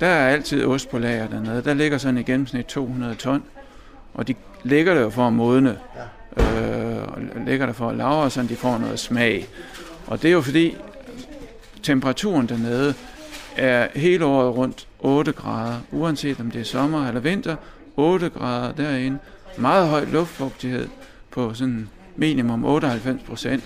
Der 0.00 0.06
er 0.06 0.28
altid 0.28 0.64
ost 0.64 0.90
på 0.90 0.98
lager 0.98 1.28
dernede. 1.28 1.62
Der 1.62 1.74
ligger 1.74 1.98
sådan 1.98 2.18
i 2.18 2.22
gennemsnit 2.22 2.66
200 2.66 3.14
ton, 3.14 3.42
og 4.14 4.28
de 4.28 4.34
ligger 4.62 4.94
der 4.94 5.10
for 5.10 5.26
at 5.26 5.32
modne. 5.32 5.76
Øh, 6.36 7.02
og 7.02 7.18
ligger 7.46 7.66
der 7.66 7.72
for 7.72 7.88
at 7.88 7.96
lave, 7.96 8.30
så 8.30 8.42
de 8.42 8.56
får 8.56 8.78
noget 8.78 8.98
smag. 8.98 9.46
Og 10.06 10.22
det 10.22 10.28
er 10.28 10.32
jo 10.32 10.40
fordi, 10.40 10.76
temperaturen 11.82 12.48
dernede 12.48 12.94
er 13.56 13.88
hele 13.94 14.24
året 14.24 14.56
rundt 14.56 14.86
8 14.98 15.32
grader, 15.32 15.80
uanset 15.92 16.40
om 16.40 16.50
det 16.50 16.60
er 16.60 16.64
sommer 16.64 17.08
eller 17.08 17.20
vinter, 17.20 17.56
8 17.96 18.28
grader 18.28 18.72
derinde. 18.72 19.18
Meget 19.58 19.88
høj 19.88 20.04
luftfugtighed 20.04 20.88
på 21.30 21.54
sådan 21.54 21.88
minimum 22.16 22.64
98 22.64 23.22
procent. 23.22 23.64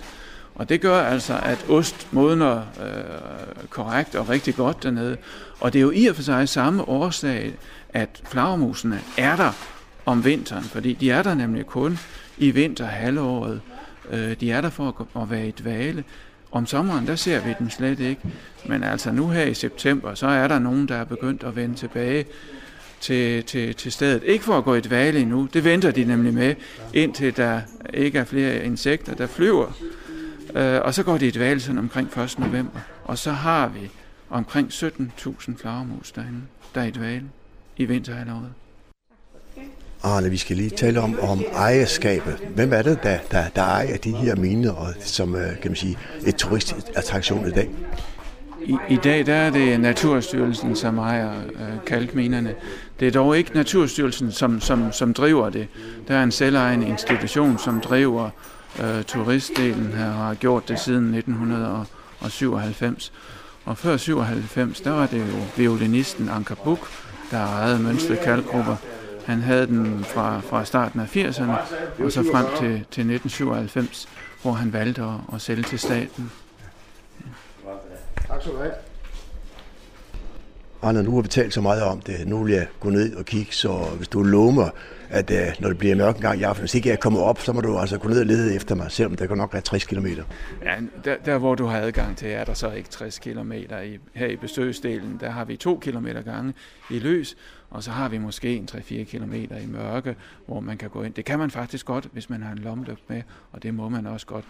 Og 0.54 0.68
det 0.68 0.80
gør 0.80 1.02
altså, 1.02 1.40
at 1.42 1.66
ost 1.68 2.12
modner 2.12 2.56
øh, 2.56 3.68
korrekt 3.70 4.14
og 4.14 4.28
rigtig 4.28 4.54
godt 4.54 4.82
dernede. 4.82 5.16
Og 5.60 5.72
det 5.72 5.78
er 5.78 5.82
jo 5.82 5.90
i 5.90 6.06
og 6.06 6.16
for 6.16 6.22
sig 6.22 6.48
samme 6.48 6.88
årsag, 6.88 7.54
at 7.88 8.20
flagermusene 8.24 9.00
er 9.18 9.36
der 9.36 9.52
om 10.06 10.24
vinteren, 10.24 10.64
fordi 10.64 10.92
de 10.92 11.10
er 11.10 11.22
der 11.22 11.34
nemlig 11.34 11.66
kun 11.66 11.98
i 12.38 12.50
vinterhalvåret. 12.50 13.60
Øh, 14.10 14.40
de 14.40 14.52
er 14.52 14.60
der 14.60 14.70
for 14.70 15.08
at, 15.16 15.22
at 15.22 15.30
være 15.30 15.48
i 15.48 15.50
dvale. 15.50 16.04
Om 16.54 16.66
sommeren, 16.66 17.06
der 17.06 17.16
ser 17.16 17.44
vi 17.44 17.54
den 17.58 17.70
slet 17.70 18.00
ikke. 18.00 18.20
Men 18.66 18.82
altså 18.82 19.12
nu 19.12 19.28
her 19.28 19.44
i 19.44 19.54
september, 19.54 20.14
så 20.14 20.26
er 20.26 20.48
der 20.48 20.58
nogen, 20.58 20.88
der 20.88 20.94
er 20.94 21.04
begyndt 21.04 21.42
at 21.44 21.56
vende 21.56 21.74
tilbage 21.74 22.24
til, 23.00 23.44
til, 23.44 23.74
til 23.74 23.92
stedet. 23.92 24.22
Ikke 24.22 24.44
for 24.44 24.58
at 24.58 24.64
gå 24.64 24.74
i 24.74 24.80
dvale 24.80 25.20
endnu, 25.20 25.48
det 25.52 25.64
venter 25.64 25.90
de 25.90 26.04
nemlig 26.04 26.34
med, 26.34 26.54
indtil 26.92 27.36
der 27.36 27.60
ikke 27.94 28.18
er 28.18 28.24
flere 28.24 28.64
insekter, 28.64 29.14
der 29.14 29.26
flyver. 29.26 29.72
Øh, 30.54 30.80
og 30.82 30.94
så 30.94 31.02
går 31.02 31.18
de 31.18 31.26
i 31.26 31.30
dvale 31.30 31.60
sådan 31.60 31.78
omkring 31.78 32.18
1. 32.18 32.38
november. 32.38 32.80
Og 33.04 33.18
så 33.18 33.32
har 33.32 33.68
vi 33.68 33.90
omkring 34.30 34.68
17.000 34.68 35.56
flagermus 35.56 36.12
derinde, 36.12 36.40
der 36.74 36.80
er 36.80 36.84
i 36.84 36.90
dvale 36.90 37.24
i 37.76 37.84
vinterhalvåret. 37.84 38.52
Arne, 40.04 40.30
vi 40.30 40.36
skal 40.36 40.56
lige 40.56 40.70
tale 40.70 41.00
om, 41.00 41.18
om 41.20 41.44
ejerskabet. 41.54 42.36
Hvem 42.54 42.72
er 42.72 42.82
det, 42.82 43.02
der, 43.02 43.18
der, 43.30 43.44
der 43.56 43.62
ejer 43.62 43.96
de 43.96 44.10
her 44.10 44.36
miner, 44.36 44.72
og 44.72 44.94
som 45.00 45.34
øh, 45.34 45.60
kan 45.60 45.70
man 45.70 45.76
sige, 45.76 45.98
et 46.26 46.36
turistattraktion 46.36 47.46
i 47.48 47.50
dag? 47.50 47.70
I, 48.64 48.76
I 48.88 48.96
dag 48.96 49.26
der 49.26 49.34
er 49.34 49.50
det 49.50 49.80
Naturstyrelsen, 49.80 50.76
som 50.76 50.98
ejer 50.98 51.32
øh, 51.54 51.84
kalkminerne. 51.86 52.54
Det 53.00 53.08
er 53.08 53.12
dog 53.12 53.38
ikke 53.38 53.54
Naturstyrelsen, 53.54 54.32
som, 54.32 54.60
som, 54.60 54.92
som 54.92 55.14
driver 55.14 55.50
det. 55.50 55.68
Der 56.08 56.14
er 56.16 56.22
en 56.22 56.32
selvejende 56.32 56.88
institution, 56.88 57.58
som 57.58 57.80
driver 57.80 58.30
øh, 58.80 59.04
turistdelen 59.04 59.92
her, 59.96 60.06
og 60.06 60.14
har 60.14 60.34
gjort 60.34 60.68
det 60.68 60.80
siden 60.80 61.14
1997. 61.14 63.12
Og 63.64 63.78
før 63.78 63.96
97, 63.96 64.80
der 64.80 64.90
var 64.90 65.06
det 65.06 65.18
jo 65.18 65.36
violinisten 65.56 66.28
Anker 66.28 66.54
Buk, 66.54 66.88
der 67.30 67.38
ejede 67.38 67.78
Mønsted 67.78 68.16
Kalkgrupper. 68.16 68.76
Han 69.26 69.40
havde 69.40 69.66
den 69.66 70.04
fra, 70.04 70.40
fra 70.40 70.64
starten 70.64 71.00
af 71.00 71.16
80'erne 71.16 71.52
og 72.04 72.12
så 72.12 72.24
frem 72.32 72.46
til, 72.46 72.70
til 72.70 73.12
1997, 73.12 74.08
hvor 74.42 74.52
han 74.52 74.72
valgte 74.72 75.02
at, 75.02 75.34
at 75.34 75.40
sælge 75.40 75.62
til 75.62 75.78
staten. 75.78 76.30
Tak 78.28 78.40
skal 78.40 78.52
du 78.52 78.58
have. 78.58 78.72
Arne, 80.82 81.02
nu 81.02 81.14
har 81.14 81.22
vi 81.22 81.28
talt 81.28 81.54
så 81.54 81.60
meget 81.60 81.82
om 81.82 82.00
det. 82.00 82.28
Nu 82.28 82.44
vil 82.44 82.54
jeg 82.54 82.66
gå 82.80 82.90
ned 82.90 83.16
og 83.16 83.24
kigge, 83.24 83.52
så 83.52 83.88
hvis 83.96 84.08
du 84.08 84.22
lover 84.22 84.50
mig, 84.50 84.70
at 85.14 85.30
uh, 85.30 85.60
når 85.60 85.68
det 85.68 85.78
bliver 85.78 85.94
mørk 85.96 86.16
en 86.16 86.22
gang 86.22 86.40
i 86.40 86.42
aften, 86.42 86.62
hvis 86.62 86.74
ikke 86.74 86.88
jeg 86.88 87.00
kommer 87.00 87.20
op, 87.20 87.40
så 87.40 87.52
må 87.52 87.60
du 87.60 87.78
altså 87.78 87.98
gå 87.98 88.08
ned 88.08 88.20
og 88.20 88.26
lede 88.26 88.54
efter 88.54 88.74
mig, 88.74 88.90
selvom 88.90 89.16
der 89.16 89.26
kan 89.26 89.36
nok 89.36 89.52
være 89.52 89.62
60 89.62 89.84
km. 89.84 90.06
Ja, 90.62 90.76
der, 91.04 91.16
der 91.24 91.38
hvor 91.38 91.54
du 91.54 91.66
har 91.66 91.78
adgang 91.78 92.16
til, 92.16 92.30
er 92.30 92.44
der 92.44 92.54
så 92.54 92.70
ikke 92.70 92.88
60 92.88 93.18
km. 93.18 93.52
I, 93.52 93.98
her 94.14 94.26
i 94.26 94.36
besøgsdelen, 94.36 95.16
der 95.20 95.30
har 95.30 95.44
vi 95.44 95.56
2 95.56 95.78
km 95.78 96.06
gange 96.24 96.54
i 96.90 96.98
løs, 96.98 97.36
og 97.70 97.82
så 97.82 97.90
har 97.90 98.08
vi 98.08 98.18
måske 98.18 98.56
en 98.56 98.68
3-4 98.72 99.04
km 99.04 99.32
i 99.34 99.66
mørke, 99.66 100.16
hvor 100.46 100.60
man 100.60 100.78
kan 100.78 100.90
gå 100.90 101.02
ind. 101.02 101.14
Det 101.14 101.24
kan 101.24 101.38
man 101.38 101.50
faktisk 101.50 101.86
godt, 101.86 102.08
hvis 102.12 102.30
man 102.30 102.42
har 102.42 102.52
en 102.52 102.58
lommelygte 102.58 103.04
med, 103.08 103.22
og 103.52 103.62
det 103.62 103.74
må 103.74 103.88
man 103.88 104.06
også 104.06 104.26
godt. 104.26 104.44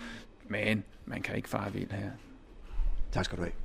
Men 0.49 0.85
man 1.07 1.23
kan 1.23 1.37
ikke 1.37 1.49
fare 1.49 1.73
vild 1.73 1.91
her. 1.91 2.11
Tak 3.12 3.25
skal 3.25 3.39
du 3.39 3.43
have. 3.43 3.64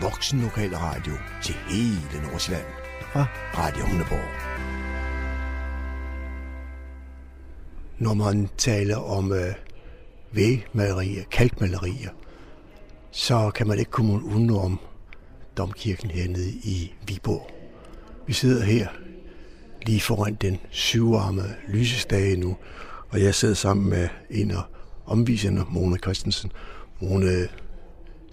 Voksen 0.00 0.40
lokal 0.40 0.76
radio 0.76 1.12
til 1.42 1.54
hele 1.68 2.26
Nordsjælland 2.30 2.66
fra 3.12 3.26
Radio 3.58 3.84
Hundeborg. 3.86 4.30
Når 7.98 8.14
man 8.14 8.48
taler 8.58 8.96
om 8.96 9.32
øh, 9.32 9.54
vægmalerier, 10.32 11.24
kalkmalerier, 11.30 12.10
så 13.10 13.50
kan 13.50 13.66
man 13.66 13.78
ikke 13.78 13.90
komme 13.90 14.24
uden 14.24 14.50
om 14.50 14.78
domkirken 15.56 16.10
hernede 16.10 16.50
i 16.50 16.94
Viborg. 17.08 17.50
Vi 18.26 18.32
sidder 18.32 18.64
her 18.64 18.88
lige 19.82 20.00
foran 20.00 20.34
den 20.34 20.58
syvarmede 20.70 21.54
lysestage 21.68 22.36
nu, 22.36 22.56
og 23.08 23.22
jeg 23.22 23.34
sidder 23.34 23.54
sammen 23.54 23.90
med 23.90 24.08
en 24.30 24.50
af 24.50 24.62
omviserne, 25.06 25.64
Mona 25.68 25.96
Christensen. 25.96 26.52
Mona, 27.00 27.46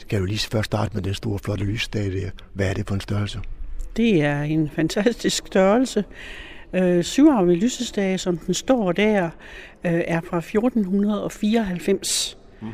skal 0.08 0.20
du 0.20 0.26
lige 0.26 0.40
først 0.40 0.66
starte 0.66 0.94
med 0.94 1.04
den 1.04 1.14
store, 1.14 1.40
flotte 1.40 1.66
lysestage 1.66 2.22
der. 2.22 2.30
Hvad 2.54 2.70
er 2.70 2.74
det 2.74 2.88
for 2.88 2.96
en 2.96 3.02
størrelse? 3.02 3.40
Det 3.98 4.24
er 4.24 4.42
en 4.42 4.70
fantastisk 4.70 5.48
størrelse. 5.48 6.04
Øh, 6.74 7.04
syvarmede 7.04 7.58
lysestage, 7.58 8.18
som 8.18 8.38
den 8.38 8.54
står 8.54 8.92
der, 8.92 9.30
øh, 9.84 10.02
er 10.08 10.22
fra 10.22 10.38
1494. 10.38 12.38
Mm. 12.62 12.68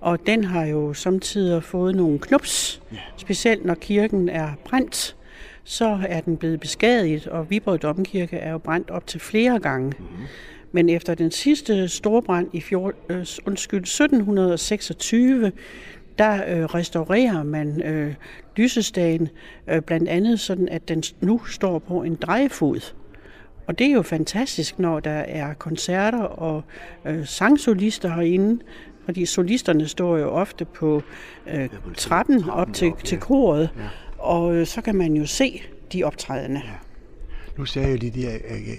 Og 0.00 0.18
den 0.26 0.44
har 0.44 0.64
jo 0.64 0.94
samtidig 0.94 1.62
fået 1.62 1.94
nogle 1.94 2.18
knups, 2.18 2.82
ja. 2.92 2.96
specielt 3.16 3.64
når 3.64 3.74
kirken 3.74 4.28
er 4.28 4.48
brændt 4.64 5.16
så 5.64 5.98
er 6.08 6.20
den 6.20 6.36
blevet 6.36 6.60
beskadiget, 6.60 7.26
og 7.26 7.50
Viborg 7.50 7.82
Domkirke 7.82 8.36
er 8.36 8.52
jo 8.52 8.58
brændt 8.58 8.90
op 8.90 9.06
til 9.06 9.20
flere 9.20 9.58
gange. 9.58 9.92
Mm-hmm. 9.98 10.24
Men 10.72 10.88
efter 10.88 11.14
den 11.14 11.30
sidste 11.30 11.88
store 11.88 12.22
brand 12.22 12.48
i 12.52 12.60
fjor, 12.60 12.92
øh, 13.08 13.26
undskyld, 13.46 13.82
1726, 13.82 15.52
der 16.18 16.58
øh, 16.58 16.64
restaurerer 16.64 17.42
man 17.42 17.82
øh, 17.82 18.14
lysestagen, 18.56 19.28
øh, 19.68 19.82
blandt 19.82 20.08
andet 20.08 20.40
sådan, 20.40 20.68
at 20.68 20.88
den 20.88 21.02
nu 21.20 21.44
står 21.44 21.78
på 21.78 22.02
en 22.02 22.14
drejefod. 22.14 22.94
Og 23.66 23.78
det 23.78 23.86
er 23.86 23.92
jo 23.92 24.02
fantastisk, 24.02 24.78
når 24.78 25.00
der 25.00 25.10
er 25.10 25.54
koncerter 25.54 26.22
og 26.22 26.62
øh, 27.04 27.26
sangsolister 27.26 28.08
herinde, 28.08 28.62
fordi 29.04 29.26
solisterne 29.26 29.88
står 29.88 30.18
jo 30.18 30.30
ofte 30.30 30.64
på 30.64 31.02
øh, 31.46 31.68
trappen 31.96 32.50
op 32.50 32.72
til, 32.72 32.92
til 33.04 33.18
koret. 33.18 33.70
Og 34.18 34.54
øh, 34.54 34.66
så 34.66 34.80
kan 34.80 34.94
man 34.94 35.14
jo 35.14 35.26
se 35.26 35.62
de 35.92 36.04
optrædende. 36.04 36.60
Ja. 36.64 36.70
Nu 37.58 37.64
sagde 37.64 37.88
jeg 37.88 37.98
lige 37.98 38.10
det, 38.10 38.22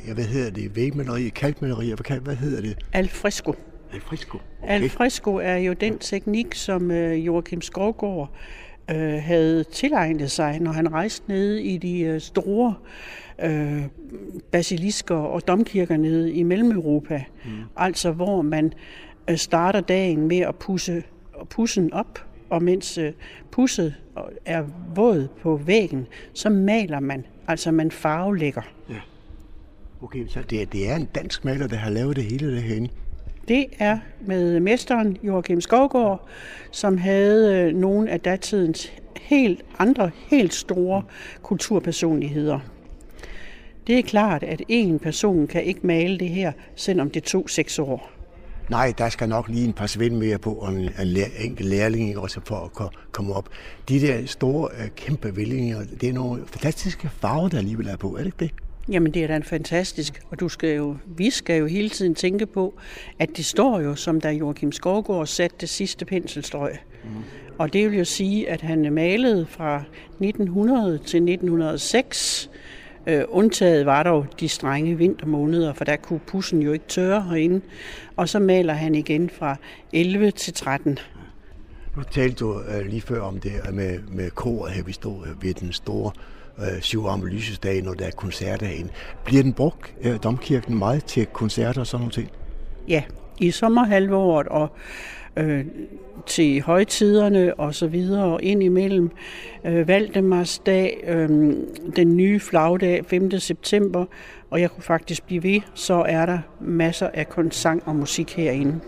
jeg, 0.08 0.14
hvad 0.14 0.24
hedder 0.24 0.52
det, 0.52 0.76
vægmaleri, 0.76 1.30
kalkmaleri, 1.30 1.94
hvad, 1.94 2.20
hvad 2.20 2.36
hedder 2.36 2.62
det? 2.62 2.78
Alfresco. 2.94 3.56
Alfresco. 3.96 4.38
Okay. 4.62 4.74
Alfresco 4.74 5.36
er 5.36 5.56
jo 5.56 5.74
den 5.74 5.98
teknik, 5.98 6.56
som 6.56 6.92
øh, 6.92 7.26
Joachim 7.26 7.62
Skovgaard 7.62 8.30
øh, 8.92 9.14
havde 9.24 9.64
tilegnet 9.64 10.32
sig, 10.32 10.60
når 10.60 10.72
han 10.72 10.94
rejste 10.94 11.30
ned 11.30 11.56
i 11.56 11.78
de 11.78 12.00
øh, 12.00 12.22
store 12.22 12.74
øh, 13.44 13.84
basilisker 14.52 15.16
og 15.16 15.48
domkirker 15.48 15.98
nede 15.98 16.34
i 16.34 16.44
Mellem-Europa. 16.44 17.24
Mm. 17.46 17.52
Altså 17.78 18.12
hvor 18.12 18.42
man 18.42 18.74
øh, 19.30 19.38
starter 19.38 19.82
dagen 19.82 20.28
med 20.28 20.40
at 20.40 20.56
pusse 20.56 21.04
pussen 21.50 21.94
op, 21.94 22.26
og 22.50 22.64
mens 22.64 23.00
pusset 23.52 23.96
er 24.46 24.64
våd 24.96 25.28
på 25.42 25.56
væggen, 25.56 26.08
så 26.34 26.50
maler 26.50 27.00
man, 27.00 27.26
altså 27.48 27.72
man 27.72 27.92
farvelægger. 27.92 28.62
Ja. 28.90 29.00
Okay, 30.02 30.28
så 30.28 30.42
det, 30.42 30.74
det 30.74 30.90
er 30.90 30.96
en 30.96 31.06
dansk 31.06 31.46
maler, 31.46 31.68
der 31.68 31.76
har 31.76 31.90
lavet 31.90 32.16
det 32.16 32.24
hele 32.24 32.56
det 32.56 32.64
herinde? 32.64 32.90
Det 33.48 33.66
er 33.80 33.98
med 34.22 34.60
mesteren 34.60 35.18
Joachim 35.24 35.62
Skovgaard, 35.62 36.28
som 36.72 36.98
havde 36.98 37.56
øh, 37.56 37.76
nogle 37.76 38.10
af 38.10 38.20
datidens 38.20 38.94
helt 39.22 39.66
andre, 39.80 40.12
helt 40.28 40.54
store 40.54 41.04
kulturpersonligheder. 41.42 42.60
Det 43.88 44.00
er 44.00 44.04
klart, 44.04 44.44
at 44.44 44.62
en 44.68 45.00
person 45.00 45.48
kan 45.48 45.64
ikke 45.64 45.88
male 45.88 46.18
det 46.18 46.30
her, 46.30 46.52
selvom 46.76 47.10
det 47.10 47.24
tog 47.24 47.50
seks 47.50 47.80
år 47.80 48.16
nej, 48.70 48.94
der 48.98 49.10
skal 49.10 49.30
nok 49.30 49.50
lige 49.50 49.66
en 49.66 49.74
par 49.74 49.88
svind 49.88 50.16
mere 50.16 50.38
på, 50.38 50.54
og 50.54 50.74
en, 50.74 50.90
en 51.02 51.18
enkelt 51.40 51.70
lærling 51.70 52.18
også 52.18 52.40
for 52.46 52.56
at 52.56 52.92
komme 53.12 53.34
op. 53.34 53.50
De 53.90 54.02
der 54.02 54.26
store, 54.26 54.70
øh, 54.80 54.88
kæmpe 54.96 55.36
vællinger, 55.36 55.84
det 56.02 56.10
er 56.10 56.14
nogle 56.14 56.44
fantastiske 56.48 57.10
farver, 57.22 57.50
der 57.50 57.58
alligevel 57.58 57.88
er 57.88 57.98
på, 57.98 58.16
er 58.16 58.18
det 58.18 58.26
ikke 58.26 58.38
det? 58.40 58.52
Jamen 58.90 59.14
det 59.14 59.24
er 59.24 59.28
da 59.28 59.38
fantastisk, 59.38 60.22
og 60.30 60.40
du 60.40 60.50
skal 60.50 60.76
jo, 60.76 60.98
vi 61.06 61.30
skal 61.30 61.60
jo 61.60 61.66
hele 61.66 61.90
tiden 61.90 62.16
tænke 62.16 62.46
på, 62.46 62.80
at 63.20 63.38
det 63.38 63.46
står 63.46 63.80
jo, 63.80 63.96
som 63.96 64.22
da 64.22 64.30
Joachim 64.30 64.72
Skovgaard 64.72 65.28
satte 65.28 65.56
det 65.62 65.70
sidste 65.70 66.06
penselstrøg. 66.06 66.72
Mm. 67.04 67.10
Og 67.58 67.74
det 67.74 67.92
vil 67.92 67.98
jo 67.98 68.06
sige, 68.06 68.50
at 68.50 68.62
han 68.62 68.94
malede 68.94 69.46
fra 69.46 69.84
1900 70.20 70.98
til 70.98 71.18
1906, 71.18 72.50
Øh, 73.08 73.24
undtaget 73.30 73.86
var 73.86 74.04
dog 74.04 74.26
de 74.40 74.50
strenge 74.50 74.98
vintermåneder, 74.98 75.74
for 75.74 75.86
der 75.86 75.96
kunne 75.96 76.20
pussen 76.28 76.62
jo 76.62 76.74
ikke 76.74 76.86
tørre 76.88 77.22
herinde. 77.22 77.62
Og 78.16 78.30
så 78.30 78.40
maler 78.40 78.74
han 78.74 78.96
igen 78.96 79.30
fra 79.30 79.56
11 79.94 80.32
til 80.32 80.54
13. 80.54 81.00
Nu 81.98 82.04
talte 82.12 82.36
du 82.36 82.54
uh, 82.54 82.86
lige 82.86 83.02
før 83.02 83.22
om 83.22 83.40
det 83.40 83.52
med, 83.74 84.00
med 84.12 84.30
koret 84.32 84.74
her, 84.74 84.84
vi 84.84 84.92
stod 84.92 85.28
ved 85.42 85.54
den 85.54 85.74
store 85.74 86.12
uh, 86.58 86.82
syvarme 86.82 87.30
lysesdag, 87.30 87.82
når 87.82 87.94
der 87.94 88.06
er 88.06 88.12
koncerter 88.12 88.66
herinde. 88.66 88.90
Bliver 89.26 89.44
den 89.44 89.54
brugt, 89.54 89.94
uh, 90.06 90.16
domkirken, 90.24 90.78
meget 90.78 91.06
til 91.06 91.26
koncerter 91.26 91.82
og 91.82 91.88
sådan 91.88 92.02
noget 92.02 92.14
ting? 92.14 92.32
Ja, 92.88 93.04
i 93.40 93.52
sommerhalvåret 93.52 94.48
og 94.48 94.70
øh, 95.38 95.66
til 96.26 96.62
højtiderne 96.62 97.54
og 97.60 97.76
så 97.76 97.88
videre, 97.88 98.24
og 98.26 98.44
ind 98.44 98.64
imellem 98.64 99.12
øh, 99.66 99.88
Valdemarsdag, 99.88 101.04
øh, 101.08 101.30
den 101.96 102.18
nye 102.18 102.40
flagdag 102.40 103.06
5. 103.06 103.40
september, 103.40 104.06
og 104.50 104.62
jeg 104.62 104.72
kunne 104.72 104.84
faktisk 104.84 105.26
blive 105.26 105.44
ved, 105.44 105.62
så 105.74 105.94
er 106.08 106.26
der 106.26 106.40
masser 106.62 107.10
af 107.14 107.28
sang 107.52 107.84
og 107.86 107.96
musik 107.96 108.36
herinde. 108.36 108.80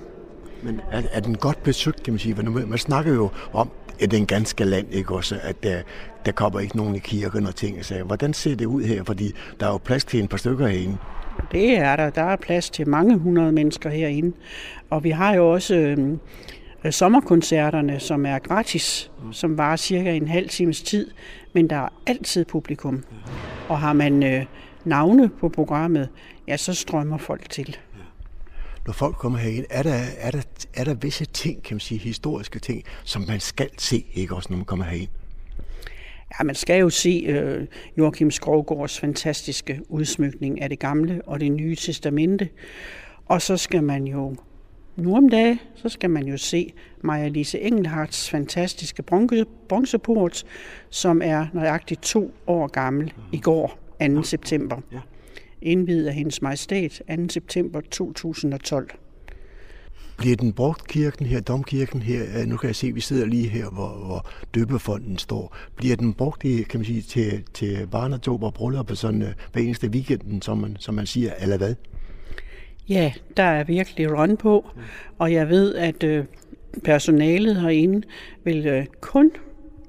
Men 0.63 0.81
er, 0.91 1.01
er 1.11 1.19
den 1.19 1.35
godt 1.35 1.63
besøgt, 1.63 2.03
kan 2.03 2.13
man 2.13 2.19
sige? 2.19 2.35
Man 2.43 2.77
snakker 2.77 3.13
jo 3.13 3.29
om, 3.53 3.69
at 3.99 4.11
det 4.11 4.17
er 4.17 4.21
en 4.21 4.27
ganske 4.27 4.63
land, 4.63 4.87
ikke 4.91 5.15
også? 5.15 5.35
At 5.43 5.63
der, 5.63 5.81
der 6.27 6.33
kommer 6.33 6.59
ikke 6.59 6.77
nogen 6.77 6.95
i 6.95 6.99
kirken 6.99 7.47
og 7.47 7.55
ting. 7.55 7.85
Så 7.85 8.03
hvordan 8.03 8.33
ser 8.33 8.55
det 8.55 8.65
ud 8.65 8.83
her? 8.83 9.03
Fordi 9.03 9.33
der 9.59 9.65
er 9.67 9.71
jo 9.71 9.77
plads 9.77 10.05
til 10.05 10.19
en 10.19 10.27
par 10.27 10.37
stykker 10.37 10.67
herinde. 10.67 10.97
Det 11.51 11.77
er 11.77 11.95
der. 11.95 12.09
Der 12.09 12.23
er 12.23 12.35
plads 12.35 12.69
til 12.69 12.89
mange 12.89 13.17
hundrede 13.17 13.51
mennesker 13.51 13.89
herinde. 13.89 14.35
Og 14.89 15.03
vi 15.03 15.09
har 15.09 15.33
jo 15.33 15.51
også 15.53 15.75
øh, 15.75 16.17
sommerkoncerterne, 16.91 17.99
som 17.99 18.25
er 18.25 18.39
gratis, 18.39 19.11
som 19.31 19.57
varer 19.57 19.75
cirka 19.75 20.15
en 20.15 20.27
halv 20.27 20.49
times 20.49 20.81
tid, 20.81 21.11
men 21.53 21.69
der 21.69 21.75
er 21.75 21.89
altid 22.07 22.45
publikum. 22.45 23.03
Og 23.69 23.79
har 23.79 23.93
man 23.93 24.23
øh, 24.23 24.45
navne 24.85 25.29
på 25.29 25.49
programmet, 25.49 26.09
ja, 26.47 26.57
så 26.57 26.73
strømmer 26.73 27.17
folk 27.17 27.49
til. 27.49 27.77
Når 28.85 28.93
folk 28.93 29.15
kommer 29.15 29.39
herind, 29.39 29.65
er 29.69 29.83
der, 29.83 29.99
er, 30.17 30.31
der, 30.31 30.41
er 30.73 30.83
der 30.83 30.93
visse 30.93 31.25
ting, 31.25 31.63
kan 31.63 31.75
man 31.75 31.79
sige, 31.79 31.99
historiske 31.99 32.59
ting, 32.59 32.83
som 33.03 33.25
man 33.27 33.39
skal 33.39 33.69
se, 33.77 34.05
ikke 34.13 34.35
også, 34.35 34.47
når 34.49 34.57
man 34.57 34.65
kommer 34.65 34.85
herind? 34.85 35.09
Ja, 36.31 36.43
man 36.43 36.55
skal 36.55 36.79
jo 36.79 36.89
se 36.89 37.23
øh, 37.27 37.67
Joachim 37.97 38.31
Skovgårds 38.31 38.99
fantastiske 38.99 39.81
udsmykning 39.89 40.61
af 40.61 40.69
det 40.69 40.79
gamle 40.79 41.21
og 41.25 41.39
det 41.39 41.51
nye 41.51 41.75
testamente. 41.75 42.49
Og 43.25 43.41
så 43.41 43.57
skal 43.57 43.83
man 43.83 44.03
jo 44.07 44.35
nu 44.95 45.15
om 45.15 45.29
dagen, 45.29 45.59
så 45.75 45.89
skal 45.89 46.09
man 46.09 46.27
jo 46.27 46.37
se 46.37 46.73
Maja 47.01 47.27
Lise 47.27 47.59
Engelhards 47.59 48.29
fantastiske 48.29 49.03
bronze, 49.03 49.45
bronzeport, 49.69 50.45
som 50.89 51.21
er 51.23 51.47
nøjagtigt 51.53 52.01
to 52.01 52.33
år 52.47 52.67
gammel 52.67 53.13
i 53.31 53.39
går, 53.39 53.79
2. 54.15 54.23
september. 54.23 54.81
Indvidet 55.61 56.07
af 56.07 56.13
hendes 56.13 56.41
majestæt 56.41 57.01
2. 57.17 57.29
september 57.29 57.81
2012. 57.81 58.89
Bliver 60.17 60.35
den 60.35 60.53
brugt, 60.53 60.87
kirken 60.87 61.25
her, 61.25 61.39
domkirken 61.41 62.01
her, 62.01 62.23
øh, 62.39 62.47
nu 62.47 62.57
kan 62.57 62.67
jeg 62.67 62.75
se, 62.75 62.87
at 62.87 62.95
vi 62.95 63.01
sidder 63.01 63.25
lige 63.25 63.47
her, 63.47 63.69
hvor, 63.69 64.05
hvor 64.05 64.29
døbefonden 64.55 65.17
står. 65.17 65.55
Bliver 65.75 65.95
den 65.95 66.13
brugt 66.13 66.43
i, 66.43 66.63
kan 66.63 66.79
man 66.79 66.85
sige, 66.85 67.01
til, 67.01 67.43
til 67.53 67.87
barnedåb 67.91 68.43
og 68.43 68.53
bryllup 68.53 68.91
sådan 68.93 69.21
øh, 69.21 69.33
hver 69.53 69.61
eneste 69.61 69.87
weekenden, 69.87 70.41
som 70.41 70.57
man, 70.57 70.77
som 70.79 70.95
man 70.95 71.05
siger, 71.05 71.31
eller 71.41 71.57
hvad? 71.57 71.75
Ja, 72.89 73.13
der 73.37 73.43
er 73.43 73.63
virkelig 73.63 74.19
run 74.19 74.37
på, 74.37 74.65
og 75.17 75.33
jeg 75.33 75.49
ved, 75.49 75.75
at 75.75 76.03
øh, 76.03 76.25
personalet 76.83 77.61
herinde 77.61 78.07
vil 78.43 78.67
øh, 78.67 78.85
kun, 79.01 79.31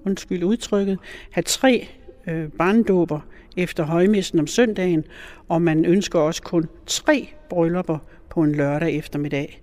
undskyld 0.07 0.45
udtrykket, 0.45 0.99
have 1.31 1.43
tre 1.43 1.89
øh, 2.27 2.49
barndåber 2.49 3.21
efter 3.57 3.85
højmessen 3.85 4.39
om 4.39 4.47
søndagen, 4.47 5.05
og 5.49 5.63
man 5.63 5.85
ønsker 5.85 6.19
også 6.19 6.43
kun 6.43 6.69
tre 6.87 7.29
bryllupper 7.51 7.99
på 8.31 8.43
en 8.43 8.55
lørdag 8.55 8.97
eftermiddag. 8.97 9.63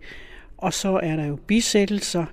Og 0.66 0.74
så 0.74 1.00
er 1.04 1.16
der 1.16 1.26
jo 1.26 1.36
bisættelser, 1.48 2.26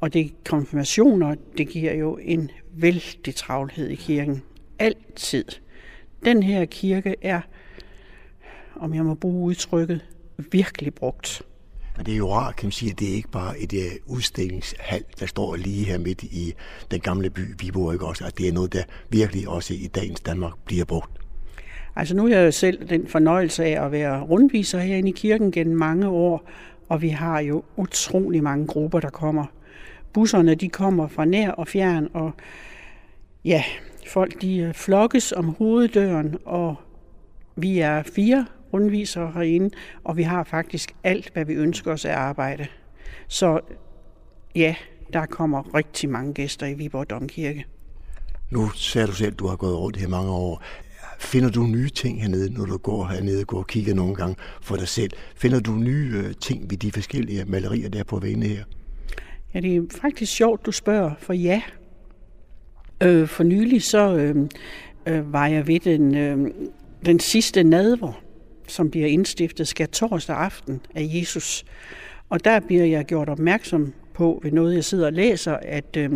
og 0.00 0.12
det 0.12 0.32
konfirmationer, 0.44 1.34
det 1.58 1.68
giver 1.68 1.94
jo 1.94 2.18
en 2.22 2.50
vældig 2.72 3.34
travlhed 3.34 3.88
i 3.88 3.94
kirken. 3.94 4.42
Altid. 4.78 5.44
Den 6.24 6.42
her 6.42 6.64
kirke 6.64 7.14
er, 7.22 7.40
om 8.76 8.94
jeg 8.94 9.04
må 9.04 9.14
bruge 9.14 9.44
udtrykket, 9.44 10.00
virkelig 10.52 10.94
brugt. 10.94 11.42
Men 11.96 12.06
det 12.06 12.12
er 12.12 12.18
jo 12.18 12.32
rart, 12.32 12.56
kan 12.56 12.66
man 12.66 12.72
sige, 12.72 12.90
at 12.92 12.98
det 12.98 13.10
er 13.10 13.14
ikke 13.14 13.30
bare 13.30 13.58
et 13.58 13.72
uh, 13.72 14.14
udstillingshal, 14.16 15.04
der 15.20 15.26
står 15.26 15.56
lige 15.56 15.84
her 15.84 15.98
midt 15.98 16.22
i 16.22 16.54
den 16.90 17.00
gamle 17.00 17.30
by 17.30 17.40
Viborg, 17.58 17.92
ikke 17.92 18.06
også? 18.06 18.24
At 18.24 18.38
det 18.38 18.48
er 18.48 18.52
noget, 18.52 18.72
der 18.72 18.82
virkelig 19.10 19.48
også 19.48 19.74
i 19.74 19.86
dagens 19.94 20.20
Danmark 20.20 20.52
bliver 20.64 20.84
brugt. 20.84 21.20
Altså 21.96 22.16
nu 22.16 22.24
er 22.26 22.28
jeg 22.28 22.46
jo 22.46 22.50
selv 22.50 22.88
den 22.88 23.06
fornøjelse 23.06 23.64
af 23.64 23.84
at 23.84 23.92
være 23.92 24.22
rundviser 24.22 24.78
herinde 24.78 25.08
i 25.08 25.12
kirken 25.12 25.52
gennem 25.52 25.76
mange 25.76 26.08
år, 26.08 26.48
og 26.90 27.02
vi 27.02 27.08
har 27.08 27.40
jo 27.40 27.62
utrolig 27.76 28.42
mange 28.42 28.66
grupper, 28.66 29.00
der 29.00 29.10
kommer. 29.10 29.46
Busserne, 30.12 30.54
de 30.54 30.68
kommer 30.68 31.08
fra 31.08 31.24
nær 31.24 31.50
og 31.50 31.68
fjern, 31.68 32.08
og 32.14 32.32
ja, 33.44 33.64
folk 34.08 34.42
de 34.42 34.58
øh, 34.58 34.74
flokkes 34.74 35.32
om 35.32 35.54
hoveddøren, 35.58 36.36
og 36.44 36.76
vi 37.56 37.78
er 37.78 38.02
fire 38.02 38.46
rundvisere 38.72 39.32
herinde, 39.34 39.70
og 40.04 40.16
vi 40.16 40.22
har 40.22 40.44
faktisk 40.44 40.92
alt, 41.04 41.30
hvad 41.32 41.44
vi 41.44 41.52
ønsker 41.52 41.92
os 41.92 42.04
at 42.04 42.10
arbejde. 42.10 42.66
Så 43.28 43.60
ja, 44.54 44.74
der 45.12 45.26
kommer 45.26 45.74
rigtig 45.74 46.10
mange 46.10 46.34
gæster 46.34 46.66
i 46.66 46.74
Viborg 46.74 47.10
Domkirke. 47.10 47.64
Nu 48.50 48.68
sagde 48.68 49.06
du 49.06 49.12
selv, 49.12 49.32
at 49.32 49.38
du 49.38 49.46
har 49.46 49.56
gået 49.56 49.78
rundt 49.78 49.96
her 49.96 50.08
mange 50.08 50.30
år. 50.30 50.62
Finder 51.20 51.50
du 51.50 51.62
nye 51.62 51.88
ting 51.88 52.22
hernede, 52.22 52.52
når 52.52 52.64
du 52.64 52.76
går 52.76 53.06
hernede 53.06 53.40
og 53.40 53.46
går 53.46 53.58
og 53.58 53.66
kigger 53.66 53.94
nogle 53.94 54.14
gange 54.14 54.36
for 54.62 54.76
dig 54.76 54.88
selv? 54.88 55.10
Finder 55.36 55.60
du 55.60 55.72
nye 55.72 56.12
øh, 56.14 56.34
ting 56.40 56.70
ved 56.70 56.78
de 56.78 56.92
forskellige 56.92 57.44
malerier, 57.44 57.88
der 57.88 58.00
er 58.00 58.04
på 58.04 58.18
væggene 58.18 58.46
her? 58.46 58.64
Ja, 59.54 59.60
det 59.60 59.76
er 59.76 59.82
faktisk 60.00 60.32
sjovt, 60.32 60.66
du 60.66 60.72
spørger, 60.72 61.10
for 61.18 61.32
ja. 61.32 61.62
Øh, 63.02 63.28
for 63.28 63.44
nylig 63.44 63.82
så 63.82 64.16
øh, 64.16 64.36
øh, 65.06 65.32
var 65.32 65.46
jeg 65.46 65.66
ved 65.66 65.80
den, 65.80 66.16
øh, 66.16 66.50
den 67.06 67.20
sidste 67.20 67.64
nadver, 67.64 68.22
som 68.68 68.90
bliver 68.90 69.06
indstiftet, 69.06 69.68
skal 69.68 69.88
torsdag 69.88 70.36
aften 70.36 70.80
af 70.94 71.10
Jesus. 71.14 71.64
Og 72.28 72.44
der 72.44 72.60
bliver 72.60 72.84
jeg 72.84 73.04
gjort 73.04 73.28
opmærksom 73.28 73.92
på 74.14 74.40
ved 74.42 74.52
noget, 74.52 74.74
jeg 74.74 74.84
sidder 74.84 75.06
og 75.06 75.12
læser, 75.12 75.56
at 75.62 75.96
øh, 75.96 76.10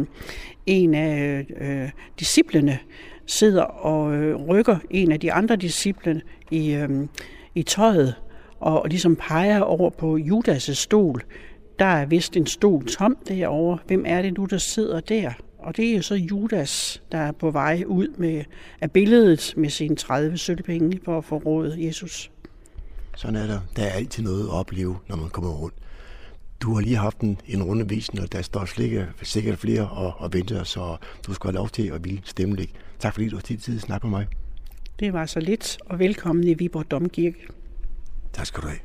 en 0.67 0.95
af 0.95 1.45
øh, 1.61 1.83
øh 1.83 1.91
disciplene 2.19 2.79
sidder 3.27 3.63
og 3.63 4.15
øh, 4.15 4.37
rykker 4.37 4.77
en 4.91 5.13
af 5.13 5.21
de 5.21 5.33
andre 5.33 5.57
disciple 5.57 6.23
i, 6.51 6.73
øh, 6.73 6.91
i 7.55 7.63
tøjet 7.63 8.15
og, 8.61 8.83
og 8.83 8.89
ligesom 8.89 9.17
peger 9.17 9.61
over 9.61 9.91
på 9.91 10.19
Judas' 10.19 10.75
stol. 10.75 11.23
Der 11.79 11.85
er 11.85 12.07
vist 12.07 12.37
en 12.37 12.47
stol 12.47 12.87
tom 12.87 13.17
derovre. 13.29 13.79
Hvem 13.87 14.05
er 14.07 14.23
det 14.23 14.39
nu, 14.39 14.45
der 14.45 14.59
sidder 14.59 15.01
der? 15.01 15.33
Og 15.59 15.77
det 15.77 15.91
er 15.91 15.97
jo 15.97 16.03
så 16.03 16.15
Judas, 16.15 17.03
der 17.13 17.19
er 17.19 17.33
på 17.33 17.51
vej 17.51 17.83
ud 17.87 18.09
med 18.17 18.45
af 18.81 18.91
billedet 18.91 19.55
med 19.57 19.71
sine 19.71 19.97
30 19.97 20.39
sølvpenge 20.39 21.01
for 21.05 21.19
at 21.19 21.25
få 21.25 21.37
råd 21.37 21.77
Jesus. 21.79 22.31
Sådan 23.17 23.37
er 23.37 23.47
der. 23.47 23.61
Der 23.77 23.83
er 23.83 23.91
altid 23.91 24.23
noget 24.23 24.45
at 24.45 24.51
opleve, 24.51 24.97
når 25.09 25.17
man 25.17 25.29
kommer 25.29 25.51
rundt. 25.51 25.75
Du 26.65 26.75
har 26.75 26.81
lige 26.81 26.97
haft 26.97 27.21
en, 27.21 27.39
en 27.47 27.63
rundevisning, 27.63 28.23
og 28.25 28.33
der 28.33 28.43
står 28.43 28.65
slikke, 28.65 29.07
sikkert 29.23 29.59
flere 29.59 29.89
og, 29.89 30.15
og 30.19 30.33
venter, 30.33 30.65
så 30.65 30.97
du 31.27 31.35
skal 31.35 31.49
have 31.49 31.55
lov 31.55 31.69
til 31.69 31.89
at 31.89 32.05
ville 32.05 32.21
stemme. 32.25 32.57
Tak 32.99 33.15
fordi 33.15 33.29
du 33.29 33.37
har 33.37 33.41
tid 33.43 33.59
til 33.59 33.75
at 33.75 33.81
snakke 33.81 34.07
med 34.07 34.19
mig. 34.19 34.27
Det 35.01 35.13
var 35.13 35.27
så 35.27 35.41
lidt, 35.41 35.79
og 35.87 35.99
velkommen 35.99 36.45
i 36.45 36.55
Viborg 36.55 36.91
Domkirke. 36.91 37.47
Tak 38.33 38.47
skal 38.47 38.63
du 38.63 38.69
have. 38.69 38.81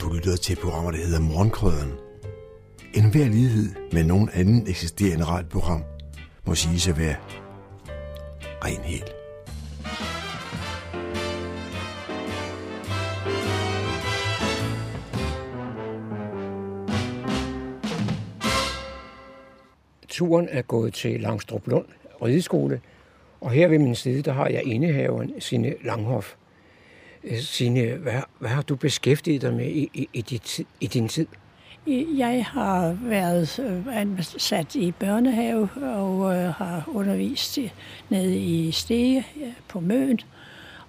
Du 0.00 0.12
lytter 0.12 0.36
til 0.36 0.56
programmer, 0.56 0.90
der 0.90 0.98
hedder 0.98 1.20
Morgenkrøden. 1.20 1.92
En 2.96 3.10
hver 3.10 3.28
lighed 3.28 3.74
med 3.92 4.04
nogen 4.04 4.30
anden 4.32 4.66
eksisterende 4.68 5.24
radioprogram 5.24 5.84
må 6.46 6.54
sige 6.54 6.90
at 6.90 6.98
være 6.98 7.16
ren 8.64 8.80
helt. 8.80 9.14
Turen 20.08 20.48
er 20.50 20.62
gået 20.62 20.94
til 20.94 21.20
Langstrup 21.20 21.66
Lund 21.66 21.86
Rideskole, 22.22 22.80
og 23.40 23.50
her 23.50 23.68
ved 23.68 23.78
min 23.78 23.94
side, 23.94 24.22
der 24.22 24.32
har 24.32 24.48
jeg 24.48 24.64
indehaveren 24.64 25.40
Sine 25.40 25.74
Langhoff. 25.84 26.34
Øh, 27.24 27.38
Sine, 27.38 27.94
hvad, 27.96 28.22
hvad 28.38 28.50
har 28.50 28.62
du 28.62 28.76
beskæftiget 28.76 29.42
dig 29.42 29.54
med 29.54 29.66
i, 29.66 29.90
i, 29.94 30.08
i, 30.12 30.22
dit, 30.22 30.60
i 30.80 30.86
din 30.86 31.08
tid? 31.08 31.26
Jeg 31.86 32.46
har 32.46 32.96
været 33.02 33.58
øh, 33.58 33.96
ansat 34.00 34.74
i 34.74 34.92
børnehave 34.92 35.68
og 35.82 36.36
øh, 36.36 36.48
har 36.48 36.84
undervist 36.86 37.58
nede 38.08 38.38
i 38.38 38.70
Stege 38.70 39.26
på 39.68 39.80
Møn, 39.80 40.18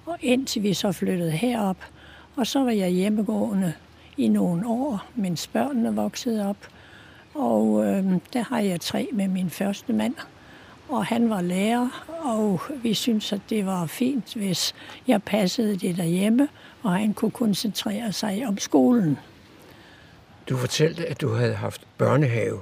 og 0.05 0.17
indtil 0.21 0.63
vi 0.63 0.73
så 0.73 0.91
flyttede 0.91 1.31
herop. 1.31 1.77
Og 2.35 2.47
så 2.47 2.63
var 2.63 2.71
jeg 2.71 2.89
hjemmegående 2.89 3.73
i 4.17 4.27
nogle 4.27 4.67
år, 4.67 5.05
mens 5.15 5.47
børnene 5.47 5.95
voksede 5.95 6.49
op. 6.49 6.67
Og 7.33 7.85
øh, 7.85 8.05
der 8.33 8.43
har 8.43 8.59
jeg 8.59 8.81
tre 8.81 9.09
med 9.13 9.27
min 9.27 9.49
første 9.49 9.93
mand. 9.93 10.15
Og 10.89 11.05
han 11.05 11.29
var 11.29 11.41
lærer, 11.41 12.05
og 12.23 12.61
vi 12.83 12.93
syntes, 12.93 13.33
at 13.33 13.41
det 13.49 13.65
var 13.65 13.85
fint, 13.85 14.33
hvis 14.33 14.75
jeg 15.07 15.23
passede 15.23 15.75
det 15.75 15.97
derhjemme, 15.97 16.47
og 16.83 16.93
han 16.93 17.13
kunne 17.13 17.31
koncentrere 17.31 18.11
sig 18.11 18.43
om 18.47 18.57
skolen. 18.57 19.17
Du 20.49 20.57
fortalte, 20.57 21.05
at 21.05 21.21
du 21.21 21.33
havde 21.33 21.53
haft 21.53 21.81
børnehave. 21.97 22.61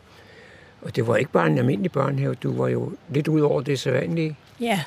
Og 0.82 0.96
det 0.96 1.08
var 1.08 1.16
ikke 1.16 1.32
bare 1.32 1.48
en 1.48 1.58
almindelig 1.58 1.92
børnehave, 1.92 2.36
du 2.36 2.58
var 2.58 2.68
jo 2.68 2.92
lidt 3.10 3.28
ud 3.28 3.42
over 3.42 3.62
det 3.62 3.80
sædvanlige. 3.80 4.38
Ja, 4.60 4.80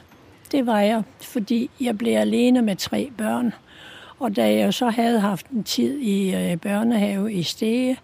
det 0.52 0.66
var 0.66 0.80
jeg, 0.80 1.02
fordi 1.20 1.70
jeg 1.80 1.98
blev 1.98 2.16
alene 2.16 2.62
med 2.62 2.76
tre 2.76 3.10
børn. 3.18 3.52
Og 4.18 4.36
da 4.36 4.54
jeg 4.54 4.74
så 4.74 4.88
havde 4.88 5.20
haft 5.20 5.46
en 5.46 5.64
tid 5.64 5.98
i 5.98 6.34
øh, 6.34 6.56
børnehave 6.56 7.32
i 7.32 7.42
Stege, 7.42 7.96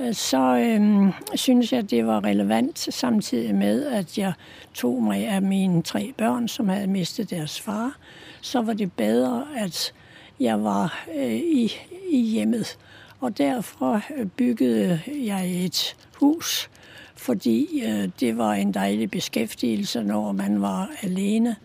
øh, 0.00 0.14
så 0.14 0.56
øh, 0.56 1.12
synes 1.34 1.72
jeg, 1.72 1.90
det 1.90 2.06
var 2.06 2.24
relevant 2.24 2.78
samtidig 2.78 3.54
med, 3.54 3.86
at 3.86 4.18
jeg 4.18 4.32
tog 4.74 5.02
mig 5.02 5.26
af 5.28 5.42
mine 5.42 5.82
tre 5.82 6.12
børn, 6.16 6.48
som 6.48 6.68
havde 6.68 6.86
mistet 6.86 7.30
deres 7.30 7.60
far. 7.60 7.96
Så 8.40 8.62
var 8.62 8.72
det 8.72 8.92
bedre, 8.92 9.46
at 9.56 9.92
jeg 10.40 10.64
var 10.64 11.06
øh, 11.16 11.34
i, 11.34 11.72
i 12.10 12.20
hjemmet. 12.20 12.78
Og 13.20 13.38
derfor 13.38 14.02
øh, 14.16 14.26
byggede 14.26 15.00
jeg 15.06 15.64
et 15.64 15.96
hus, 16.20 16.70
fordi 17.16 17.82
øh, 17.84 18.08
det 18.20 18.38
var 18.38 18.52
en 18.52 18.74
dejlig 18.74 19.10
beskæftigelse, 19.10 20.02
når 20.02 20.32
man 20.32 20.62
var 20.62 20.90
alene 21.02 21.56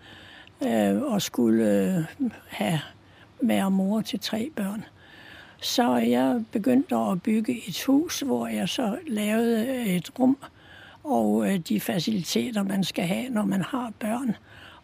øh, 0.66 1.02
og 1.02 1.22
skulle 1.22 1.66
øh, 1.66 2.30
have 2.48 2.80
være 3.42 3.72
mor 3.72 4.02
til 4.02 4.20
tre 4.20 4.50
børn. 4.56 4.86
Så 5.62 5.96
jeg 5.96 6.46
begyndte 6.52 6.96
at 6.96 7.22
bygge 7.22 7.68
et 7.68 7.84
hus, 7.88 8.20
hvor 8.20 8.48
jeg 8.48 8.70
så 8.70 8.98
lavede 9.08 9.68
øh, 9.68 9.88
et 9.88 10.20
rum 10.20 10.38
og 11.04 11.48
øh, 11.48 11.60
de 11.60 11.80
faciliteter, 11.80 12.64
man 12.64 12.84
skal 12.84 13.04
have, 13.06 13.30
når 13.30 13.46
man 13.46 13.62
har 13.62 13.92
børn. 14.00 14.36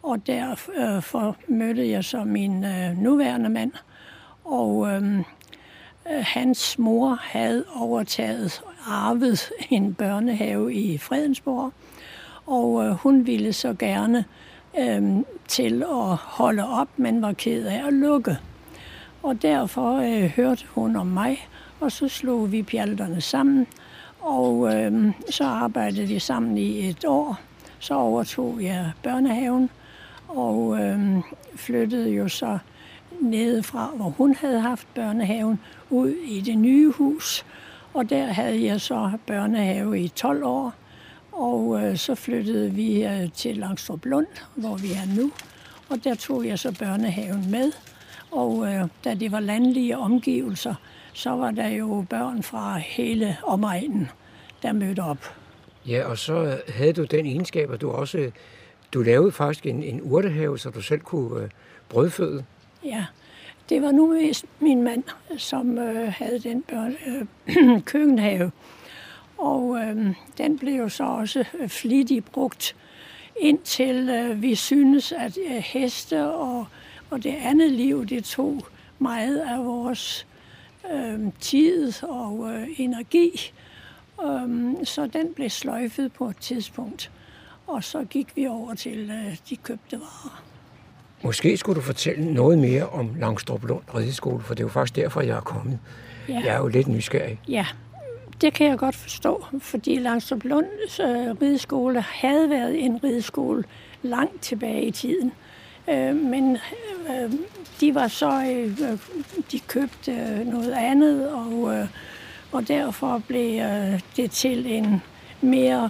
Og 0.04 0.28
derfor 0.28 1.28
øh, 1.28 1.58
mødte 1.58 1.90
jeg 1.90 2.04
så 2.04 2.24
min 2.24 2.64
øh, 2.64 2.98
nuværende 2.98 3.50
mand, 3.50 3.72
og 4.44 4.88
øh, 4.88 5.24
Øh, 6.12 6.24
hans 6.28 6.80
mor 6.80 7.20
havde 7.22 7.64
overtaget 7.76 8.62
arvet 8.88 9.50
en 9.70 9.94
børnehave 9.94 10.74
i 10.74 10.98
Fredensborg, 10.98 11.74
og 12.46 12.86
øh, 12.86 12.92
hun 12.92 13.28
ville 13.28 13.54
så 13.54 13.74
gerne 13.80 14.26
øh, 14.80 15.04
til 15.48 15.84
at 15.84 16.16
holde 16.16 16.68
op, 16.68 16.88
men 16.98 17.22
var 17.22 17.34
ked 17.34 17.66
af 17.66 17.88
at 17.88 17.94
lukke. 17.94 18.38
Og 19.24 19.42
derfor 19.42 19.96
øh, 19.96 20.30
hørte 20.30 20.66
hun 20.68 20.96
om 20.96 21.08
mig, 21.08 21.48
og 21.80 21.92
så 21.92 22.08
slog 22.08 22.52
vi 22.52 22.64
pjalterne 22.64 23.22
sammen, 23.22 23.68
og 24.20 24.76
øh, 24.76 25.14
så 25.30 25.44
arbejdede 25.44 26.08
vi 26.08 26.20
sammen 26.20 26.58
i 26.58 26.90
et 26.90 27.06
år. 27.06 27.40
Så 27.80 27.94
overtog 27.94 28.58
jeg 28.62 28.92
børnehaven, 29.04 29.70
og 30.28 30.80
øh, 30.80 31.00
flyttede 31.56 32.10
jo 32.10 32.28
så 32.28 32.58
nede 33.22 33.64
fra, 33.64 33.92
hvor 33.96 34.10
hun 34.10 34.36
havde 34.36 34.60
haft 34.60 34.88
børnehaven, 34.96 35.60
ud 35.90 36.10
i 36.10 36.42
det 36.42 36.58
nye 36.58 36.92
hus. 36.92 37.46
Og 37.94 38.10
der 38.10 38.26
havde 38.26 38.66
jeg 38.66 38.82
så 38.82 39.12
børnehave 39.28 40.00
i 40.00 40.08
12 40.08 40.44
år. 40.44 40.74
Og 41.32 41.84
øh, 41.84 41.98
så 41.98 42.16
flyttede 42.16 42.72
vi 42.72 43.04
øh, 43.04 43.32
til 43.32 43.58
Langstrup 43.58 44.06
Lund, 44.06 44.28
hvor 44.56 44.78
vi 44.78 44.92
er 44.92 45.22
nu. 45.22 45.32
Og 45.90 46.04
der 46.04 46.16
tog 46.16 46.46
jeg 46.46 46.60
så 46.60 46.76
børnehaven 46.80 47.52
med. 47.52 47.72
Og 48.32 48.68
øh, 48.68 48.88
da 49.04 49.14
det 49.14 49.32
var 49.32 49.40
landlige 49.40 49.98
omgivelser, 49.98 50.76
så 51.14 51.30
var 51.30 51.52
der 51.52 51.68
jo 51.68 52.06
børn 52.10 52.44
fra 52.44 52.78
hele 52.78 53.38
omegnen, 53.44 54.10
der 54.64 54.74
mødte 54.74 55.00
op. 55.00 55.36
Ja, 55.88 56.06
og 56.06 56.18
så 56.18 56.34
øh, 56.34 56.54
havde 56.68 56.94
du 56.94 57.04
den 57.04 57.26
egenskab, 57.26 57.72
at 57.72 57.82
du 57.82 57.92
også 57.92 58.32
du 58.94 59.02
lavede 59.02 59.32
faktisk 59.32 59.66
en, 59.66 59.84
en 59.84 60.02
urtehave, 60.04 60.60
så 60.60 60.70
du 60.70 60.82
selv 60.82 61.00
kunne 61.00 61.44
øh, 61.44 61.50
brødføde. 61.90 62.46
Ja, 62.84 63.06
det 63.70 63.82
var 63.82 63.92
nu 63.92 64.14
mest 64.14 64.46
min 64.60 64.84
mand, 64.84 65.04
som 65.38 65.78
øh, 65.78 66.14
havde 66.14 66.40
den 66.40 66.62
børn, 66.62 66.96
øh, 67.08 67.82
køkkenhave. 67.92 68.52
Og 69.38 69.78
øh, 69.78 70.16
den 70.38 70.58
blev 70.60 70.74
jo 70.74 70.90
så 70.90 71.04
også 71.04 71.44
flittigt 71.68 72.26
brugt, 72.26 72.76
indtil 73.40 74.10
øh, 74.10 74.42
vi 74.42 74.56
synes, 74.56 75.12
at 75.12 75.38
øh, 75.46 75.52
heste 75.52 76.28
og, 76.28 76.68
og 77.10 77.24
det 77.24 77.36
andet 77.36 77.72
liv, 77.72 78.06
det 78.06 78.24
tog 78.24 78.66
meget 79.00 79.40
af 79.40 79.66
vores 79.66 80.28
øh, 80.94 81.20
tid 81.40 82.04
og 82.04 82.54
øh, 82.54 82.68
energi. 82.78 83.52
Øh, 84.24 84.76
så 84.84 85.08
den 85.08 85.34
blev 85.34 85.50
sløjfet 85.50 86.14
på 86.14 86.30
et 86.30 86.38
tidspunkt. 86.38 87.12
Og 87.68 87.84
så 87.84 88.04
gik 88.04 88.36
vi 88.36 88.48
over 88.48 88.74
til 88.74 89.10
øh, 89.10 89.38
de 89.50 89.56
købte 89.56 90.00
varer. 90.00 90.49
Måske 91.24 91.58
skulle 91.58 91.76
du 91.76 91.82
fortælle 91.82 92.34
noget 92.34 92.58
mere 92.58 92.90
om 92.90 93.16
Langstrup 93.20 93.64
Lund 93.64 93.82
Rideskole, 93.96 94.44
for 94.44 94.54
det 94.54 94.64
er 94.64 94.66
jo 94.66 94.70
faktisk 94.70 94.96
derfor, 94.96 95.22
jeg 95.22 95.38
er 95.38 95.42
kommet. 95.42 95.80
Ja. 96.30 96.42
Jeg 96.46 96.56
er 96.56 96.58
jo 96.58 96.68
lidt 96.68 96.88
nysgerrig. 96.88 97.40
Ja, 97.48 97.66
det 98.42 98.54
kan 98.54 98.68
jeg 98.68 98.78
godt 98.78 98.96
forstå, 98.96 99.46
fordi 99.62 99.96
Langstrup 99.96 100.44
Lunds 100.44 101.00
øh, 101.00 101.42
rideskole 101.42 102.02
havde 102.02 102.50
været 102.50 102.86
en 102.86 103.04
rideskole 103.04 103.64
langt 104.02 104.42
tilbage 104.42 104.84
i 104.84 104.92
tiden. 104.92 105.32
Øh, 105.90 106.16
men 106.16 106.58
øh, 107.10 107.32
de 107.80 107.96
var 107.96 108.08
så, 108.08 108.32
øh, 108.32 108.98
de 109.52 109.60
købte 109.60 110.12
øh, 110.12 110.48
noget 110.48 110.72
andet, 110.72 111.32
og, 111.32 111.76
øh, 111.76 111.88
og 112.52 112.68
derfor 112.68 113.22
blev 113.28 113.62
øh, 113.62 114.00
det 114.16 114.32
til 114.32 114.66
en 114.66 115.02
mere 115.42 115.90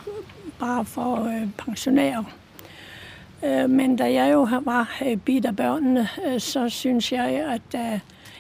bare 0.60 0.86
for 0.86 1.24
øh, 1.26 1.48
pensionærer. 1.58 2.24
Øh, 3.46 3.70
men 3.70 3.96
da 3.96 4.14
jeg 4.14 4.34
jo 4.34 4.48
var 4.64 5.00
øh, 5.06 5.18
bit 5.18 5.46
af 5.46 5.56
børnene, 5.56 6.10
øh, 6.26 6.40
så 6.40 6.70
synes 6.70 7.12
jeg, 7.12 7.26
at 7.30 7.62
da 7.74 8.00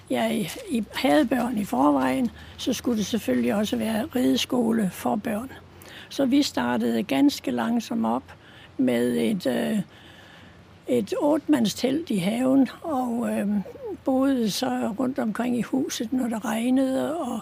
jeg 0.10 0.50
havde 0.94 1.26
børn 1.26 1.58
i 1.58 1.66
forvejen, 1.66 2.32
så 2.58 2.74
skulle 2.74 2.98
det 2.98 3.06
selvfølgelig 3.06 3.56
også 3.56 3.78
være 3.78 4.06
rideskole 4.16 4.90
for 4.94 5.16
børn. 5.16 5.52
Så 6.10 6.26
vi 6.26 6.42
startede 6.42 7.04
ganske 7.04 7.52
langsomt 7.52 8.06
op 8.06 8.24
med 8.78 9.18
et, 9.18 9.84
et 10.88 11.14
otmandstelt 11.20 12.10
i 12.10 12.18
haven, 12.18 12.70
og 12.82 13.30
øh, 13.32 13.48
boede 14.06 14.52
så 14.52 14.94
rundt 15.00 15.20
omkring 15.20 15.58
i 15.58 15.62
huset, 15.62 16.14
når 16.14 16.28
det 16.28 16.46
regnede, 16.46 17.18
og 17.18 17.40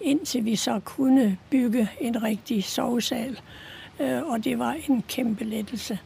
indtil 0.00 0.44
vi 0.44 0.56
så 0.56 0.80
kunne 0.84 1.38
bygge 1.50 1.90
en 2.00 2.22
rigtig 2.22 2.64
sovesal. 2.64 3.40
Og 4.26 4.44
det 4.44 4.58
var 4.58 4.76
en 4.88 5.04
kæmpe 5.08 5.44
lettelse. 5.44 5.98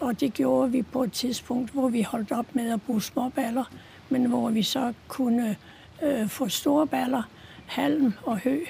Og 0.00 0.20
det 0.20 0.34
gjorde 0.34 0.70
vi 0.70 0.82
på 0.82 1.02
et 1.02 1.12
tidspunkt, 1.12 1.70
hvor 1.70 1.88
vi 1.88 2.02
holdt 2.02 2.32
op 2.32 2.46
med 2.52 2.72
at 2.72 2.82
bruge 2.82 3.02
småballer, 3.02 3.64
men 4.08 4.24
hvor 4.24 4.50
vi 4.50 4.62
så 4.62 4.92
kunne 5.08 5.56
øh, 6.02 6.28
få 6.28 6.48
store 6.48 6.86
baller, 6.86 7.22
halm 7.66 8.12
og 8.22 8.38
hø. 8.38 8.60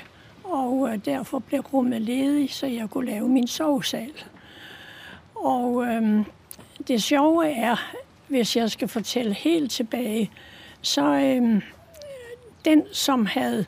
Og 0.44 0.88
øh, 0.92 1.04
derfor 1.04 1.38
blev 1.38 1.60
rummet 1.60 2.02
ledig, 2.02 2.54
så 2.54 2.66
jeg 2.66 2.90
kunne 2.90 3.06
lave 3.06 3.28
min 3.28 3.46
sovesal. 3.46 4.12
Og 5.34 5.84
øh, 5.84 6.24
det 6.88 7.02
sjove 7.02 7.52
er, 7.52 7.92
hvis 8.28 8.56
jeg 8.56 8.70
skal 8.70 8.88
fortælle 8.88 9.34
helt 9.34 9.70
tilbage, 9.70 10.30
så 10.82 11.04
øh, 11.04 11.62
den, 12.64 12.82
som 12.92 13.26
havde 13.26 13.66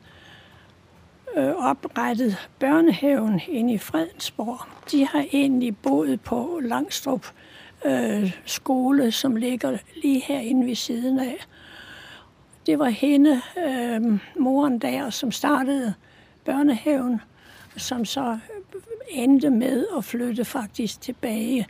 øh, 1.36 1.54
oprettet 1.56 2.48
børnehaven 2.58 3.40
inde 3.48 3.72
i 3.74 3.78
Fredensborg, 3.78 4.60
de 4.90 5.06
har 5.06 5.24
egentlig 5.32 5.76
boet 5.76 6.20
på 6.20 6.60
Langstrup 6.62 7.26
øh, 7.85 8.37
skole, 8.47 9.12
som 9.12 9.37
ligger 9.37 9.78
lige 10.03 10.20
herinde 10.20 10.66
ved 10.66 10.74
siden 10.74 11.18
af. 11.18 11.47
Det 12.66 12.78
var 12.78 12.89
hende, 12.89 13.41
øh, 13.66 14.03
moren 14.39 14.78
der, 14.78 15.11
som 15.11 15.33
startede 15.33 15.95
børnehaven, 16.45 17.20
som 17.76 18.05
så 18.05 18.39
endte 19.09 19.51
med 19.51 19.87
at 19.97 20.05
flytte 20.05 20.45
faktisk 20.45 21.01
tilbage 21.01 21.66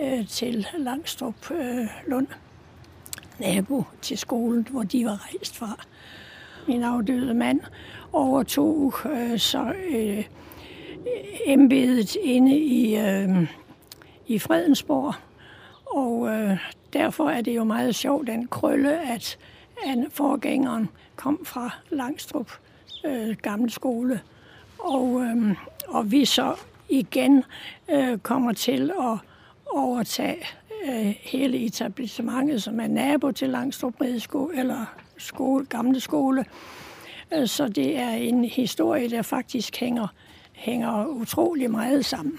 øh, 0.00 0.28
til 0.28 0.66
Langstrup 0.78 1.50
øh, 1.50 1.86
Lund, 2.06 2.26
nabo 3.38 3.84
til 4.02 4.18
skolen, 4.18 4.68
hvor 4.70 4.82
de 4.82 5.04
var 5.04 5.28
rejst 5.32 5.56
fra. 5.56 5.84
Min 6.68 6.82
afdøde 6.82 7.34
mand 7.34 7.60
overtog 8.12 8.94
øh, 9.04 9.38
så 9.38 9.72
øh, 9.90 10.24
embedet 11.46 12.16
inde 12.22 12.58
i, 12.58 12.96
øh, 12.96 13.48
i 14.26 14.38
Fredensborg. 14.38 15.14
Og 15.94 16.28
øh, 16.28 16.58
derfor 16.92 17.30
er 17.30 17.40
det 17.40 17.56
jo 17.56 17.64
meget 17.64 17.94
sjovt, 17.94 18.26
den 18.26 18.48
krølle, 18.48 19.10
at, 19.12 19.38
Anne 19.86 20.06
forgængeren 20.10 20.88
kom 21.16 21.44
fra 21.44 21.70
Langstrup 21.90 22.50
øh, 23.04 23.36
Gamle 23.42 23.70
Skole. 23.70 24.20
Og, 24.78 25.22
øh, 25.22 25.56
og 25.88 26.10
vi 26.10 26.24
så 26.24 26.54
igen 26.88 27.44
øh, 27.90 28.18
kommer 28.18 28.52
til 28.52 28.90
at 29.00 29.18
overtage 29.66 30.46
øh, 30.84 31.14
hele 31.20 31.58
etablissementet, 31.66 32.62
som 32.62 32.80
er 32.80 32.86
nabo 32.86 33.32
til 33.32 33.50
Langstrup 33.50 34.00
Rideskole, 34.00 34.58
eller 34.58 34.84
skole, 35.18 35.66
gamle 35.66 36.00
skole. 36.00 36.44
Øh, 37.34 37.48
så 37.48 37.68
det 37.68 37.98
er 37.98 38.10
en 38.10 38.44
historie, 38.44 39.10
der 39.10 39.22
faktisk 39.22 39.76
hænger 39.76 40.06
hænger 40.52 41.06
utrolig 41.06 41.70
meget 41.70 42.04
sammen. 42.04 42.38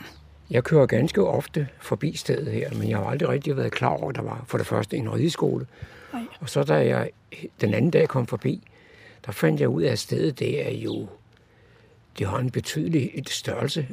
Jeg 0.49 0.63
kører 0.63 0.85
ganske 0.85 1.23
ofte 1.23 1.67
forbi 1.79 2.17
stedet 2.17 2.51
her, 2.51 2.73
men 2.73 2.89
jeg 2.89 2.97
har 2.97 3.05
aldrig 3.05 3.29
rigtig 3.29 3.57
været 3.57 3.71
klar 3.71 3.89
over, 3.89 4.09
at 4.09 4.15
der 4.15 4.21
var 4.21 4.43
for 4.47 4.57
det 4.57 4.67
første 4.67 4.97
en 4.97 5.13
rideskole. 5.13 5.65
Nej. 6.13 6.21
Og 6.39 6.49
så 6.49 6.63
da 6.63 6.73
jeg 6.73 7.09
den 7.61 7.73
anden 7.73 7.91
dag 7.91 8.07
kom 8.07 8.27
forbi, 8.27 8.67
der 9.25 9.31
fandt 9.31 9.61
jeg 9.61 9.69
ud 9.69 9.81
af, 9.81 9.91
at 9.91 9.99
stedet 9.99 10.39
det 10.39 10.67
er 10.67 10.71
jo 10.71 11.07
det 12.19 12.27
har 12.27 12.37
en 12.37 12.49
betydelig 12.49 13.11
et 13.13 13.29
størrelse. 13.29 13.87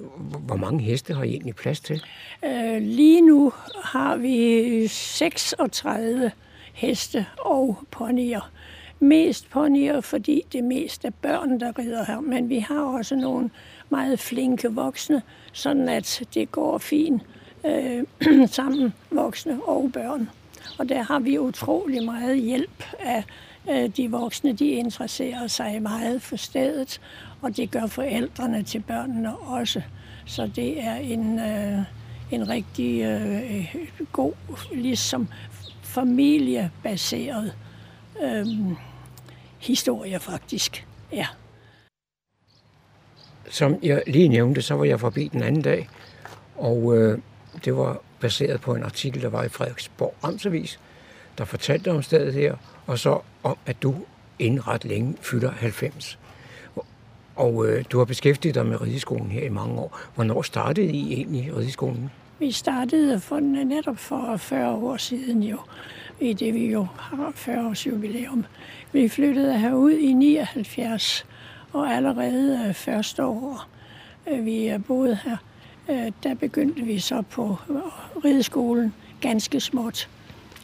Hvor 0.46 0.56
mange 0.56 0.82
heste 0.82 1.14
har 1.14 1.22
I 1.22 1.30
egentlig 1.30 1.56
plads 1.56 1.80
til? 1.80 2.04
Øh, 2.44 2.82
lige 2.82 3.20
nu 3.20 3.52
har 3.84 4.16
vi 4.16 4.86
36 4.88 6.32
heste 6.72 7.26
og 7.38 7.78
ponyer. 7.90 8.50
Mest 8.98 9.50
ponyer, 9.50 10.00
fordi 10.00 10.42
det 10.52 10.64
mest 10.64 11.04
er 11.04 11.10
børn, 11.22 11.60
der 11.60 11.78
rider 11.78 12.04
her, 12.04 12.20
men 12.20 12.48
vi 12.48 12.58
har 12.58 12.80
også 12.80 13.16
nogle 13.16 13.50
meget 13.92 14.20
flinke 14.20 14.74
voksne, 14.74 15.22
sådan 15.52 15.88
at 15.88 16.22
det 16.34 16.52
går 16.52 16.78
fint 16.78 17.22
øh, 17.66 18.48
sammen, 18.48 18.94
voksne 19.10 19.60
og 19.64 19.90
børn. 19.92 20.28
Og 20.78 20.88
der 20.88 21.02
har 21.02 21.18
vi 21.18 21.38
utrolig 21.38 22.04
meget 22.04 22.42
hjælp 22.42 22.84
af 23.00 23.24
øh, 23.70 23.88
de 23.96 24.10
voksne. 24.10 24.52
De 24.52 24.68
interesserer 24.68 25.46
sig 25.46 25.82
meget 25.82 26.22
for 26.22 26.36
stedet, 26.36 27.00
og 27.42 27.56
det 27.56 27.70
gør 27.70 27.86
forældrene 27.86 28.62
til 28.62 28.80
børnene 28.80 29.36
også. 29.36 29.82
Så 30.26 30.50
det 30.56 30.84
er 30.84 30.94
en, 30.94 31.38
øh, 31.38 31.78
en 32.30 32.48
rigtig 32.48 33.02
øh, 33.02 33.76
god, 34.12 34.32
ligesom 34.74 35.28
familiebaseret 35.82 37.54
øh, 38.22 38.46
historie 39.58 40.20
faktisk. 40.20 40.86
Ja. 41.12 41.26
Som 43.48 43.78
jeg 43.82 44.02
lige 44.06 44.28
nævnte, 44.28 44.62
så 44.62 44.74
var 44.74 44.84
jeg 44.84 45.00
forbi 45.00 45.28
den 45.32 45.42
anden 45.42 45.62
dag, 45.62 45.88
og 46.56 46.96
øh, 46.96 47.18
det 47.64 47.76
var 47.76 48.00
baseret 48.20 48.60
på 48.60 48.74
en 48.74 48.82
artikel, 48.82 49.22
der 49.22 49.28
var 49.28 49.42
i 49.42 49.48
Frederiksborg 49.48 50.14
Amtsavis, 50.22 50.80
der 51.38 51.44
fortalte 51.44 51.90
om 51.90 52.02
stedet 52.02 52.34
her, 52.34 52.56
og 52.86 52.98
så 52.98 53.20
om, 53.42 53.56
at 53.66 53.82
du 53.82 53.94
inden 54.38 54.68
ret 54.68 54.84
længe 54.84 55.16
fylder 55.20 55.50
90. 55.50 56.18
Og 57.36 57.66
øh, 57.66 57.84
du 57.90 57.98
har 57.98 58.04
beskæftiget 58.04 58.54
dig 58.54 58.66
med 58.66 58.80
rideskolen 58.80 59.30
her 59.30 59.44
i 59.44 59.48
mange 59.48 59.74
år. 59.80 60.00
Hvornår 60.14 60.42
startede 60.42 60.86
I 60.86 61.12
egentlig 61.12 61.56
rideskolen? 61.56 62.10
Vi 62.38 62.50
startede 62.50 63.20
for, 63.20 63.40
netop 63.40 63.98
for 63.98 64.36
40 64.36 64.74
år 64.74 64.96
siden 64.96 65.42
jo, 65.42 65.58
i 66.20 66.32
det 66.32 66.54
vi 66.54 66.66
jo 66.66 66.86
har 66.98 67.32
40 67.34 67.68
års 67.68 67.86
jubilæum. 67.86 68.44
Vi 68.92 69.08
flyttede 69.08 69.58
herud 69.58 69.90
i 69.90 70.12
79, 70.12 71.26
og 71.72 71.94
allerede 71.94 72.64
øh, 72.68 72.74
første 72.74 73.24
år, 73.24 73.68
øh, 74.26 74.44
vi 74.44 74.68
øh, 74.68 74.84
boede 74.84 75.18
her, 75.24 75.36
der 76.22 76.34
begyndte 76.34 76.82
vi 76.82 76.98
så 76.98 77.22
på 77.22 77.56
rideskolen 78.24 78.94
ganske 79.20 79.60
småt. 79.60 80.08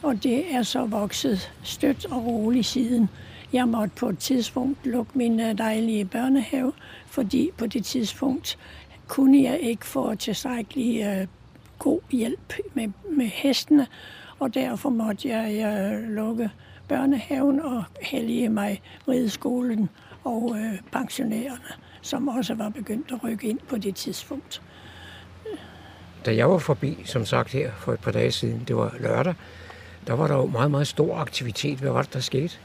Og 0.02 0.22
det 0.22 0.54
er 0.54 0.62
så 0.62 0.86
vokset 0.86 1.52
stødt 1.62 2.06
og 2.06 2.26
roligt 2.26 2.66
siden. 2.66 3.08
Jeg 3.52 3.68
måtte 3.68 3.94
på 3.96 4.08
et 4.08 4.18
tidspunkt 4.18 4.86
lukke 4.86 5.12
min 5.14 5.38
dejlige 5.38 6.04
børnehave, 6.04 6.72
fordi 7.06 7.50
på 7.58 7.66
det 7.66 7.84
tidspunkt 7.84 8.58
kunne 9.08 9.42
jeg 9.42 9.60
ikke 9.60 9.86
få 9.86 10.14
tilstrækkelig 10.14 11.28
god 11.78 12.00
hjælp 12.10 12.54
med, 12.74 12.88
med 13.10 13.26
hestene, 13.26 13.86
og 14.38 14.54
derfor 14.54 14.90
måtte 14.90 15.28
jeg 15.28 15.98
lukke 16.08 16.50
børnehaven 16.88 17.60
og 17.60 17.84
hellige 18.02 18.48
mig 18.48 18.82
rideskolen 19.08 19.88
og 20.24 20.56
øh, 20.58 20.78
pensionærerne, 20.92 21.74
som 22.02 22.28
også 22.28 22.54
var 22.54 22.68
begyndt 22.68 23.12
at 23.12 23.24
rykke 23.24 23.48
ind 23.48 23.58
på 23.68 23.78
det 23.78 23.94
tidspunkt. 23.94 24.62
Da 26.26 26.36
jeg 26.36 26.50
var 26.50 26.58
forbi, 26.58 26.98
som 27.04 27.24
sagt 27.24 27.52
her 27.52 27.70
for 27.78 27.92
et 27.92 28.00
par 28.00 28.12
dage 28.12 28.32
siden, 28.32 28.64
det 28.68 28.76
var 28.76 28.94
lørdag, 29.00 29.34
der 30.06 30.12
var 30.12 30.26
der 30.26 30.34
jo 30.34 30.46
meget, 30.46 30.70
meget 30.70 30.86
stor 30.86 31.16
aktivitet. 31.16 31.78
Hvad 31.78 31.90
var 31.90 32.02
det, 32.02 32.12
der 32.14 32.20
skete? 32.20 32.56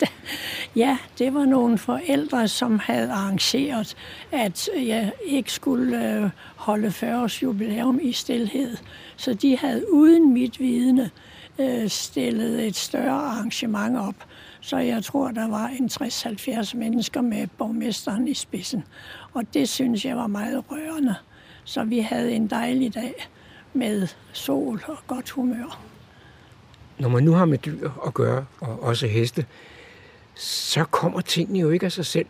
Ja, 0.76 0.98
det 1.18 1.34
var 1.34 1.44
nogle 1.44 1.78
forældre, 1.78 2.48
som 2.48 2.78
havde 2.78 3.12
arrangeret, 3.12 3.96
at 4.32 4.68
jeg 4.76 5.12
ikke 5.24 5.52
skulle 5.52 6.14
øh, 6.14 6.30
holde 6.56 6.92
40 6.92 7.22
års 7.22 7.42
jubilæum 7.42 8.00
i 8.02 8.12
stillhed. 8.12 8.76
Så 9.16 9.34
de 9.34 9.56
havde 9.56 9.92
uden 9.92 10.34
mit 10.34 10.60
vidne 10.60 11.10
øh, 11.58 11.88
stillet 11.88 12.66
et 12.66 12.76
større 12.76 13.10
arrangement 13.10 13.98
op. 13.98 14.14
Så 14.66 14.76
jeg 14.76 15.04
tror, 15.04 15.30
der 15.30 15.48
var 15.48 15.66
en 15.66 15.90
60-70 15.92 16.76
mennesker 16.76 17.20
med 17.20 17.46
borgmesteren 17.58 18.28
i 18.28 18.34
spidsen. 18.34 18.84
Og 19.34 19.42
det 19.54 19.68
synes 19.68 20.04
jeg 20.04 20.16
var 20.16 20.26
meget 20.26 20.64
rørende. 20.70 21.14
Så 21.64 21.84
vi 21.84 21.98
havde 21.98 22.32
en 22.32 22.46
dejlig 22.46 22.94
dag 22.94 23.28
med 23.72 24.08
sol 24.32 24.82
og 24.86 24.96
godt 25.06 25.30
humør. 25.30 25.80
Når 26.98 27.08
man 27.08 27.22
nu 27.22 27.32
har 27.32 27.44
med 27.44 27.58
dyr 27.58 27.90
at 28.06 28.14
gøre, 28.14 28.46
og 28.60 28.82
også 28.82 29.06
heste, 29.06 29.46
så 30.34 30.84
kommer 30.84 31.20
tingene 31.20 31.58
jo 31.58 31.70
ikke 31.70 31.86
af 31.86 31.92
sig 31.92 32.06
selv. 32.06 32.26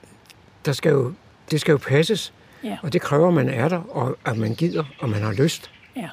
Der 0.64 0.72
skal 0.72 0.90
jo, 0.90 1.12
det 1.50 1.60
skal 1.60 1.72
jo 1.72 1.78
passes, 1.78 2.32
ja. 2.64 2.78
og 2.82 2.92
det 2.92 3.00
kræver, 3.00 3.28
at 3.28 3.34
man 3.34 3.48
er 3.48 3.68
der, 3.68 3.96
og 3.96 4.16
at 4.24 4.36
man 4.36 4.54
gider, 4.54 4.84
og 4.98 5.08
man 5.08 5.22
har 5.22 5.32
lyst. 5.32 5.70
Ja. 5.96 6.08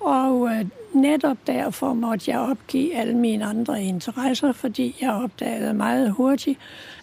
Og 0.00 0.48
øh, 0.48 0.66
netop 0.94 1.36
derfor 1.46 1.94
måtte 1.94 2.30
jeg 2.30 2.38
opgive 2.38 2.94
alle 2.94 3.16
mine 3.16 3.44
andre 3.44 3.82
interesser, 3.82 4.52
fordi 4.52 4.96
jeg 5.00 5.12
opdagede 5.12 5.74
meget 5.74 6.10
hurtigt, 6.10 6.58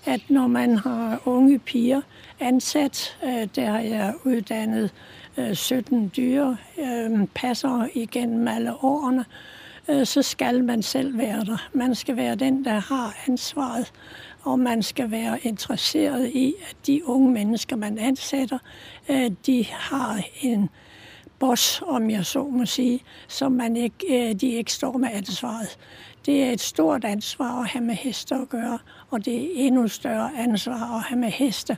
at 0.05 0.21
når 0.29 0.47
man 0.47 0.77
har 0.77 1.21
unge 1.25 1.59
piger 1.59 2.01
ansat, 2.39 3.17
øh, 3.23 3.47
der 3.55 3.65
har 3.65 3.79
jeg 3.79 4.13
uddannet 4.25 4.91
øh, 5.37 5.55
17 5.55 6.11
dyre, 6.17 6.57
øh, 6.79 7.27
passer 7.35 7.87
igennem 7.93 8.47
alle 8.47 8.83
årene, 8.83 9.25
øh, 9.89 10.05
så 10.05 10.21
skal 10.21 10.63
man 10.63 10.81
selv 10.81 11.17
være 11.17 11.45
der. 11.45 11.69
Man 11.73 11.95
skal 11.95 12.15
være 12.15 12.35
den, 12.35 12.65
der 12.65 12.79
har 12.79 13.15
ansvaret, 13.27 13.91
og 14.43 14.59
man 14.59 14.83
skal 14.83 15.11
være 15.11 15.39
interesseret 15.41 16.29
i, 16.29 16.53
at 16.69 16.75
de 16.87 17.07
unge 17.07 17.31
mennesker, 17.31 17.75
man 17.75 17.97
ansætter, 17.97 18.57
øh, 19.09 19.31
de 19.45 19.65
har 19.69 20.23
en 20.41 20.69
boss, 21.41 21.81
om 21.87 22.09
jeg 22.09 22.25
så 22.25 22.43
må 22.43 22.65
sige, 22.65 22.99
som 23.27 23.51
man 23.51 23.77
ikke, 23.77 24.29
øh, 24.29 24.35
de 24.35 24.47
ikke 24.47 24.73
står 24.73 24.97
med 24.97 25.09
ansvaret. 25.13 25.77
Det 26.25 26.43
er 26.43 26.51
et 26.51 26.61
stort 26.61 27.03
ansvar 27.03 27.61
at 27.61 27.67
have 27.67 27.85
med 27.85 27.95
heste 27.95 28.35
at 28.35 28.49
gøre, 28.49 28.79
og 29.09 29.25
det 29.25 29.35
er 29.35 29.47
endnu 29.55 29.87
større 29.87 30.31
ansvar 30.37 30.95
at 30.97 31.01
have 31.03 31.19
med 31.19 31.29
heste 31.29 31.77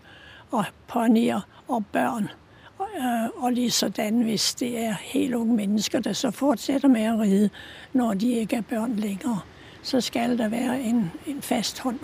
og 0.51 0.65
ponyer 0.87 1.41
og 1.67 1.85
børn. 1.85 2.29
Og, 2.77 2.87
øh, 2.97 3.43
og 3.43 3.51
lige 3.51 3.71
sådan, 3.71 4.21
hvis 4.21 4.55
det 4.55 4.79
er 4.79 4.95
helt 5.01 5.33
unge 5.33 5.55
mennesker, 5.55 5.99
der 5.99 6.13
så 6.13 6.31
fortsætter 6.31 6.87
med 6.87 7.01
at 7.01 7.19
ride, 7.19 7.49
når 7.93 8.13
de 8.13 8.31
ikke 8.31 8.55
er 8.55 8.61
børn 8.61 8.95
længere, 8.95 9.39
så 9.83 10.01
skal 10.01 10.37
der 10.37 10.47
være 10.47 10.81
en, 10.81 11.11
en 11.27 11.41
fast 11.41 11.79
hånd. 11.79 11.99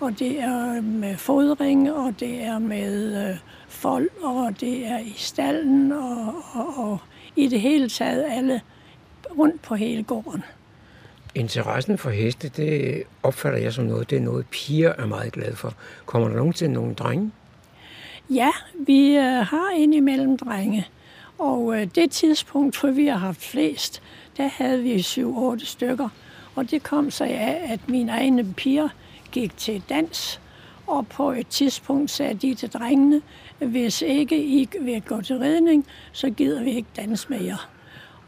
Og 0.00 0.18
det 0.18 0.40
er 0.40 0.80
med 0.80 1.16
fodring, 1.16 1.92
og 1.92 2.14
det 2.20 2.42
er 2.42 2.58
med 2.58 3.28
øh, 3.30 3.36
fold, 3.68 4.08
og 4.22 4.60
det 4.60 4.86
er 4.86 4.98
i 4.98 5.14
stallen, 5.16 5.92
og, 5.92 6.34
og, 6.52 6.78
og 6.78 6.98
i 7.36 7.48
det 7.48 7.60
hele 7.60 7.88
taget 7.88 8.24
alle 8.30 8.60
rundt 9.38 9.62
på 9.62 9.74
hele 9.74 10.02
gården. 10.02 10.44
Interessen 11.34 11.98
for 11.98 12.10
heste, 12.10 12.48
det 12.48 13.02
opfatter 13.22 13.58
jeg 13.58 13.72
som 13.72 13.84
noget, 13.84 14.10
det 14.10 14.18
er 14.18 14.22
noget, 14.22 14.46
piger 14.46 14.92
er 14.98 15.06
meget 15.06 15.32
glade 15.32 15.56
for. 15.56 15.74
Kommer 16.06 16.28
der 16.28 16.36
nogensinde 16.36 16.74
nogle 16.74 16.94
drenge? 16.94 17.32
Ja, 18.30 18.50
vi 18.86 19.16
øh, 19.16 19.22
har 19.22 19.70
indimellem 19.76 20.38
drenge. 20.38 20.86
Og 21.38 21.80
øh, 21.80 21.88
det 21.94 22.10
tidspunkt, 22.10 22.80
hvor 22.80 22.90
vi 22.90 23.06
har 23.06 23.16
haft 23.16 23.42
flest, 23.42 24.02
der 24.36 24.48
havde 24.48 24.82
vi 24.82 24.94
7-8 24.96 25.64
stykker. 25.64 26.08
Og 26.54 26.70
det 26.70 26.82
kom 26.82 27.10
så 27.10 27.24
af, 27.24 27.66
at 27.68 27.88
mine 27.88 28.12
egne 28.12 28.54
piger 28.54 28.88
gik 29.32 29.56
til 29.56 29.82
dans, 29.88 30.40
og 30.86 31.06
på 31.06 31.30
et 31.32 31.46
tidspunkt 31.46 32.10
sagde 32.10 32.34
de 32.34 32.54
til 32.54 32.72
drengene, 32.72 33.22
hvis 33.58 34.02
ikke 34.02 34.44
I 34.44 34.68
vil 34.80 35.02
gå 35.02 35.20
til 35.20 35.38
redning, 35.38 35.86
så 36.12 36.30
gider 36.30 36.62
vi 36.62 36.70
ikke 36.70 36.88
danse 36.96 37.28
med 37.28 37.42
jer. 37.44 37.70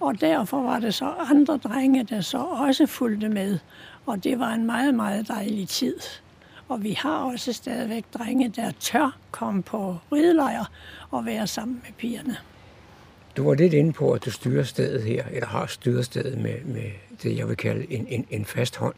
Og 0.01 0.20
derfor 0.20 0.62
var 0.62 0.80
det 0.80 0.94
så 0.94 1.14
andre 1.30 1.57
drenge, 1.57 2.05
der 2.05 2.20
så 2.20 2.38
også 2.38 2.86
fulgte 2.86 3.28
med. 3.28 3.59
Og 4.07 4.24
det 4.24 4.38
var 4.38 4.53
en 4.53 4.66
meget, 4.66 4.94
meget 4.94 5.28
dejlig 5.28 5.68
tid. 5.68 5.96
Og 6.68 6.82
vi 6.82 6.92
har 6.92 7.18
også 7.18 7.53
stadigvæk 7.53 8.05
drenge, 8.14 8.49
der 8.49 8.70
tør 8.80 9.16
komme 9.30 9.62
på 9.62 9.96
ridelejr 10.12 10.64
og 11.11 11.26
være 11.26 11.46
sammen 11.46 11.80
med 11.84 11.92
pigerne. 11.99 12.36
Du 13.36 13.44
var 13.44 13.55
lidt 13.55 13.72
inde 13.72 13.92
på, 13.92 14.12
at 14.12 14.24
du 14.24 14.30
styrer 14.30 14.64
stedet 14.64 15.03
her, 15.03 15.24
eller 15.32 15.46
har 15.46 15.66
styret 15.66 16.05
stedet 16.05 16.38
med, 16.38 16.64
med 16.64 16.90
det, 17.22 17.36
jeg 17.36 17.49
vil 17.49 17.57
kalde 17.57 17.92
en, 17.92 18.07
en, 18.09 18.26
en 18.30 18.44
fast 18.44 18.76
hånd. 18.76 18.94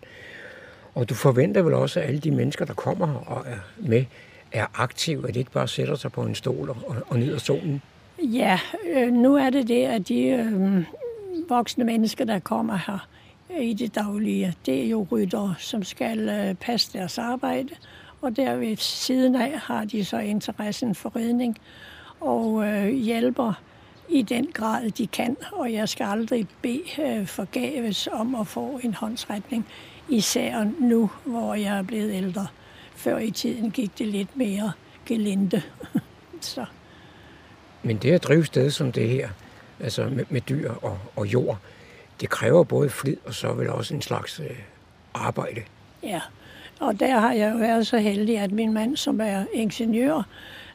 Og 0.95 1.09
du 1.09 1.14
forventer 1.14 1.62
vel 1.62 1.74
også, 1.74 2.01
at 2.01 2.07
alle 2.07 2.20
de 2.20 2.30
mennesker, 2.30 2.64
der 2.64 2.74
kommer 2.74 3.14
og 3.14 3.45
er 3.47 3.59
med, 3.78 4.05
er 4.53 4.66
aktive, 4.74 5.28
at 5.28 5.34
de 5.34 5.38
ikke 5.38 5.51
bare 5.51 5.68
sætter 5.68 5.95
sig 5.95 6.12
på 6.12 6.22
en 6.22 6.34
stol 6.34 6.70
og, 6.70 6.76
og 7.09 7.18
nyder 7.18 7.38
solen? 7.38 7.82
Ja, 8.22 8.59
øh, 8.95 9.12
nu 9.12 9.36
er 9.36 9.51
det 9.51 9.68
det, 9.68 9.84
at 9.84 10.09
de 10.09 10.22
øh, 10.22 10.84
voksne 11.49 11.84
mennesker, 11.84 12.24
der 12.24 12.38
kommer 12.38 12.78
her 12.86 13.09
øh, 13.57 13.64
i 13.64 13.72
det 13.72 13.95
daglige, 13.95 14.55
det 14.66 14.84
er 14.84 14.88
jo 14.88 15.07
rytter, 15.11 15.55
som 15.59 15.82
skal 15.82 16.28
øh, 16.28 16.55
passe 16.55 16.93
deres 16.93 17.18
arbejde. 17.18 17.68
Og 18.22 18.36
der 18.36 18.57
ved 18.57 18.76
siden 18.76 19.34
af 19.34 19.59
har 19.59 19.84
de 19.84 20.05
så 20.05 20.18
interessen 20.18 20.95
for 20.95 21.16
redning 21.16 21.59
og 22.20 22.66
øh, 22.66 22.88
hjælper 22.88 23.53
i 24.09 24.22
den 24.22 24.47
grad, 24.53 24.91
de 24.91 25.07
kan. 25.07 25.36
Og 25.53 25.72
jeg 25.72 25.88
skal 25.88 26.05
aldrig 26.05 26.47
bede 26.62 26.82
øh, 27.03 27.26
forgaves 27.26 28.09
om 28.12 28.34
at 28.34 28.47
få 28.47 28.80
en 28.82 28.95
håndsretning, 28.95 29.66
især 30.11 30.66
nu, 30.80 31.11
hvor 31.24 31.54
jeg 31.54 31.78
er 31.78 31.82
blevet 31.82 32.14
ældre. 32.14 32.46
Før 32.94 33.18
i 33.18 33.30
tiden 33.30 33.70
gik 33.70 33.98
det 33.98 34.06
lidt 34.06 34.36
mere 34.36 34.72
gelinde. 35.06 35.62
så. 36.40 36.64
Men 37.82 37.96
det 37.96 38.12
at 38.12 38.22
drive 38.22 38.44
sted 38.44 38.70
som 38.70 38.92
det 38.92 39.08
her, 39.08 39.28
altså 39.80 40.08
med, 40.08 40.24
med 40.28 40.40
dyr 40.40 40.72
og, 40.72 40.98
og 41.16 41.26
jord, 41.26 41.58
det 42.20 42.28
kræver 42.28 42.64
både 42.64 42.90
flid 42.90 43.16
og 43.24 43.34
så 43.34 43.52
vel 43.52 43.70
også 43.70 43.94
en 43.94 44.02
slags 44.02 44.40
øh, 44.40 44.58
arbejde. 45.14 45.61
Ja, 46.02 46.20
og 46.80 47.00
der 47.00 47.18
har 47.20 47.32
jeg 47.32 47.52
jo 47.52 47.58
været 47.58 47.86
så 47.86 47.98
heldig, 47.98 48.38
at 48.38 48.52
min 48.52 48.72
mand, 48.72 48.96
som 48.96 49.20
er 49.20 49.44
ingeniør, 49.52 50.22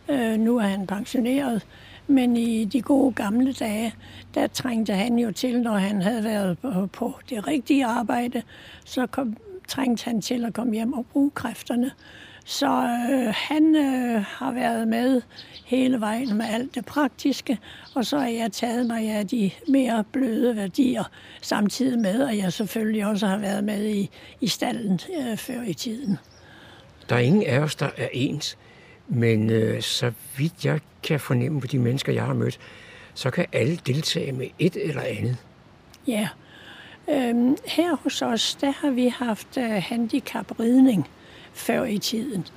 øh, 0.09 0.39
nu 0.39 0.57
er 0.57 0.67
han 0.67 0.87
pensioneret, 0.87 1.65
men 2.07 2.37
i 2.37 2.65
de 2.65 2.81
gode 2.81 3.13
gamle 3.13 3.53
dage, 3.53 3.93
der 4.33 4.47
trængte 4.47 4.93
han 4.93 5.19
jo 5.19 5.31
til, 5.31 5.61
når 5.61 5.77
han 5.77 6.01
havde 6.01 6.23
været 6.23 6.57
på, 6.59 6.87
på 6.93 7.13
det 7.29 7.47
rigtige 7.47 7.85
arbejde, 7.85 8.41
så 8.85 9.07
kom, 9.07 9.37
trængte 9.67 10.05
han 10.05 10.21
til 10.21 10.45
at 10.45 10.53
komme 10.53 10.73
hjem 10.73 10.93
og 10.93 11.05
bruge 11.05 11.31
kræfterne. 11.31 11.91
Så 12.47 12.67
øh, 13.11 13.33
han 13.35 13.75
øh, 13.75 14.23
har 14.27 14.51
været 14.51 14.87
med 14.87 15.21
hele 15.65 15.99
vejen 15.99 16.37
med 16.37 16.45
alt 16.49 16.75
det 16.75 16.85
praktiske, 16.85 17.59
og 17.95 18.05
så 18.05 18.19
har 18.19 18.27
jeg 18.27 18.51
taget 18.51 18.85
mig 18.85 19.09
af 19.09 19.27
de 19.27 19.51
mere 19.67 20.03
bløde 20.11 20.55
værdier, 20.55 21.03
samtidig 21.41 21.99
med, 21.99 22.29
at 22.29 22.37
jeg 22.37 22.53
selvfølgelig 22.53 23.05
også 23.05 23.27
har 23.27 23.37
været 23.37 23.63
med 23.63 23.85
i, 23.85 24.09
i 24.41 24.47
stallen 24.47 24.99
øh, 25.19 25.37
før 25.37 25.61
i 25.61 25.73
tiden. 25.73 26.17
Der 27.09 27.15
er 27.15 27.19
ingen 27.19 27.43
af 27.43 27.59
os, 27.59 27.75
der 27.75 27.89
er 27.97 28.07
ens, 28.13 28.57
men 29.07 29.49
øh, 29.49 29.81
så 29.81 30.11
vidt 30.37 30.65
jeg 30.65 30.79
kan 31.03 31.19
fornemme 31.19 31.61
på 31.61 31.67
de 31.67 31.79
mennesker, 31.79 32.13
jeg 32.13 32.23
har 32.23 32.33
mødt, 32.33 32.59
så 33.13 33.29
kan 33.29 33.45
alle 33.53 33.79
deltage 33.85 34.31
med 34.31 34.47
et 34.59 34.75
eller 34.75 35.01
andet. 35.01 35.37
Ja. 36.07 36.29
Øhm, 37.09 37.57
her 37.65 37.95
hos 37.95 38.21
os, 38.21 38.55
der 38.61 38.71
har 38.71 38.89
vi 38.89 39.07
haft 39.07 39.57
uh, 39.57 39.63
handicapridning 39.63 41.07
før 41.53 41.83
i 41.83 41.97
tiden. 41.97 42.47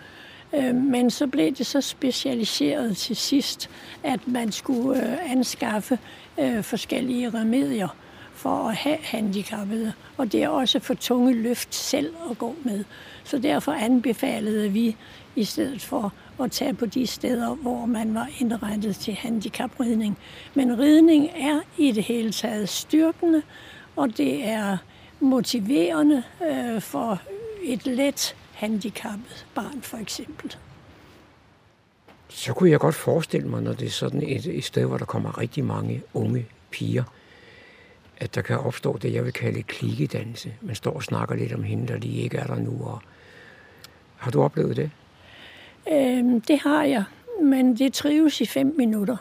Øh, 0.54 0.74
men 0.74 1.10
så 1.10 1.26
blev 1.26 1.54
det 1.54 1.66
så 1.66 1.80
specialiseret 1.80 2.96
til 2.96 3.16
sidst, 3.16 3.70
at 4.02 4.28
man 4.28 4.52
skulle 4.52 5.12
øh, 5.12 5.32
anskaffe 5.32 5.98
øh, 6.38 6.62
forskellige 6.62 7.30
remedier 7.30 7.88
for 8.32 8.68
at 8.68 8.74
have 8.74 8.98
handicappede. 9.02 9.92
Og 10.16 10.32
det 10.32 10.42
er 10.42 10.48
også 10.48 10.80
for 10.80 10.94
tunge 10.94 11.34
løft 11.34 11.74
selv 11.74 12.14
at 12.30 12.38
gå 12.38 12.56
med. 12.64 12.84
Så 13.24 13.38
derfor 13.38 13.72
anbefalede 13.72 14.72
vi 14.72 14.96
i 15.36 15.44
stedet 15.44 15.82
for 15.82 16.12
at 16.40 16.50
tage 16.50 16.74
på 16.74 16.86
de 16.86 17.06
steder, 17.06 17.54
hvor 17.54 17.86
man 17.86 18.14
var 18.14 18.28
indrettet 18.38 18.96
til 18.96 19.14
handicapridning. 19.14 20.18
Men 20.54 20.78
ridning 20.78 21.30
er 21.36 21.60
i 21.78 21.92
det 21.92 22.04
hele 22.04 22.32
taget 22.32 22.68
styrkende, 22.68 23.42
og 23.96 24.16
det 24.16 24.44
er 24.44 24.76
motiverende 25.20 26.22
øh, 26.50 26.80
for 26.80 27.20
et 27.62 27.86
let 27.86 28.36
handicappet 28.52 29.46
barn 29.54 29.82
for 29.82 29.96
eksempel. 29.96 30.56
Så 32.28 32.52
kunne 32.52 32.70
jeg 32.70 32.80
godt 32.80 32.94
forestille 32.94 33.48
mig, 33.48 33.62
når 33.62 33.72
det 33.72 33.86
er 33.86 33.90
sådan 33.90 34.22
et, 34.22 34.46
et 34.46 34.64
sted, 34.64 34.84
hvor 34.84 34.98
der 34.98 35.04
kommer 35.04 35.38
rigtig 35.38 35.64
mange 35.64 36.02
unge 36.14 36.46
piger, 36.70 37.04
at 38.16 38.34
der 38.34 38.42
kan 38.42 38.58
opstå 38.58 38.98
det, 38.98 39.12
jeg 39.12 39.24
vil 39.24 39.32
kalde 39.32 39.62
klikkedannelse. 39.62 40.54
Man 40.60 40.74
står 40.74 40.92
og 40.92 41.02
snakker 41.02 41.34
lidt 41.34 41.52
om 41.52 41.62
hende, 41.62 41.88
der 41.88 41.98
lige 41.98 42.22
ikke 42.22 42.36
er 42.36 42.46
der 42.46 42.58
nu. 42.58 42.84
Og 42.84 43.02
har 44.16 44.30
du 44.30 44.42
oplevet 44.42 44.76
det? 44.76 44.90
Øhm, 45.92 46.40
det 46.40 46.58
har 46.58 46.84
jeg, 46.84 47.04
men 47.42 47.76
det 47.76 47.92
trives 47.92 48.40
i 48.40 48.46
fem 48.46 48.74
minutter. 48.78 49.16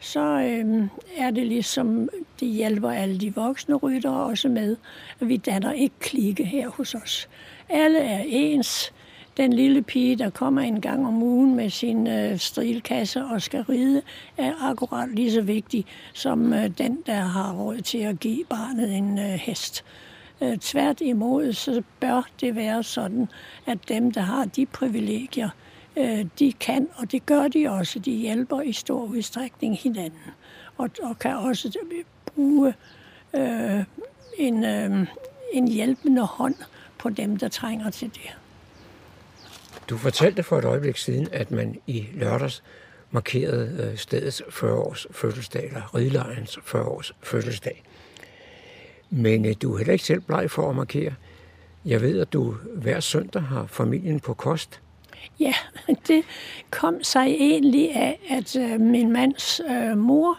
Så 0.00 0.20
øhm, 0.20 0.88
er 1.16 1.30
det 1.30 1.46
ligesom, 1.46 2.08
det 2.40 2.48
hjælper 2.48 2.90
alle 2.90 3.18
de 3.18 3.34
voksne 3.34 3.74
ryttere 3.74 4.24
også 4.24 4.48
med, 4.48 4.76
at 5.20 5.28
vi 5.28 5.36
danner 5.36 5.72
ikke 5.72 5.94
klikke 6.00 6.44
her 6.44 6.68
hos 6.68 6.94
os. 6.94 7.28
Alle 7.68 7.98
er 7.98 8.24
ens. 8.26 8.92
Den 9.36 9.52
lille 9.52 9.82
pige, 9.82 10.16
der 10.16 10.30
kommer 10.30 10.60
en 10.60 10.80
gang 10.80 11.06
om 11.06 11.22
ugen 11.22 11.56
med 11.56 11.70
sin 11.70 12.06
øh, 12.06 12.38
strilkasse 12.38 13.24
og 13.24 13.42
skal 13.42 13.62
ride, 13.62 14.02
er 14.36 14.52
akkurat 14.70 15.08
lige 15.14 15.32
så 15.32 15.42
vigtig 15.42 15.86
som 16.14 16.52
øh, 16.52 16.70
den, 16.78 17.02
der 17.06 17.20
har 17.20 17.52
råd 17.52 17.80
til 17.80 17.98
at 17.98 18.20
give 18.20 18.44
barnet 18.44 18.96
en 18.96 19.18
øh, 19.18 19.24
hest. 19.24 19.84
Øh, 20.40 20.58
tværtimod, 20.58 21.52
så 21.52 21.82
bør 22.00 22.28
det 22.40 22.56
være 22.56 22.82
sådan, 22.82 23.28
at 23.66 23.78
dem, 23.88 24.10
der 24.10 24.20
har 24.20 24.44
de 24.44 24.66
privilegier, 24.66 25.48
øh, 25.48 25.71
Øh, 25.96 26.26
de 26.38 26.52
kan, 26.52 26.88
og 26.96 27.12
det 27.12 27.26
gør 27.26 27.48
de 27.48 27.70
også. 27.70 27.98
De 27.98 28.10
hjælper 28.10 28.60
i 28.60 28.72
stor 28.72 29.04
udstrækning 29.04 29.78
hinanden, 29.78 30.18
og, 30.76 30.90
og 31.02 31.18
kan 31.18 31.36
også 31.36 31.78
bruge 32.26 32.74
øh, 33.34 33.84
en, 34.38 34.64
øh, 34.64 35.06
en 35.52 35.68
hjælpende 35.68 36.22
hånd 36.22 36.54
på 36.98 37.10
dem, 37.10 37.36
der 37.36 37.48
trænger 37.48 37.90
til 37.90 38.08
det. 38.08 38.36
Du 39.88 39.96
fortalte 39.96 40.42
for 40.42 40.58
et 40.58 40.64
øjeblik 40.64 40.96
siden, 40.96 41.28
at 41.32 41.50
man 41.50 41.80
i 41.86 42.06
lørdags 42.14 42.62
markerede 43.10 43.90
øh, 43.90 43.98
stedets 43.98 44.42
40-års 44.42 45.06
fødselsdag, 45.10 45.66
eller 45.66 45.94
Ridlejens 45.94 46.58
40-års 46.58 47.12
fødselsdag. 47.22 47.82
Men 49.10 49.46
øh, 49.46 49.54
du 49.62 49.72
er 49.74 49.78
heller 49.78 49.92
ikke 49.92 50.04
selv 50.04 50.20
bleg 50.20 50.50
for 50.50 50.70
at 50.70 50.76
markere. 50.76 51.14
Jeg 51.84 52.00
ved, 52.00 52.20
at 52.20 52.32
du 52.32 52.56
hver 52.74 53.00
søndag 53.00 53.42
har 53.42 53.66
familien 53.66 54.20
på 54.20 54.34
kost. 54.34 54.80
Ja, 55.40 55.54
det 56.08 56.24
kom 56.70 57.02
sig 57.02 57.26
egentlig 57.26 57.96
af, 57.96 58.20
at 58.28 58.56
øh, 58.56 58.80
min 58.80 59.12
mands 59.12 59.60
øh, 59.70 59.98
mor 59.98 60.38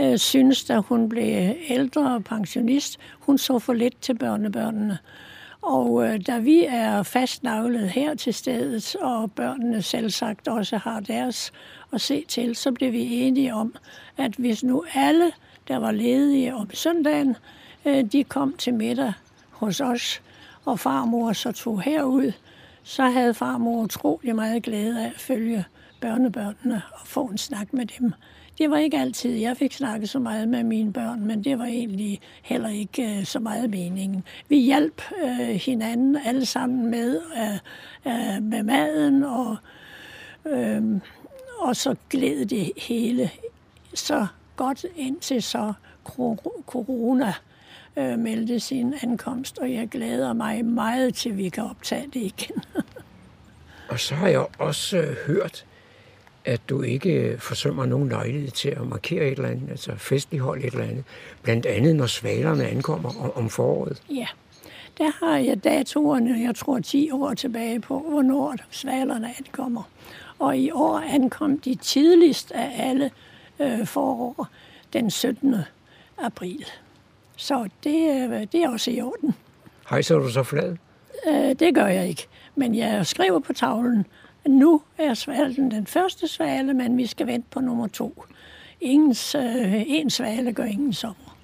øh, 0.00 0.18
synes, 0.18 0.64
da 0.64 0.78
hun 0.78 1.08
blev 1.08 1.54
ældre 1.68 2.14
og 2.14 2.24
pensionist, 2.24 2.98
hun 3.20 3.38
så 3.38 3.58
for 3.58 3.72
lidt 3.72 4.00
til 4.00 4.14
børnebørnene. 4.18 4.98
Og 5.62 6.06
øh, 6.06 6.26
da 6.26 6.38
vi 6.38 6.64
er 6.64 7.02
fastnavlet 7.02 7.88
her 7.90 8.14
til 8.14 8.34
stedet, 8.34 8.96
og 8.96 9.32
børnene 9.32 9.82
selv 9.82 10.10
sagt 10.10 10.48
også 10.48 10.76
har 10.76 11.00
deres 11.00 11.52
at 11.92 12.00
se 12.00 12.24
til, 12.28 12.56
så 12.56 12.72
blev 12.72 12.92
vi 12.92 13.14
enige 13.14 13.54
om, 13.54 13.74
at 14.16 14.34
hvis 14.34 14.64
nu 14.64 14.84
alle, 14.94 15.32
der 15.68 15.76
var 15.76 15.90
ledige 15.90 16.54
om 16.54 16.70
søndagen, 16.74 17.36
øh, 17.84 18.04
de 18.04 18.24
kom 18.24 18.52
til 18.52 18.74
middag 18.74 19.12
hos 19.50 19.80
os, 19.80 20.22
og 20.64 20.80
farmor 20.80 21.32
så 21.32 21.52
tog 21.52 21.82
herud, 21.82 22.32
så 22.84 23.02
havde 23.02 23.34
farmor 23.34 23.82
utrolig 23.82 24.34
meget 24.34 24.62
glæde 24.62 25.04
af 25.04 25.06
at 25.06 25.20
følge 25.20 25.64
børnebørnene 26.00 26.82
og 26.92 27.06
få 27.06 27.24
en 27.24 27.38
snak 27.38 27.72
med 27.72 27.86
dem. 27.86 28.12
Det 28.58 28.70
var 28.70 28.76
ikke 28.76 28.98
altid, 28.98 29.30
jeg 29.30 29.56
fik 29.56 29.72
snakket 29.72 30.08
så 30.08 30.18
meget 30.18 30.48
med 30.48 30.62
mine 30.62 30.92
børn, 30.92 31.26
men 31.26 31.44
det 31.44 31.58
var 31.58 31.64
egentlig 31.64 32.20
heller 32.42 32.68
ikke 32.68 33.18
øh, 33.18 33.24
så 33.24 33.38
meget 33.38 33.70
meningen. 33.70 34.24
Vi 34.48 34.58
hjalp 34.58 35.02
øh, 35.24 35.48
hinanden 35.48 36.16
alle 36.24 36.46
sammen 36.46 36.90
med, 36.90 37.20
øh, 37.36 37.54
øh, 38.06 38.42
med 38.42 38.62
maden, 38.62 39.24
og, 39.24 39.56
øh, 40.46 40.82
og 41.58 41.76
så 41.76 41.96
gled 42.10 42.46
det 42.46 42.72
hele 42.76 43.30
så 43.94 44.26
godt 44.56 44.86
indtil 44.96 45.42
så 45.42 45.72
corona 46.66 47.34
øh, 47.96 48.18
meldte 48.18 48.60
sin 48.60 48.94
ankomst, 49.02 49.58
og 49.58 49.72
jeg 49.72 49.88
glæder 49.88 50.32
mig 50.32 50.64
meget 50.64 51.14
til, 51.14 51.30
at 51.30 51.36
vi 51.36 51.48
kan 51.48 51.64
optage 51.64 52.06
det 52.14 52.20
igen. 52.20 52.62
og 53.90 54.00
så 54.00 54.14
har 54.14 54.28
jeg 54.28 54.46
også 54.58 54.98
øh, 54.98 55.16
hørt, 55.26 55.66
at 56.44 56.60
du 56.68 56.82
ikke 56.82 57.36
forsømmer 57.38 57.86
nogen 57.86 58.08
lejlighed 58.08 58.50
til 58.50 58.68
at 58.68 58.86
markere 58.86 59.24
et 59.26 59.32
eller 59.32 59.48
andet, 59.48 59.70
altså 59.70 59.92
festlighold 59.96 60.64
et 60.64 60.72
eller 60.72 60.84
andet, 60.84 61.04
blandt 61.42 61.66
andet 61.66 61.96
når 61.96 62.06
svalerne 62.06 62.66
ankommer 62.66 63.36
om 63.36 63.50
foråret. 63.50 64.02
Ja, 64.10 64.26
der 64.98 65.26
har 65.26 65.38
jeg 65.38 65.64
datoerne, 65.64 66.40
jeg 66.40 66.54
tror 66.54 66.78
10 66.78 67.10
år 67.10 67.34
tilbage 67.34 67.80
på, 67.80 67.98
hvornår 67.98 68.54
svalerne 68.70 69.34
ankommer. 69.38 69.82
Og 70.38 70.58
i 70.58 70.70
år 70.70 70.98
ankom 70.98 71.58
de 71.58 71.74
tidligst 71.74 72.52
af 72.52 72.70
alle 72.78 73.10
øh, 73.60 73.86
forår, 73.86 74.48
den 74.92 75.10
17. 75.10 75.54
april. 76.18 76.66
Så 77.36 77.68
det, 77.84 78.30
øh, 78.30 78.46
det 78.52 78.54
er 78.54 78.68
også 78.68 78.90
i 78.90 79.00
orden. 79.00 79.34
Hejser 79.90 80.18
du 80.18 80.30
så 80.30 80.42
flad? 80.42 80.76
Øh, 81.28 81.54
det 81.58 81.74
gør 81.74 81.86
jeg 81.86 82.08
ikke, 82.08 82.26
men 82.56 82.74
jeg 82.74 83.06
skriver 83.06 83.38
på 83.38 83.52
tavlen, 83.52 84.06
nu 84.48 84.82
er 84.98 85.14
svalen 85.14 85.70
den 85.70 85.86
første 85.86 86.28
svale, 86.28 86.74
men 86.74 86.96
vi 86.96 87.06
skal 87.06 87.26
vente 87.26 87.48
på 87.50 87.60
nummer 87.60 87.88
to. 87.88 88.24
Ingens, 88.80 89.34
øh, 89.34 89.82
en 89.86 90.10
svale 90.10 90.52
gør 90.52 90.64
ingen 90.64 90.92
sommer. 90.92 91.38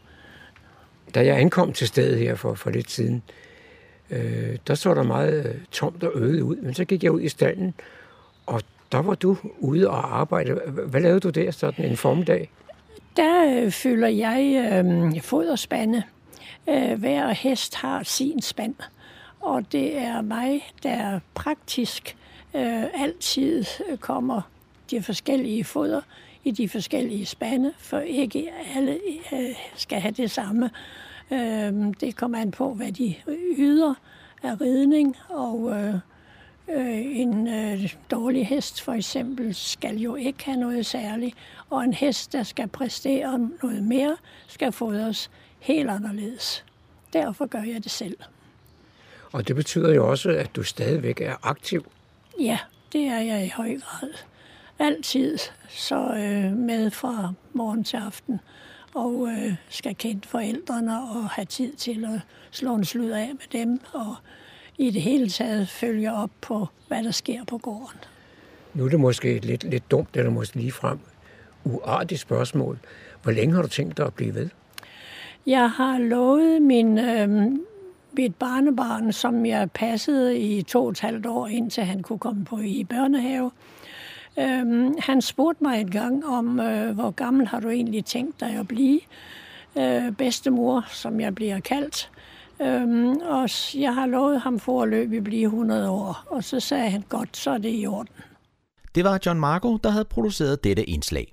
Da 1.15 1.25
jeg 1.25 1.41
ankom 1.41 1.73
til 1.73 1.89
stedet 1.89 2.19
her 2.19 2.35
for, 2.35 2.55
for 2.55 2.71
lidt 2.71 2.91
siden, 2.91 3.23
øh, 4.11 4.57
der 4.67 4.75
så 4.75 4.95
der 4.95 5.03
meget 5.03 5.47
øh, 5.47 5.55
tomt 5.71 6.05
og 6.05 6.13
øde 6.15 6.45
ud. 6.45 6.57
Men 6.57 6.75
så 6.75 6.85
gik 6.85 7.05
jeg 7.05 7.13
ud 7.13 7.21
i 7.21 7.29
stallen, 7.29 7.75
og 8.47 8.63
der 8.93 9.03
var 9.03 9.15
du 9.15 9.37
ude 9.59 9.91
og 9.91 10.21
arbejde. 10.21 10.55
Hvad 10.87 11.01
lavede 11.01 11.21
du 11.21 11.31
der 11.31 11.51
sådan 11.51 11.85
en 11.85 11.97
formdag? 11.97 12.51
Der 13.21 13.63
øh, 13.65 13.71
fylder 13.71 14.09
jeg 14.09 14.73
øh, 14.73 15.21
foderspande. 15.21 16.03
Øh, 16.69 16.99
hver 16.99 17.29
hest 17.29 17.75
har 17.75 18.03
sin 18.03 18.43
spand. 18.43 18.75
Og 19.41 19.73
det 19.73 19.99
er 19.99 20.21
mig, 20.21 20.73
der 20.83 21.21
praktisk 21.35 22.17
øh, 22.55 23.03
altid 23.03 23.65
øh, 23.91 23.99
kommer 23.99 24.41
de 24.91 25.03
forskellige 25.03 25.65
foder 25.65 26.01
i 26.45 26.51
de 26.51 26.69
forskellige 26.69 27.27
spande, 27.27 27.73
for 27.79 27.99
ikke 27.99 28.51
alle 28.77 28.99
øh, 29.33 29.57
skal 29.75 30.01
have 30.01 30.13
det 30.13 30.31
samme. 30.31 30.71
Øh, 31.31 31.73
det 32.01 32.17
kommer 32.17 32.39
an 32.39 32.51
på, 32.51 32.75
hvad 32.75 32.93
de 32.93 33.15
yder 33.59 33.95
af 34.43 34.61
ridning, 34.61 35.17
og 35.29 35.71
øh, 35.71 35.95
øh, 36.69 37.21
en 37.21 37.49
øh, 37.49 37.95
dårlig 38.11 38.47
hest 38.47 38.83
for 38.83 38.93
eksempel 38.93 39.55
skal 39.55 39.97
jo 39.97 40.15
ikke 40.15 40.45
have 40.45 40.57
noget 40.57 40.87
særligt, 40.87 41.37
og 41.71 41.85
en 41.85 41.95
hest, 41.95 42.33
der 42.33 42.43
skal 42.43 42.69
præstere 42.69 43.51
noget 43.63 43.83
mere, 43.83 44.17
skal 44.47 44.73
fodres 44.73 45.31
helt 45.59 45.91
anderledes. 45.91 46.65
Derfor 47.13 47.47
gør 47.47 47.63
jeg 47.63 47.85
det 47.85 47.91
selv. 47.91 48.17
Og 49.33 49.49
det 49.49 49.57
betyder 49.57 49.95
jo 49.95 50.11
også, 50.11 50.31
at 50.31 50.57
du 50.57 50.63
stadigvæk 50.63 51.21
er 51.21 51.37
aktiv 51.43 51.87
Ja, 52.41 52.59
det 52.93 53.01
er 53.01 53.21
jeg 53.21 53.47
i 53.47 53.49
høj 53.49 53.79
grad. 53.79 54.09
Altid 54.79 55.39
så 55.69 55.97
øh, 55.97 56.57
med 56.57 56.91
fra 56.91 57.33
morgen 57.53 57.85
til 57.85 57.97
aften 57.97 58.41
og 58.95 59.29
øh, 59.29 59.55
skal 59.69 59.95
kende 59.97 60.29
forældrene 60.29 61.03
og 61.03 61.29
have 61.29 61.45
tid 61.45 61.73
til 61.73 62.05
at 62.05 62.21
slå 62.51 62.75
en 62.75 62.85
slud 62.85 63.11
af 63.11 63.31
med 63.33 63.61
dem 63.61 63.81
og 63.93 64.15
i 64.79 64.91
det 64.91 65.03
hele 65.03 65.29
taget 65.29 65.69
følge 65.69 66.13
op 66.13 66.31
på, 66.41 66.69
hvad 66.89 67.05
der 67.05 67.11
sker 67.11 67.45
på 67.45 67.59
gården. 67.59 67.99
Nu 68.75 68.85
er 68.85 68.89
det 68.89 69.01
måske 69.01 69.39
lidt, 69.39 69.65
lidt 69.65 69.91
dumt, 69.91 70.17
eller 70.17 70.31
måske 70.31 70.57
lige 70.57 70.73
frem 70.73 70.99
uartigt 71.71 72.21
spørgsmål. 72.21 72.79
Hvor 73.23 73.33
længe 73.33 73.55
har 73.55 73.63
du 73.63 73.69
tænkt 73.69 73.97
dig 73.97 74.07
at 74.07 74.15
blive 74.15 74.35
ved? 74.35 74.49
Jeg 75.47 75.71
har 75.71 75.99
lovet 75.99 76.63
min 76.63 76.99
øh, 76.99 77.53
mit 78.13 78.35
barnebarn, 78.35 79.13
som 79.13 79.47
jeg 79.47 79.71
passede 79.71 80.39
i 80.39 80.63
to 80.63 80.85
og 80.85 80.91
et 80.91 81.01
halvt 81.01 81.27
år, 81.27 81.47
indtil 81.47 81.85
han 81.85 82.03
kunne 82.03 82.19
komme 82.19 82.45
på 82.45 82.59
i 82.59 82.85
børnehave. 82.85 83.51
Øhm, 84.39 84.95
han 84.99 85.23
spurgte 85.23 85.65
mig 85.65 85.81
et 85.81 85.91
gang 85.91 86.27
om, 86.27 86.61
øh, 86.61 86.95
hvor 86.95 87.11
gammel 87.11 87.47
har 87.47 87.61
du 87.61 87.69
egentlig 87.69 88.05
tænkt 88.05 88.41
dig 88.41 88.49
at 88.49 88.69
blive? 88.69 89.01
Øh, 89.79 90.13
bedstemor, 90.13 90.85
som 90.91 91.21
jeg 91.21 91.35
bliver 91.35 91.61
kaldt. 91.61 92.11
Øhm, 92.63 93.09
og 93.09 93.49
jeg 93.75 93.95
har 93.95 94.07
lovet 94.07 94.41
ham 94.41 94.59
for 94.59 94.83
at 94.83 94.89
løbe 94.89 95.21
blive 95.21 95.45
100 95.45 95.91
år. 95.91 96.25
Og 96.27 96.45
så 96.45 96.61
sagde 96.61 96.91
han, 96.91 97.05
godt, 97.09 97.37
så 97.37 97.51
er 97.51 97.59
det 97.59 97.73
i 97.73 97.87
orden. 97.87 98.13
Det 98.95 99.05
var 99.05 99.19
John 99.27 99.41
Marco, 99.41 99.77
der 99.77 99.91
havde 99.91 100.05
produceret 100.05 100.65
dette 100.65 100.85
indslag. 100.85 101.33